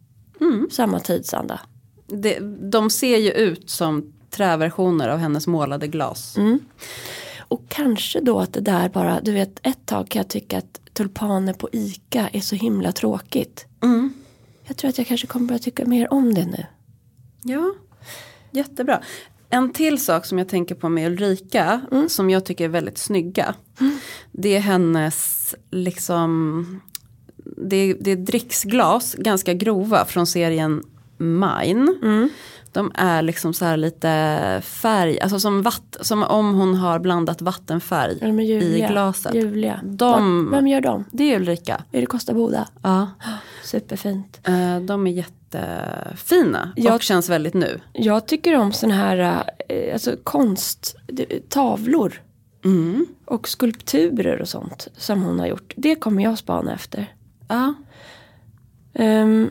Mm. 0.41 0.69
Samma 0.71 1.01
tidsanda. 1.01 1.61
Det, 2.07 2.39
de 2.71 2.91
ser 2.91 3.19
ju 3.19 3.31
ut 3.31 3.71
som 3.71 4.13
träversioner 4.31 5.09
av 5.09 5.19
hennes 5.19 5.47
målade 5.47 5.87
glas. 5.87 6.37
Mm. 6.37 6.61
Och 7.49 7.69
kanske 7.69 8.21
då 8.21 8.41
att 8.41 8.53
det 8.53 8.61
där 8.61 8.89
bara, 8.89 9.21
du 9.21 9.33
vet 9.33 9.61
ett 9.63 9.87
tag 9.87 10.09
kan 10.09 10.21
jag 10.21 10.29
tycka 10.29 10.59
att 10.59 10.81
tulpaner 10.93 11.53
på 11.53 11.69
ICA 11.73 12.29
är 12.33 12.41
så 12.41 12.57
himla 12.57 12.93
tråkigt. 12.93 13.67
Mm. 13.83 14.13
Jag 14.65 14.77
tror 14.77 14.89
att 14.89 14.99
jag 14.99 15.07
kanske 15.07 15.27
kommer 15.27 15.47
börja 15.47 15.59
tycka 15.59 15.87
mer 15.87 16.13
om 16.13 16.35
det 16.35 16.47
nu. 16.47 16.67
Ja, 17.43 17.75
jättebra. 18.51 19.03
En 19.51 19.73
till 19.73 19.99
sak 20.01 20.27
som 20.27 20.39
jag 20.39 20.49
tänker 20.49 20.75
på 20.75 20.89
med 20.89 21.07
Ulrika, 21.07 21.81
som 22.09 22.31
jag 22.31 22.45
tycker 22.45 22.65
är 22.65 22.69
väldigt 22.69 22.99
snygga. 22.99 23.55
Det 24.33 24.57
är 24.57 24.61
hennes, 24.61 25.55
liksom, 25.71 26.81
det, 27.57 27.95
det 28.01 28.11
är 28.11 28.17
dricksglas, 28.17 29.15
ganska 29.15 29.55
grova 29.55 30.05
från 30.05 30.27
serien 30.27 30.83
Mine. 31.19 31.95
De 32.79 32.91
är 32.95 33.23
liksom 33.23 33.55
så 33.55 33.65
här 33.65 33.77
lite 33.77 34.61
färg, 34.65 35.21
alltså 35.21 35.41
som, 35.41 35.63
vatt, 35.63 35.97
som 36.01 36.23
om 36.23 36.55
hon 36.55 36.75
har 36.75 36.99
blandat 36.99 37.43
vattenfärg 37.43 38.19
De 38.21 38.39
är 38.41 38.43
i 38.63 38.87
glaset. 38.89 39.35
ljuvliga. 39.35 39.81
De- 39.85 40.51
Vem 40.51 40.67
gör 40.67 40.81
dem? 40.81 41.05
Det 41.13 41.33
är 41.35 41.37
Ulrika. 41.41 41.83
Är 41.93 42.01
det 42.01 42.07
Kosta 42.07 42.35
Boda? 42.35 42.69
Ja. 42.83 43.07
Superfint. 43.65 44.41
Eh, 44.45 44.81
De 44.81 45.07
är 45.07 45.11
jättefina 45.11 46.73
Jag- 46.77 46.95
och 46.95 47.03
känns 47.03 47.29
väldigt 47.29 47.55
nu. 47.55 47.81
Jag 47.93 48.27
tycker 48.27 48.57
om 48.59 48.73
sån 48.73 48.91
här 48.91 49.45
eh, 49.69 49.93
alltså 49.93 50.17
konst, 50.25 50.97
tavlor 51.49 52.23
Mm. 52.65 53.07
och 53.25 53.49
skulpturer 53.49 54.41
och 54.41 54.49
sånt 54.49 54.89
som 54.97 55.23
hon 55.23 55.39
har 55.39 55.47
gjort. 55.47 55.73
Det 55.77 55.95
kommer 55.95 56.23
jag 56.25 56.39
spana 56.39 56.75
efter. 56.75 57.13
Ja. 57.49 57.75
Um, 58.95 59.51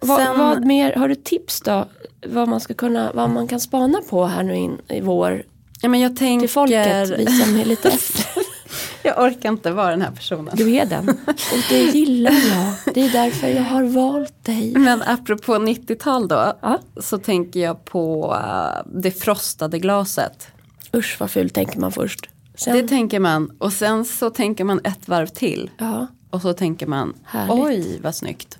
vad, 0.00 0.20
Sen- 0.22 0.38
vad 0.38 0.64
mer, 0.66 0.92
har 0.94 1.08
du 1.08 1.14
tips 1.14 1.60
då? 1.60 1.88
Vad 2.26 2.48
man 2.48 2.60
ska 2.60 2.74
kunna, 2.74 3.12
vad 3.14 3.30
man 3.30 3.48
kan 3.48 3.60
spana 3.60 4.00
på 4.10 4.24
här 4.26 4.42
nu 4.42 4.56
in 4.56 4.78
i 4.88 5.00
vår 5.00 5.42
Ja, 5.82 5.88
men 5.88 6.00
jag 6.00 6.16
tänker... 6.16 6.40
till 6.46 6.52
folket, 6.52 7.10
vi 7.18 7.26
som 7.26 7.56
är 7.56 7.64
lite 7.64 7.88
efter. 7.88 8.24
Jag 9.02 9.18
orkar 9.24 9.48
inte 9.48 9.70
vara 9.70 9.90
den 9.90 10.02
här 10.02 10.10
personen. 10.10 10.56
Du 10.56 10.74
är 10.76 10.86
den. 10.86 11.08
Och 11.08 11.64
det 11.70 11.78
gillar 11.82 12.32
jag. 12.32 12.94
Det 12.94 13.00
är 13.00 13.10
därför 13.12 13.48
jag 13.48 13.62
har 13.62 13.82
valt 13.84 14.44
dig. 14.44 14.72
Men 14.76 15.02
apropå 15.02 15.54
90-tal 15.54 16.28
då. 16.28 16.52
Ja. 16.62 16.78
Så 17.00 17.18
tänker 17.18 17.60
jag 17.60 17.84
på 17.84 18.32
uh, 18.34 18.92
det 19.00 19.10
frostade 19.10 19.78
glaset. 19.78 20.48
Usch 20.94 21.16
vad 21.20 21.30
fult 21.30 21.54
tänker 21.54 21.80
man 21.80 21.92
först. 21.92 22.28
Sen, 22.54 22.76
Det 22.76 22.88
tänker 22.88 23.20
man. 23.20 23.50
Och 23.58 23.72
sen 23.72 24.04
så 24.04 24.30
tänker 24.30 24.64
man 24.64 24.80
ett 24.84 25.08
varv 25.08 25.26
till. 25.26 25.70
ja, 25.78 26.06
Och 26.30 26.42
så 26.42 26.52
tänker 26.52 26.86
man, 26.86 27.14
Härligt. 27.24 27.64
oj 27.64 28.00
vad 28.02 28.14
snyggt. 28.14 28.58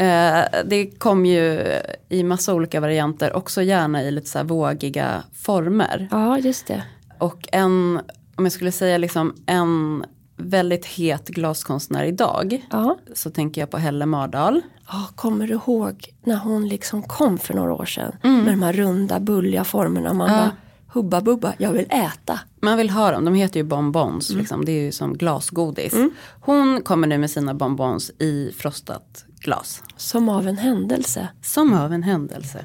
Eh, 0.00 0.44
det 0.64 0.86
kom 0.98 1.26
ju 1.26 1.64
i 2.08 2.22
massa 2.22 2.54
olika 2.54 2.80
varianter, 2.80 3.36
också 3.36 3.62
gärna 3.62 4.02
i 4.02 4.10
lite 4.10 4.28
så 4.28 4.38
här 4.38 4.44
vågiga 4.44 5.22
former. 5.34 6.08
ja, 6.10 6.38
just 6.38 6.66
det. 6.66 6.82
Och 7.18 7.48
en, 7.52 8.00
om 8.36 8.44
jag 8.44 8.52
skulle 8.52 8.72
säga 8.72 8.98
liksom 8.98 9.34
en 9.46 10.04
väldigt 10.36 10.84
het 10.86 11.28
glaskonstnär 11.28 12.04
idag. 12.04 12.66
Ja. 12.70 12.96
Så 13.14 13.30
tänker 13.30 13.60
jag 13.60 13.70
på 13.70 13.78
Helle 13.78 14.06
Mardal. 14.06 14.60
Ja, 14.88 15.08
kommer 15.14 15.46
du 15.46 15.52
ihåg 15.54 16.08
när 16.24 16.36
hon 16.36 16.68
liksom 16.68 17.02
kom 17.02 17.38
för 17.38 17.54
några 17.54 17.74
år 17.74 17.84
sedan 17.84 18.12
med 18.22 18.46
de 18.54 18.62
här 18.62 18.72
runda 18.72 19.20
bulliga 19.20 19.64
formerna. 19.64 20.12
Man 20.12 20.30
Ja. 20.32 20.36
bara, 20.38 20.50
hubba 20.92 21.20
bubba, 21.20 21.52
jag 21.58 21.72
vill 21.72 21.86
äta. 21.90 22.40
Man 22.62 22.76
vill 22.78 22.90
ha 22.90 23.10
dem, 23.10 23.24
de 23.24 23.34
heter 23.34 23.60
ju 23.60 23.64
bonbons, 23.64 24.30
liksom. 24.30 24.64
det 24.64 24.72
är 24.72 24.82
ju 24.82 24.92
som 24.92 25.14
glasgodis. 25.16 25.94
Hon 26.40 26.82
kommer 26.82 27.06
nu 27.06 27.18
med 27.18 27.30
sina 27.30 27.54
bonbons 27.54 28.10
i 28.18 28.52
frostat 28.58 29.24
glas. 29.50 29.82
Som 29.96 30.28
av 30.28 30.48
en 30.48 30.58
händelse. 30.58 31.28
Som 31.42 31.72
av 31.74 31.92
en 31.92 32.02
händelse. 32.02 32.64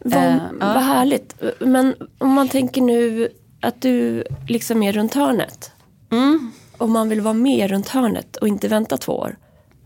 Vad, 0.00 0.22
Eh, 0.22 0.36
ja. 0.60 0.66
vad 0.74 0.82
härligt. 0.82 1.34
Men 1.60 1.94
om 2.18 2.32
man 2.32 2.48
tänker 2.48 2.82
nu 2.82 3.28
att 3.60 3.82
du 3.82 4.24
liksom 4.48 4.82
är 4.82 4.92
runt 4.92 5.14
hörnet. 5.14 5.72
Mm. 6.10 6.52
Och 6.78 6.88
man 6.88 7.08
vill 7.08 7.20
vara 7.20 7.34
med 7.34 7.70
runt 7.70 7.88
hörnet 7.88 8.36
och 8.36 8.48
inte 8.48 8.68
vänta 8.68 8.96
två 8.96 9.12
år. 9.12 9.36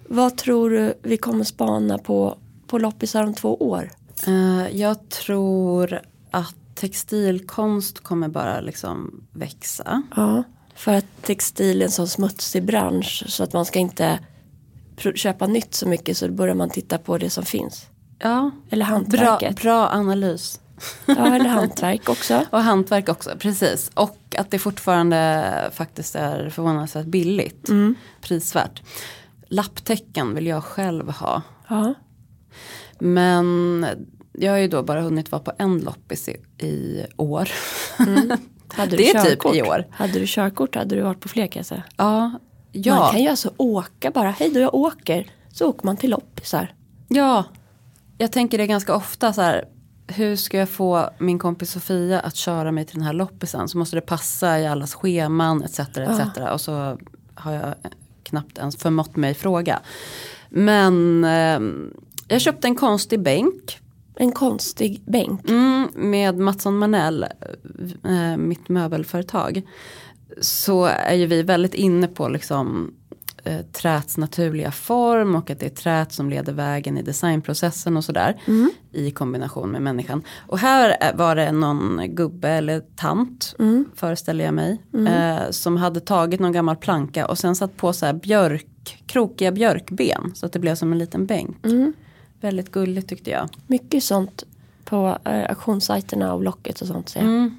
Vad 0.09 0.37
tror 0.37 0.71
du 0.71 0.95
vi 1.03 1.17
kommer 1.17 1.45
spana 1.45 1.99
på, 1.99 2.39
på 2.67 2.79
loppisar 2.79 3.25
om 3.25 3.35
två 3.35 3.57
år? 3.57 3.91
Eh, 4.27 4.77
jag 4.77 5.09
tror 5.09 6.01
att 6.31 6.57
textilkonst 6.75 8.01
kommer 8.01 8.29
bara 8.29 8.61
liksom 8.61 9.25
växa. 9.33 10.03
Ja, 10.17 10.43
för 10.75 10.93
att 10.95 11.23
textil 11.23 11.81
är 11.81 11.85
en 11.85 11.91
sån 11.91 12.09
smutsig 12.09 12.65
bransch 12.65 13.25
så 13.29 13.43
att 13.45 13.53
man 13.53 13.65
ska 13.65 13.79
inte 13.79 14.19
köpa 15.15 15.47
nytt 15.47 15.75
så 15.75 15.89
mycket 15.89 16.17
så 16.17 16.29
börjar 16.31 16.55
man 16.55 16.71
titta 16.71 16.99
på 16.99 17.19
det 17.19 17.31
som 17.31 17.45
finns. 17.45 17.87
Ja, 18.19 18.51
Eller 18.71 18.85
bra, 18.85 18.95
hantverket. 18.95 19.63
bra 19.63 19.89
analys. 19.89 20.61
Ja, 21.07 21.35
eller 21.35 21.49
hantverk 21.49 22.09
också. 22.09 22.45
Och 22.51 22.61
hantverk 22.63 23.09
också, 23.09 23.31
precis. 23.39 23.91
Och 23.95 24.19
att 24.39 24.51
det 24.51 24.59
fortfarande 24.59 25.71
faktiskt 25.75 26.15
är 26.15 26.51
förvånansvärt 26.51 27.07
billigt. 27.07 27.69
Prisvärt. 28.21 28.83
Lapptäcken 29.49 30.35
vill 30.35 30.47
jag 30.47 30.65
själv 30.65 31.11
ha. 31.11 31.43
Ja, 31.69 31.95
Men 32.99 33.87
jag 34.33 34.53
har 34.53 34.59
ju 34.59 34.69
då 34.69 34.83
bara 34.83 35.01
hunnit 35.01 35.33
vara 35.33 35.43
på 35.43 35.53
en 35.59 35.79
loppis 35.79 36.29
i, 36.29 36.37
i 36.67 37.05
år. 37.17 37.49
hade 38.69 38.91
Det 38.91 38.97
du 38.97 39.05
är 39.05 39.13
typ 39.23 39.31
körkort? 39.31 39.55
i 39.57 39.63
år. 39.63 39.87
Hade 39.91 40.13
du 40.19 40.25
körkort 40.27 40.75
hade 40.75 40.95
du 40.95 41.03
varit 41.03 41.21
på 41.21 41.29
fler 41.29 41.47
kan 41.47 41.61
jag 41.61 41.67
säga. 41.67 41.83
Ja, 41.97 42.33
Man 42.77 42.85
ja, 42.85 43.11
kan 43.13 43.23
ju 43.23 43.29
alltså 43.29 43.53
åka 43.57 44.11
bara, 44.11 44.31
hej 44.31 44.51
då 44.51 44.61
jag 44.61 44.75
åker. 44.75 45.31
Så 45.53 45.69
åker 45.69 45.87
man 45.87 45.97
till 45.97 46.11
loppisar. 46.11 46.75
ja. 47.09 47.45
Jag 48.19 48.33
tänker 48.33 48.59
det 48.59 48.67
ganska 48.67 48.95
ofta 48.95 49.33
så 49.33 49.43
här. 49.43 49.65
Hur 50.07 50.37
ska 50.37 50.59
jag 50.59 50.69
få 50.69 51.11
min 51.19 51.39
kompis 51.39 51.71
Sofia 51.71 52.21
att 52.21 52.37
köra 52.37 52.73
mig 52.73 52.85
till 52.85 52.97
den 52.97 53.07
här 53.07 53.13
loppisen? 53.13 53.69
Så 53.69 53.79
måste 53.79 53.97
det 53.97 54.01
passa 54.01 54.61
i 54.61 54.67
allas 54.67 54.95
scheman 54.95 55.63
etc. 55.63 55.79
etc. 55.79 56.21
Och 56.53 56.61
så 56.61 56.99
har 57.35 57.53
jag 57.53 57.75
knappt 58.23 58.59
ens 58.59 58.77
förmått 58.77 59.17
mig 59.17 59.35
fråga. 59.35 59.81
Men 60.49 61.25
eh, 61.25 61.61
jag 62.29 62.41
köpte 62.41 62.67
en 62.67 62.75
konstig 62.75 63.23
bänk 63.23 63.79
En 64.15 64.33
konstig 64.33 65.03
bänk. 65.07 65.49
Mm, 65.49 65.89
med 65.95 66.39
Mattsson 66.39 66.79
Manell, 66.79 67.27
eh, 68.05 68.37
mitt 68.37 68.69
möbelföretag. 68.69 69.63
Så 70.41 70.85
är 70.85 71.15
ju 71.15 71.27
vi 71.27 71.43
väldigt 71.43 71.75
inne 71.75 72.07
på 72.09 72.29
liksom 72.29 72.95
eh, 73.45 73.61
träts 73.73 74.17
naturliga 74.17 74.71
form 74.71 75.35
och 75.35 75.51
att 75.51 75.61
det 75.61 75.67
är 75.67 75.71
trät 75.71 76.13
som 76.13 76.31
leder 76.31 76.53
vägen 76.53 76.99
i 76.99 77.03
designprocessen 77.03 77.97
och 77.97 78.05
sådär. 78.05 78.41
I 78.93 79.11
kombination 79.11 79.71
med 79.71 79.83
människan. 79.83 80.23
Och 80.47 80.59
här 80.59 80.97
är- 81.01 81.15
var 81.17 81.37
det 81.37 81.53
någon 81.53 82.01
gubbe 82.15 82.49
eller 82.49 82.81
tant, 82.97 83.55
föreställer 83.95 84.45
jag 84.45 84.55
mig. 84.55 84.83
Eh, 85.07 85.51
som 85.51 85.77
hade 85.77 86.01
tagit 86.01 86.41
någon 86.41 86.53
gammal 86.53 86.77
planka 86.77 87.27
och 87.27 87.39
sen 87.39 87.57
satt 87.57 87.77
på 87.77 87.93
så 87.93 88.07
här 88.07 88.13
björk, 88.13 89.03
krokiga 89.07 89.53
björkben. 89.53 90.33
Så 90.35 90.47
att 90.47 90.53
det 90.53 90.59
blev 90.59 90.75
som 90.75 90.93
en 90.93 90.99
liten 90.99 91.27
bänk. 91.27 91.57
Väldigt 92.41 92.71
gulligt 92.73 93.09
tyckte 93.09 93.31
jag. 93.31 93.49
Mycket 93.67 94.03
sånt 94.05 94.45
på 94.85 95.19
eh, 95.25 95.49
auktionssajterna 95.51 96.33
och 96.35 96.41
Blocket 96.41 96.81
och 96.81 96.87
sånt 96.87 97.13
jag. 97.15 97.25
Mm. 97.25 97.59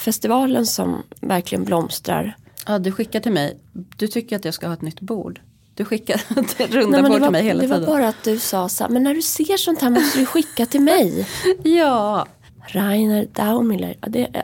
Furufestivalen 0.00 0.66
som 0.66 1.02
verkligen 1.20 1.64
blomstrar. 1.64 2.36
Ja, 2.66 2.78
du 2.78 2.92
skickar 2.92 3.20
till 3.20 3.32
mig. 3.32 3.58
Du 3.72 4.08
tycker 4.08 4.36
att 4.36 4.44
jag 4.44 4.54
ska 4.54 4.66
ha 4.66 4.74
ett 4.74 4.82
nytt 4.82 5.00
bord. 5.00 5.40
Du 5.74 5.84
skickar 5.84 6.14
ett 6.36 6.60
runda 6.74 7.00
Nej, 7.02 7.10
bord 7.10 7.22
till 7.22 7.30
mig 7.30 7.42
hela 7.44 7.60
det 7.62 7.66
var 7.66 7.76
tiden. 7.76 7.90
bara 7.90 8.08
att 8.08 8.24
du 8.24 8.38
sa 8.38 8.68
så 8.68 8.84
här, 8.84 8.90
men 8.90 9.02
när 9.02 9.14
du 9.14 9.22
ser 9.22 9.56
sånt 9.56 9.80
här 9.82 9.90
måste 9.90 10.18
du 10.18 10.26
skicka 10.26 10.66
till 10.66 10.80
mig. 10.80 11.26
Ja. 11.64 12.26
Rainer 12.66 13.26
Daumiller, 13.32 13.96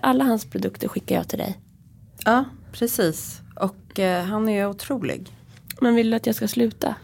alla 0.02 0.24
hans 0.24 0.44
produkter 0.44 0.88
skickar 0.88 1.16
jag 1.16 1.28
till 1.28 1.38
dig. 1.38 1.58
ja, 2.24 2.44
precis. 2.72 3.40
Och 3.60 3.98
eh, 4.00 4.24
han 4.24 4.48
är 4.48 4.68
otrolig. 4.68 5.32
Men 5.80 5.94
vill 5.94 6.10
du 6.10 6.16
att 6.16 6.26
jag 6.26 6.34
ska 6.34 6.48
sluta? 6.48 6.94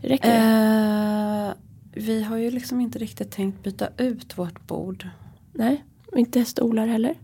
Räcker 0.00 0.28
det? 0.30 0.36
Eh, 0.36 2.02
vi 2.04 2.22
har 2.22 2.36
ju 2.36 2.50
liksom 2.50 2.80
inte 2.80 2.98
riktigt 2.98 3.30
tänkt 3.30 3.62
byta 3.62 3.88
ut 3.96 4.38
vårt 4.38 4.66
bord. 4.66 5.08
Nej, 5.52 5.84
inte 6.16 6.44
stolar 6.44 6.86
heller. 6.86 7.14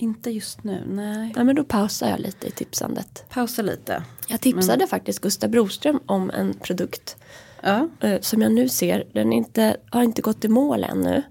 Inte 0.00 0.30
just 0.30 0.64
nu, 0.64 0.84
nej. 0.88 1.32
Nej, 1.36 1.44
men 1.44 1.56
då 1.56 1.64
pausar 1.64 2.08
jag 2.10 2.20
lite 2.20 2.46
i 2.46 2.50
tipsandet. 2.50 3.24
Pausa 3.28 3.62
lite. 3.62 4.02
Jag 4.28 4.40
tipsade 4.40 4.86
faktiskt 4.86 5.20
Gustav 5.20 5.50
Broström 5.50 6.00
om 6.06 6.30
en 6.30 6.54
produkt 6.54 7.16
Ja. 7.62 7.88
eh, 8.00 8.20
som 8.20 8.42
jag 8.42 8.52
nu 8.52 8.68
ser. 8.68 9.04
Den 9.14 9.32
inte, 9.32 9.76
har 9.90 10.02
inte 10.02 10.22
gått 10.22 10.44
i 10.44 10.48
mål 10.48 10.84
ännu. 10.84 11.22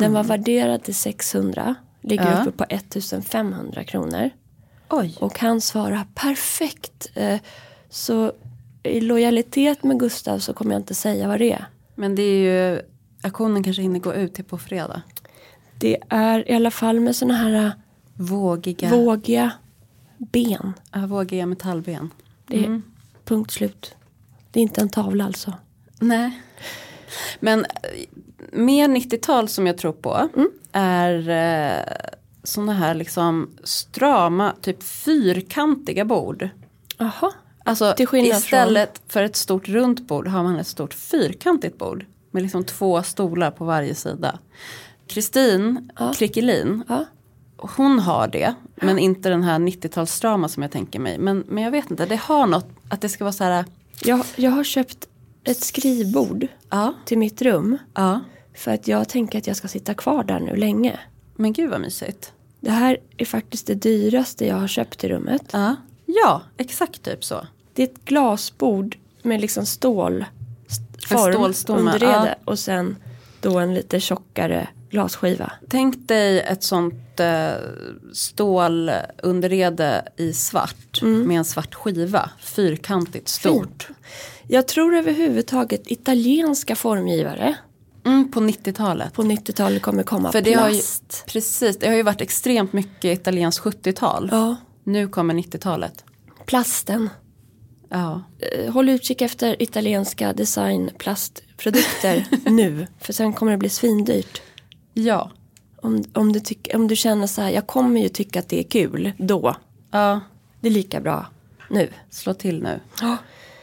Den 0.00 0.12
var 0.12 0.24
värderad 0.24 0.82
till 0.82 0.94
600. 0.94 1.74
Ligger 2.02 2.30
Ja. 2.30 2.40
uppe 2.42 2.50
på 2.50 2.64
1500 2.68 3.84
kronor. 3.84 4.30
Oj. 4.90 5.16
Och 5.20 5.38
han 5.38 5.60
svarar 5.60 6.06
perfekt. 6.14 7.10
Eh, 7.14 7.38
Så 7.88 8.32
i 8.82 9.00
lojalitet 9.00 9.84
med 9.84 10.00
Gustav 10.00 10.38
så 10.38 10.54
kommer 10.54 10.72
jag 10.72 10.80
inte 10.80 10.94
säga 10.94 11.28
vad 11.28 11.38
det 11.40 11.52
är. 11.52 11.64
Men 11.94 12.14
det 12.14 12.22
är 12.22 12.70
ju, 12.72 12.80
auktionen 13.22 13.62
kanske 13.64 13.82
hinner 13.82 14.00
gå 14.00 14.14
ut 14.14 14.34
till 14.34 14.44
på 14.44 14.58
fredag. 14.58 15.02
Det 15.78 15.98
är 16.08 16.50
i 16.50 16.54
alla 16.54 16.70
fall 16.70 17.00
med 17.00 17.16
såna 17.16 17.34
här 17.34 17.66
eh, 17.66 17.72
Vågiga, 18.16 18.90
vågiga 18.90 19.52
ben. 20.18 20.72
ja, 20.92 21.06
vågiga 21.06 21.46
metallben. 21.46 22.10
Det 22.46 22.64
är 22.64 22.82
punkt 23.24 23.50
slut. 23.50 23.94
Det 24.50 24.60
är 24.60 24.62
inte 24.62 24.80
en 24.80 24.88
tavla 24.88 25.24
alltså. 25.24 25.52
Nej. 26.00 26.40
Men 27.40 27.64
eh, 27.64 27.70
mer 28.52 28.88
90-tal 28.88 29.48
som 29.48 29.66
jag 29.66 29.78
tror 29.78 29.92
på 29.92 30.28
är 30.72 31.28
eh, 31.28 31.94
sådana 32.42 32.72
här 32.72 32.94
liksom 32.94 33.50
strama, 33.64 34.54
typ 34.60 34.82
fyrkantiga 34.82 36.04
bord. 36.04 36.48
Jaha. 36.98 37.32
Alltså 37.64 37.94
istället 37.98 39.02
för 39.08 39.22
ett 39.22 39.36
stort 39.36 39.68
runt 39.68 40.06
bord 40.06 40.28
har 40.28 40.42
man 40.42 40.58
ett 40.58 40.66
stort 40.66 40.94
fyrkantigt 40.94 41.78
bord. 41.78 42.06
Med 42.30 42.42
liksom 42.42 42.64
två 42.64 43.02
stolar 43.02 43.50
på 43.50 43.64
varje 43.64 43.94
sida. 43.94 44.38
Kristin 45.06 45.90
Krickelin, 46.16 46.82
Ja. 46.88 47.04
hon 47.56 47.98
har 47.98 48.28
det. 48.28 48.54
Men 48.76 48.98
inte 48.98 49.28
den 49.28 49.42
här 49.42 49.58
90-talsstrama 49.58 50.48
som 50.48 50.62
jag 50.62 50.72
tänker 50.72 50.98
mig. 51.00 51.18
Men, 51.18 51.44
men 51.48 51.64
jag 51.64 51.70
vet 51.70 51.90
inte, 51.90 52.06
det 52.06 52.16
har 52.16 52.46
något 52.46 52.68
att 52.88 53.00
det 53.00 53.08
ska 53.08 53.24
vara 53.24 53.32
så 53.32 53.44
här. 53.44 53.64
Jag, 54.04 54.24
jag 54.36 54.50
har 54.50 54.64
köpt 54.64 55.08
ett 55.44 55.60
skrivbord 55.64 56.46
Ja, 56.70 56.94
till 57.04 57.18
mitt 57.18 57.42
rum. 57.42 57.78
ja. 57.94 58.20
För 58.56 58.70
att 58.74 58.88
jag 58.88 59.08
tänker 59.08 59.38
att 59.38 59.46
jag 59.46 59.56
ska 59.56 59.68
sitta 59.68 59.94
kvar 59.94 60.24
där 60.24 60.40
nu 60.40 60.56
länge. 60.56 60.98
Men 61.36 61.52
gud 61.52 61.70
vad 61.70 61.80
mysigt. 61.80 62.32
Det 62.60 62.70
här 62.70 62.96
är 63.16 63.24
faktiskt 63.24 63.66
det 63.66 63.74
dyraste 63.74 64.46
jag 64.46 64.56
har 64.56 64.68
köpt 64.68 65.04
i 65.04 65.08
rummet. 65.08 65.42
Ja, 65.52 65.76
ja 66.06 66.42
exakt 66.56 67.02
typ 67.02 67.24
så. 67.24 67.46
Det 67.72 67.82
är 67.82 67.86
ett 67.86 68.04
glasbord 68.04 68.96
med 69.22 69.40
liksom 69.40 69.66
stål 69.66 70.24
En 71.10 71.18
form, 71.18 71.32
stålstomme, 71.32 71.80
underrede 71.80 72.34
och 72.44 72.58
sen 72.58 72.96
då 73.40 73.58
en 73.58 73.74
lite 73.74 74.00
tjockare 74.00 74.68
glasskiva. 74.94 75.52
Tänk 75.68 76.08
dig 76.08 76.40
ett 76.40 76.62
sånt 76.62 77.20
eh, 77.20 77.52
stålunderrede 78.12 80.08
i 80.16 80.32
svart 80.32 81.02
med 81.02 81.38
en 81.38 81.44
svart 81.44 81.74
skiva. 81.74 82.30
Fyrkantigt 82.40 83.28
stort. 83.28 83.88
Jag 84.48 84.68
tror 84.68 84.94
överhuvudtaget 84.94 85.90
italienska 85.90 86.76
formgivare 86.76 87.54
Mm, 88.06 88.30
på 88.32 88.40
90-talet. 88.40 89.12
på 89.12 89.22
90-talet 89.22 89.82
kommer 89.82 90.02
komma 90.02 90.32
För 90.32 90.40
det 90.40 90.52
har 90.54 90.68
ju, 90.68 90.74
plast. 90.74 91.24
precis, 91.26 91.78
det 91.78 91.86
har 91.88 91.94
ju 91.94 92.02
varit 92.02 92.20
extremt 92.20 92.72
mycket 92.72 93.20
italienskt 93.20 93.64
70-tal. 93.64 94.28
Ja, 94.32 94.56
Nu 94.84 95.08
kommer 95.08 95.34
90-talet. 95.34 96.04
plasten. 96.46 97.08
Ja. 97.90 98.22
Eh, 98.38 98.72
Håll 98.72 98.88
utkik 98.88 99.22
efter 99.22 99.62
italienska 99.62 100.32
designplastprodukter 100.32 102.24
nu. 102.50 102.86
För 103.00 103.12
sen 103.12 103.32
kommer 103.32 103.52
det 103.52 103.58
bli 103.58 103.68
svindyrt. 103.68 104.42
Ja. 104.94 105.30
Om, 105.76 106.04
om, 106.12 106.32
du 106.32 106.40
tyck, 106.40 106.68
om 106.74 106.88
du 106.88 106.96
känner 106.96 107.26
så 107.26 107.42
här, 107.42 107.50
jag 107.50 107.66
kommer 107.66 108.00
ju 108.00 108.08
tycka 108.08 108.38
att 108.38 108.48
det 108.48 108.58
är 108.58 108.62
kul 108.62 109.12
då. 109.18 109.56
ja. 109.90 110.20
Det 110.60 110.68
är 110.68 110.72
lika 110.72 111.00
bra 111.00 111.26
nu. 111.70 111.88
Slå 112.10 112.34
till 112.34 112.62
nu. 112.62 112.80
Ja. 113.00 113.16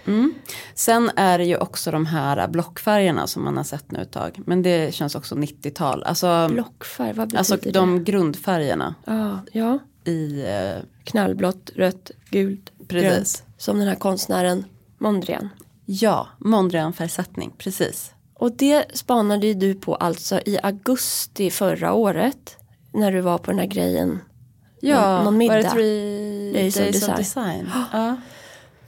Mm. 0.06 0.34
Sen 0.74 1.12
är 1.16 1.38
det 1.38 1.46
ju 1.46 1.58
också 1.58 1.92
de 1.92 2.06
här 2.06 2.48
blockfärgerna 2.48 3.28
som 3.28 3.44
man 3.44 3.58
har 3.58 3.64
sett 3.64 3.92
nu 3.92 4.00
ett 4.02 4.12
tag. 4.12 4.40
Men 4.46 4.62
det 4.62 4.94
känns 4.94 5.16
också 5.16 5.36
90-tal. 5.36 6.04
Alltså, 6.04 6.50
Blockfärg, 6.52 7.14
vad 7.14 7.28
betyder 7.28 7.38
alltså 7.40 7.58
det? 7.58 7.72
de 7.72 8.04
grundfärgerna 8.04 8.96
Ja, 9.06 9.40
ja. 9.52 9.80
i 10.04 10.42
eh, 10.48 10.84
Knallblått, 11.04 11.70
rött, 11.76 12.12
gult, 12.30 12.72
Precis. 12.88 13.12
grönt. 13.12 13.44
Som 13.58 13.80
den 13.80 13.88
här 13.88 13.96
konstnären 13.96 14.66
Mondrian. 14.98 15.50
Ja, 15.86 16.28
Mondrian-färgsättning, 16.40 17.52
precis. 17.58 18.12
Och 18.42 18.52
det 18.52 18.98
spanade 18.98 19.48
ju 19.48 19.54
du 19.54 19.74
på 19.76 19.96
alltså 19.96 20.40
i 20.46 20.60
augusti 20.64 21.52
förra 21.52 21.94
året. 21.94 22.58
När 22.94 23.12
du 23.12 23.22
var 23.22 23.38
på 23.38 23.52
den 23.52 23.60
här 23.60 23.66
grejen. 23.68 24.20
Ja, 24.80 25.16
någon 25.16 25.26
var 25.26 25.32
middag. 25.32 25.56
det 25.58 25.70
Three 25.70 26.54
Days 26.54 26.76
Days, 26.76 27.04
of 27.04 27.10
of 27.10 27.18
Design. 27.18 27.64
Design? 27.66 27.70
Ja. 27.94 28.16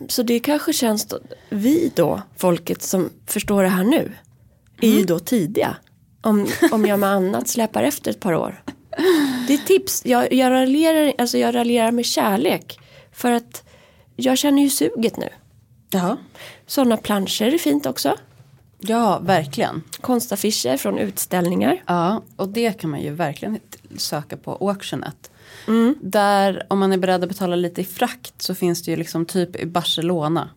Så 0.10 0.24
det 0.24 0.40
kanske 0.40 0.74
känns 0.74 1.06
då, 1.06 1.20
vi 1.50 1.92
då, 1.96 2.22
folket 2.38 2.82
som 2.82 3.10
förstår 3.26 3.64
det 3.64 3.70
här 3.70 3.84
nu. 3.84 4.12
Är 4.82 4.88
Mm. 4.88 4.98
ju 5.00 5.06
då 5.06 5.20
tidiga. 5.20 5.76
Om, 6.22 6.48
om 6.72 6.86
jag 6.86 7.00
med 7.00 7.10
annat 7.10 7.48
släpar 7.48 7.84
efter 7.84 8.12
ett 8.12 8.20
par 8.20 8.34
år. 8.34 8.64
Det 9.48 9.54
är 9.54 9.58
tips. 9.68 10.06
Jag, 10.06 10.34
jag, 10.34 10.52
raljerar, 10.52 11.14
alltså 11.18 11.38
jag 11.38 11.56
raljerar 11.56 11.92
med 11.92 12.06
kärlek. 12.06 12.80
För 13.12 13.32
att 13.32 13.64
jag 14.16 14.38
känner 14.38 14.62
ju 14.64 14.70
suget 14.70 15.18
nu. 15.18 15.30
ja. 15.90 16.18
Sådana 16.68 16.98
planscher 16.98 17.42
är 17.54 17.58
fint 17.58 17.86
också. 17.86 18.18
Ja, 18.88 19.20
verkligen. 19.20 19.84
Konstaffischer 20.02 20.78
från 20.78 20.98
utställningar. 20.98 21.84
Ja, 21.88 22.22
och 22.36 22.50
det 22.50 22.80
kan 22.80 22.90
man 22.90 23.02
ju 23.02 23.12
verkligen 23.14 23.60
söka 23.98 24.38
på 24.38 24.52
Auctionet. 24.70 25.32
Där 26.02 26.66
om 26.70 26.80
man 26.80 26.92
är 26.94 26.98
beredd 26.98 27.24
att 27.24 27.30
betala 27.30 27.56
lite 27.56 27.82
i 27.82 27.86
frakt 27.86 28.42
så 28.42 28.56
finns 28.56 28.84
det 28.84 28.92
ju 28.92 28.98
liksom 28.98 29.26
typ 29.26 29.56
i 29.56 29.66
Barcelona. 29.66 30.50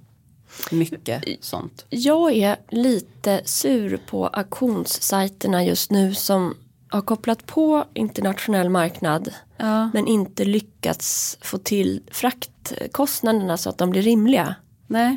Mycket 0.70 1.24
sånt. 1.40 1.84
Jag 1.88 2.32
är 2.36 2.56
lite 2.68 3.40
sur 3.44 4.00
på 4.10 4.26
auktionssajterna 4.26 5.64
just 5.64 5.90
nu 5.90 6.14
som 6.14 6.54
har 6.88 7.02
kopplat 7.02 7.46
på 7.46 7.84
internationell 7.94 8.68
marknad 8.70 9.34
Ja. 9.56 9.90
men 9.94 10.06
inte 10.06 10.44
lyckats 10.44 11.38
få 11.40 11.58
till 11.58 12.02
fraktkostnaderna 12.10 13.56
så 13.56 13.70
att 13.70 13.78
de 13.78 13.90
blir 13.90 14.02
rimliga. 14.02 14.54
Nej, 14.86 15.16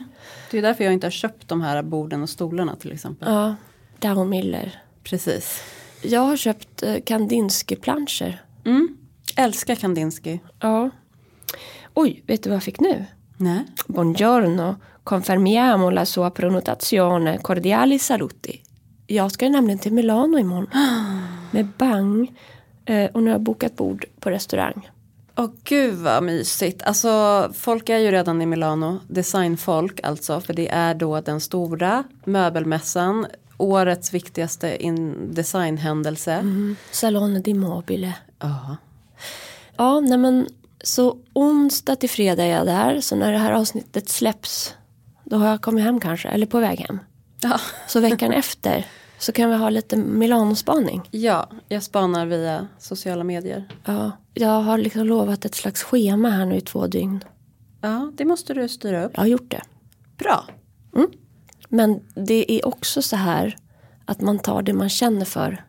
det 0.51 0.57
är 0.57 0.61
därför 0.61 0.84
jag 0.84 0.93
inte 0.93 1.05
har 1.07 1.11
köpt 1.11 1.47
de 1.47 1.61
här 1.61 1.82
borden 1.84 2.24
och 2.24 2.30
stolarna 2.30 2.76
till 2.76 2.91
exempel. 2.91 3.28
Ja, 3.32 3.55
Dow 3.99 4.28
Miller. 4.28 4.82
Precis. 5.03 5.63
Jag 6.01 6.22
har 6.22 6.38
köpt 6.38 6.84
eh, 6.84 6.95
Kandinsky-planscher. 7.05 8.41
Mm. 8.65 8.97
Älskar 9.38 9.76
Kandinsky. 9.76 10.39
Ja. 10.59 10.89
Oj, 11.93 12.24
vet 12.28 12.43
du 12.43 12.49
vad 12.49 12.55
jag 12.55 12.63
fick 12.63 12.80
nu? 12.80 13.05
Nej. 13.38 13.65
Buongiorno, 13.88 14.76
confermiamo 15.03 15.89
la 15.89 16.05
sua 16.05 16.30
prenotazione 16.32 17.38
cordiali 17.38 17.99
saluti. 17.99 18.61
Jag 19.07 19.32
ska 19.32 19.49
nämligen 19.49 19.80
till 19.80 19.93
Milano 19.93 20.38
imorgon. 20.39 20.67
Med 21.51 21.67
bang. 21.78 22.32
Eh, 22.86 23.05
Och 23.11 23.24
nu 23.24 23.30
har 23.30 23.36
jag 23.36 23.41
bokat 23.41 23.76
bord 23.76 24.05
på 24.20 24.30
restaurang. 24.32 24.89
Åh 25.40 25.50
gud 25.64 25.96
vad 25.96 26.24
mysigt. 26.24 26.84
Alltså 26.84 27.52
folk 27.56 27.90
är 27.90 27.98
ju 27.98 28.12
redan 28.12 28.42
i 28.42 28.46
Milano. 28.46 29.00
Designfolk 29.08 30.00
alltså. 30.04 30.42
För 30.42 30.54
det 30.54 30.70
är 30.70 30.94
då 30.94 31.22
den 31.22 31.42
stora 31.42 32.04
möbelmässan. 32.24 33.26
Årets 33.58 34.14
viktigaste 34.14 34.78
designhändelse. 35.32 36.34
Mm. 36.34 36.76
Salone 36.92 37.40
di 37.40 37.54
mobile. 37.54 38.14
Ja. 38.40 38.78
Ja, 39.78 40.00
nej 40.00 40.18
men 40.18 40.48
så 40.84 41.18
onsdag 41.34 41.96
till 41.96 42.10
fredag 42.10 42.44
är 42.44 42.58
jag 42.58 42.66
där. 42.66 43.02
Så 43.02 43.16
när 43.16 43.32
det 43.32 43.38
här 43.38 43.52
avsnittet 43.52 44.10
släpps 44.10 44.76
då 45.24 45.38
har 45.38 45.48
jag 45.48 45.62
kommit 45.62 45.84
hem 45.84 46.00
kanske, 46.00 46.28
eller 46.30 46.46
på 46.46 46.60
väg 46.60 46.80
hem. 46.80 47.00
Ja. 47.42 47.60
Så 47.88 48.00
veckan 48.00 48.34
efter 48.34 48.86
så 49.20 49.32
kan 49.32 49.49
vi 49.49 49.55
ha 49.55 49.70
lite 49.70 49.97
Milano-spaning. 49.97 51.01
ja, 51.11 51.49
jag 51.67 51.84
spanar 51.84 52.26
via 52.26 52.67
sociala 52.80 53.24
medier. 53.24 53.67
Ja, 53.86 54.11
jag 54.34 54.61
har 54.61 54.78
liksom 54.78 55.07
lovat 55.07 55.45
ett 55.45 55.55
slags 55.55 55.84
schema 55.84 56.30
här 56.30 56.45
nu 56.45 56.55
i 56.55 56.61
två 56.61 56.88
dygn. 56.88 57.24
Ja, 57.82 58.11
det 58.13 58.26
måste 58.26 58.53
du 58.53 58.70
styra 58.70 59.05
upp. 59.05 59.11
Jag 59.15 59.22
har 59.22 59.28
gjort 59.28 59.51
det. 59.51 59.61
Bra. 60.17 60.45
Men 61.70 61.99
det 62.15 62.51
är 62.51 62.67
också 62.67 63.01
så 63.01 63.15
här 63.15 63.57
att 64.05 64.22
man 64.22 64.39
tar 64.39 64.61
det 64.61 64.74
man 64.74 64.89
känner 64.89 65.26
för, 65.26 65.65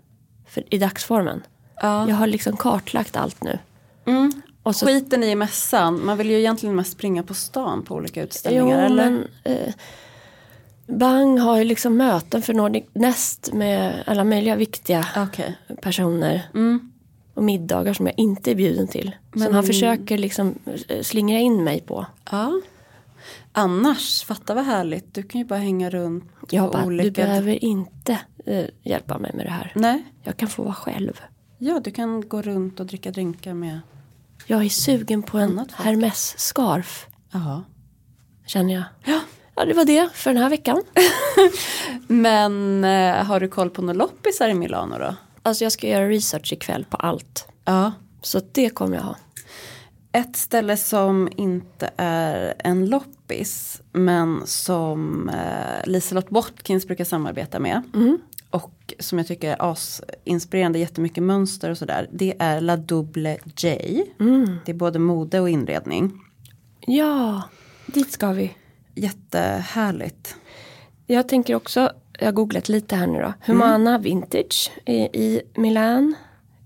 för 0.47 0.75
i 0.75 0.79
dagsformen. 0.79 1.43
Ja. 1.83 2.09
Jag 2.09 2.17
har 2.17 2.27
liksom 2.27 2.57
kartlagt 2.57 3.17
allt 3.17 3.43
nu. 3.43 3.59
Mm. 4.07 4.33
Och 4.63 4.77
så, 4.77 4.87
Skiten 4.87 5.23
i 5.23 5.35
mässan. 5.35 6.05
Man 6.05 6.19
vill 6.19 6.31
ju 6.31 6.39
egentligen 6.39 6.77
mest 6.77 6.93
springa 6.93 7.23
på 7.23 7.35
stan 7.35 7.83
på 7.83 7.95
olika 7.95 8.21
jo, 8.21 8.27
utställningar. 8.27 8.87
eller? 8.87 9.11
men 9.11 9.29
eh, 9.45 9.75
Bang 10.91 11.39
har 11.41 11.59
ju 11.59 11.65
liksom 11.65 11.97
möten 11.97 12.43
för 12.43 12.55
Nordic 12.55 12.85
Nest 12.93 13.53
med 13.53 14.05
alla 14.07 14.25
möjliga 14.25 14.57
viktiga 14.57 15.07
Okej. 15.17 15.59
personer. 15.83 16.49
Mm. 16.55 16.93
Och 17.35 17.45
middagar 17.45 17.95
som 17.95 18.07
jag 18.07 18.15
inte 18.19 18.51
är 18.51 18.55
bjuden 18.55 18.89
till. 18.89 19.17
Men- 19.33 19.43
Som 19.47 19.55
han 19.55 19.65
försöker 19.65 20.19
liksom 20.19 20.55
eh, 20.89 21.03
slingra 21.03 21.39
in 21.39 21.65
mig 21.65 21.81
på. 21.81 22.07
Ja. 22.31 22.61
Annars, 23.53 24.25
fatta 24.25 24.55
vad 24.55 24.65
härligt. 24.65 25.15
Du 25.15 25.23
kan 25.23 25.41
ju 25.41 25.45
bara 25.47 25.59
hänga 25.59 25.91
runt. 25.91 26.25
Jag 26.51 26.73
bara, 26.73 26.81
du 26.83 26.87
olika... 26.87 27.23
behöver 27.23 27.65
inte 27.65 28.19
eh, 28.47 28.65
hjälpa 28.83 29.19
mig 29.19 29.31
med 29.35 29.47
det 29.47 29.51
här. 29.51 29.73
Nej. 29.75 30.05
Jag 30.23 30.37
kan 30.37 30.49
få 30.49 30.63
vara 30.63 30.75
själv. 30.75 31.21
Ja, 31.59 31.81
du 31.85 31.91
kan 31.91 32.29
gå 32.29 32.43
runt 32.43 32.81
och 32.81 32.87
dricka 32.87 33.11
drinkar 33.11 33.55
med. 33.55 33.81
Jag 34.47 34.65
är 34.65 34.69
sugen 34.69 35.23
på 35.23 35.39
en. 35.39 35.67
Hermes-scarf. 35.73 37.07
Känner 38.47 38.75
jag. 38.75 38.85
Ja. 39.05 39.21
Ja, 39.61 39.67
det 39.67 39.75
var 39.75 39.85
det 39.85 40.09
för 40.15 40.31
den 40.35 40.43
här 40.43 40.51
veckan. 40.51 40.83
Men 42.07 42.85
eh, 42.85 43.25
har 43.25 43.41
du 43.41 43.49
koll 43.49 43.71
på 43.71 43.83
några 43.83 43.99
loppisar 43.99 44.49
i 44.49 44.55
Milano 44.55 44.99
då? 44.99 45.15
Alltså 45.43 45.65
jag 45.65 45.73
ska 45.73 45.89
göra 45.89 46.09
research 46.09 46.53
ikväll 46.53 46.85
på 46.91 46.97
allt. 46.97 47.49
Ja. 47.65 47.93
Så 48.23 48.41
det 48.53 48.71
kommer 48.71 48.97
jag 48.97 49.03
ha. 49.03 49.17
Ett 50.13 50.37
ställe 50.37 50.77
som 50.77 51.29
inte 51.37 51.91
är 51.97 52.55
en 52.59 52.87
loppis 52.87 53.81
men 53.93 54.43
som 54.47 55.29
eh, 55.29 55.89
Liselott 55.91 56.27
Watkins 56.29 56.87
brukar 56.87 57.05
samarbeta 57.05 57.59
med. 57.59 57.83
Och 58.51 58.95
som 58.99 59.19
jag 59.19 59.27
tycker 59.27 59.51
är 59.51 59.71
asinspirerande, 59.71 60.79
jättemycket 60.79 61.23
mönster 61.23 61.71
och 61.71 61.79
sådär. 61.79 62.09
Det 62.13 62.35
är 62.39 62.61
La 62.61 62.77
Double 62.77 63.39
J. 63.57 64.05
Det 64.65 64.73
är 64.73 64.77
både 64.77 64.99
mode 64.99 65.41
och 65.41 65.51
inredning. 65.51 66.13
Ja, 66.81 67.43
dit 67.87 68.13
ska 68.13 68.33
vi. 68.33 68.55
Jättehärligt. 68.95 70.37
Jag 71.07 71.29
tänker 71.29 71.55
också, 71.55 71.93
jag 72.19 72.27
har 72.27 72.33
googlat 72.33 72.69
lite 72.69 72.97
här 72.97 73.07
nu 73.07 73.21
då. 73.21 73.33
Humana 73.41 73.99
Vintage 73.99 74.71
i, 74.87 75.41
Milan. 75.55 76.15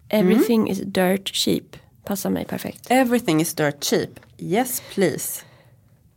Everything 0.08 0.70
is 0.70 0.78
dirt 0.78 1.34
cheap. 1.34 1.76
Passar 2.04 2.30
mig 2.30 2.44
perfekt. 2.44 2.86
Everything 2.90 3.40
is 3.40 3.54
dirt 3.54 3.84
cheap. 3.84 4.10
Yes 4.38 4.82
please. 4.94 5.42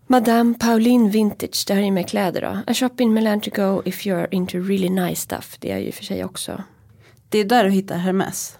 Madame 0.07 0.53
Pauline 0.59 1.09
Vintage, 1.09 1.63
det 1.67 1.73
här 1.73 1.81
är 1.81 1.91
med 1.91 2.09
kläder 2.09 2.41
då. 2.41 2.59
A 2.67 2.73
shop 2.73 2.89
in 2.99 3.13
Milan 3.13 3.41
to 3.41 3.49
go 3.55 3.81
if 3.85 4.05
you're 4.05 4.27
into 4.31 4.57
really 4.57 4.89
nice 4.89 5.21
stuff. 5.21 5.57
Det 5.59 5.71
är 5.71 5.77
ju 5.77 5.91
för 5.91 6.03
sig 6.03 6.23
också. 6.25 6.63
Det 7.29 7.39
är 7.39 7.45
där 7.45 7.63
du 7.63 7.69
hittar 7.69 7.97
Hermes. 7.97 8.57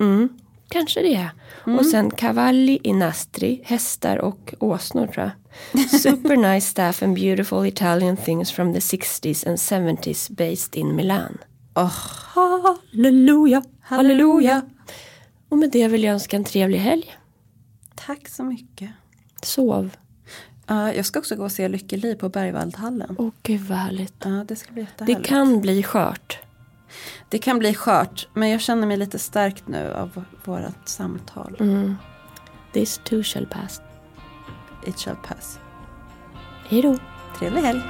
Mm, 0.00 0.28
kanske 0.72 1.02
det. 1.02 1.30
Och 1.78 1.86
sen 1.86 2.10
cavalli 2.10 2.80
i 2.82 2.92
nastri, 2.92 3.60
hästar 3.64 4.16
och 4.18 4.54
åsnor 4.58 5.06
tror 5.06 5.30
jag. 5.74 5.90
Super 6.00 6.36
nice 6.54 6.66
staff 6.68 7.02
and 7.02 7.14
beautiful 7.14 7.66
Italian 7.66 8.16
things 8.16 8.52
from 8.52 8.72
the 8.74 8.78
60s 8.80 9.48
and 9.48 9.56
70s 9.58 10.32
based 10.32 10.76
in 10.76 10.96
Milan. 10.96 11.38
Oh, 11.74 11.92
Halleluja, 12.34 13.62
halleluja. 13.80 14.62
Och 15.48 15.58
med 15.58 15.70
det 15.70 15.88
vill 15.88 16.04
jag 16.04 16.12
önska 16.12 16.36
en 16.36 16.44
trevlig 16.44 16.78
helg. 16.78 17.12
tack 17.94 18.28
så 18.28 18.42
mycket. 18.44 18.90
Sov. 19.42 19.90
Ja, 20.66 20.92
jag 20.92 21.06
ska 21.06 21.18
också 21.18 21.36
gå 21.36 21.44
och 21.44 21.52
se 21.52 21.68
Lykke 21.68 21.96
Li 21.96 22.14
på 22.14 22.28
Bergvaldhallen. 22.28 23.16
Åh 23.18 23.30
gud 23.42 23.60
vad 23.60 23.78
härligt. 23.78 24.14
Ja, 24.24 24.44
det 24.48 24.56
ska 24.56 24.72
bli 24.72 24.82
Det 24.82 24.88
jättehärligt. 24.90 25.28
kan 25.28 25.60
bli 25.60 25.82
skört. 25.82 26.38
Det 27.28 27.38
kan 27.38 27.58
bli 27.58 27.74
skört, 27.74 28.28
men 28.34 28.50
jag 28.50 28.60
känner 28.60 28.86
mig 28.86 28.96
lite 28.96 29.18
stärkt 29.18 29.68
nu 29.68 29.92
av 29.92 30.24
vårt 30.44 30.88
samtal. 30.88 31.56
Mm. 31.60 31.96
This 32.72 33.00
too 33.04 33.22
shall 33.22 33.46
pass. 33.46 33.80
It 34.86 34.98
shall 34.98 35.16
pass. 35.16 35.58
Hej 36.68 36.82
då. 36.82 36.96
Trevlig 37.38 37.62
helg. 37.62 37.80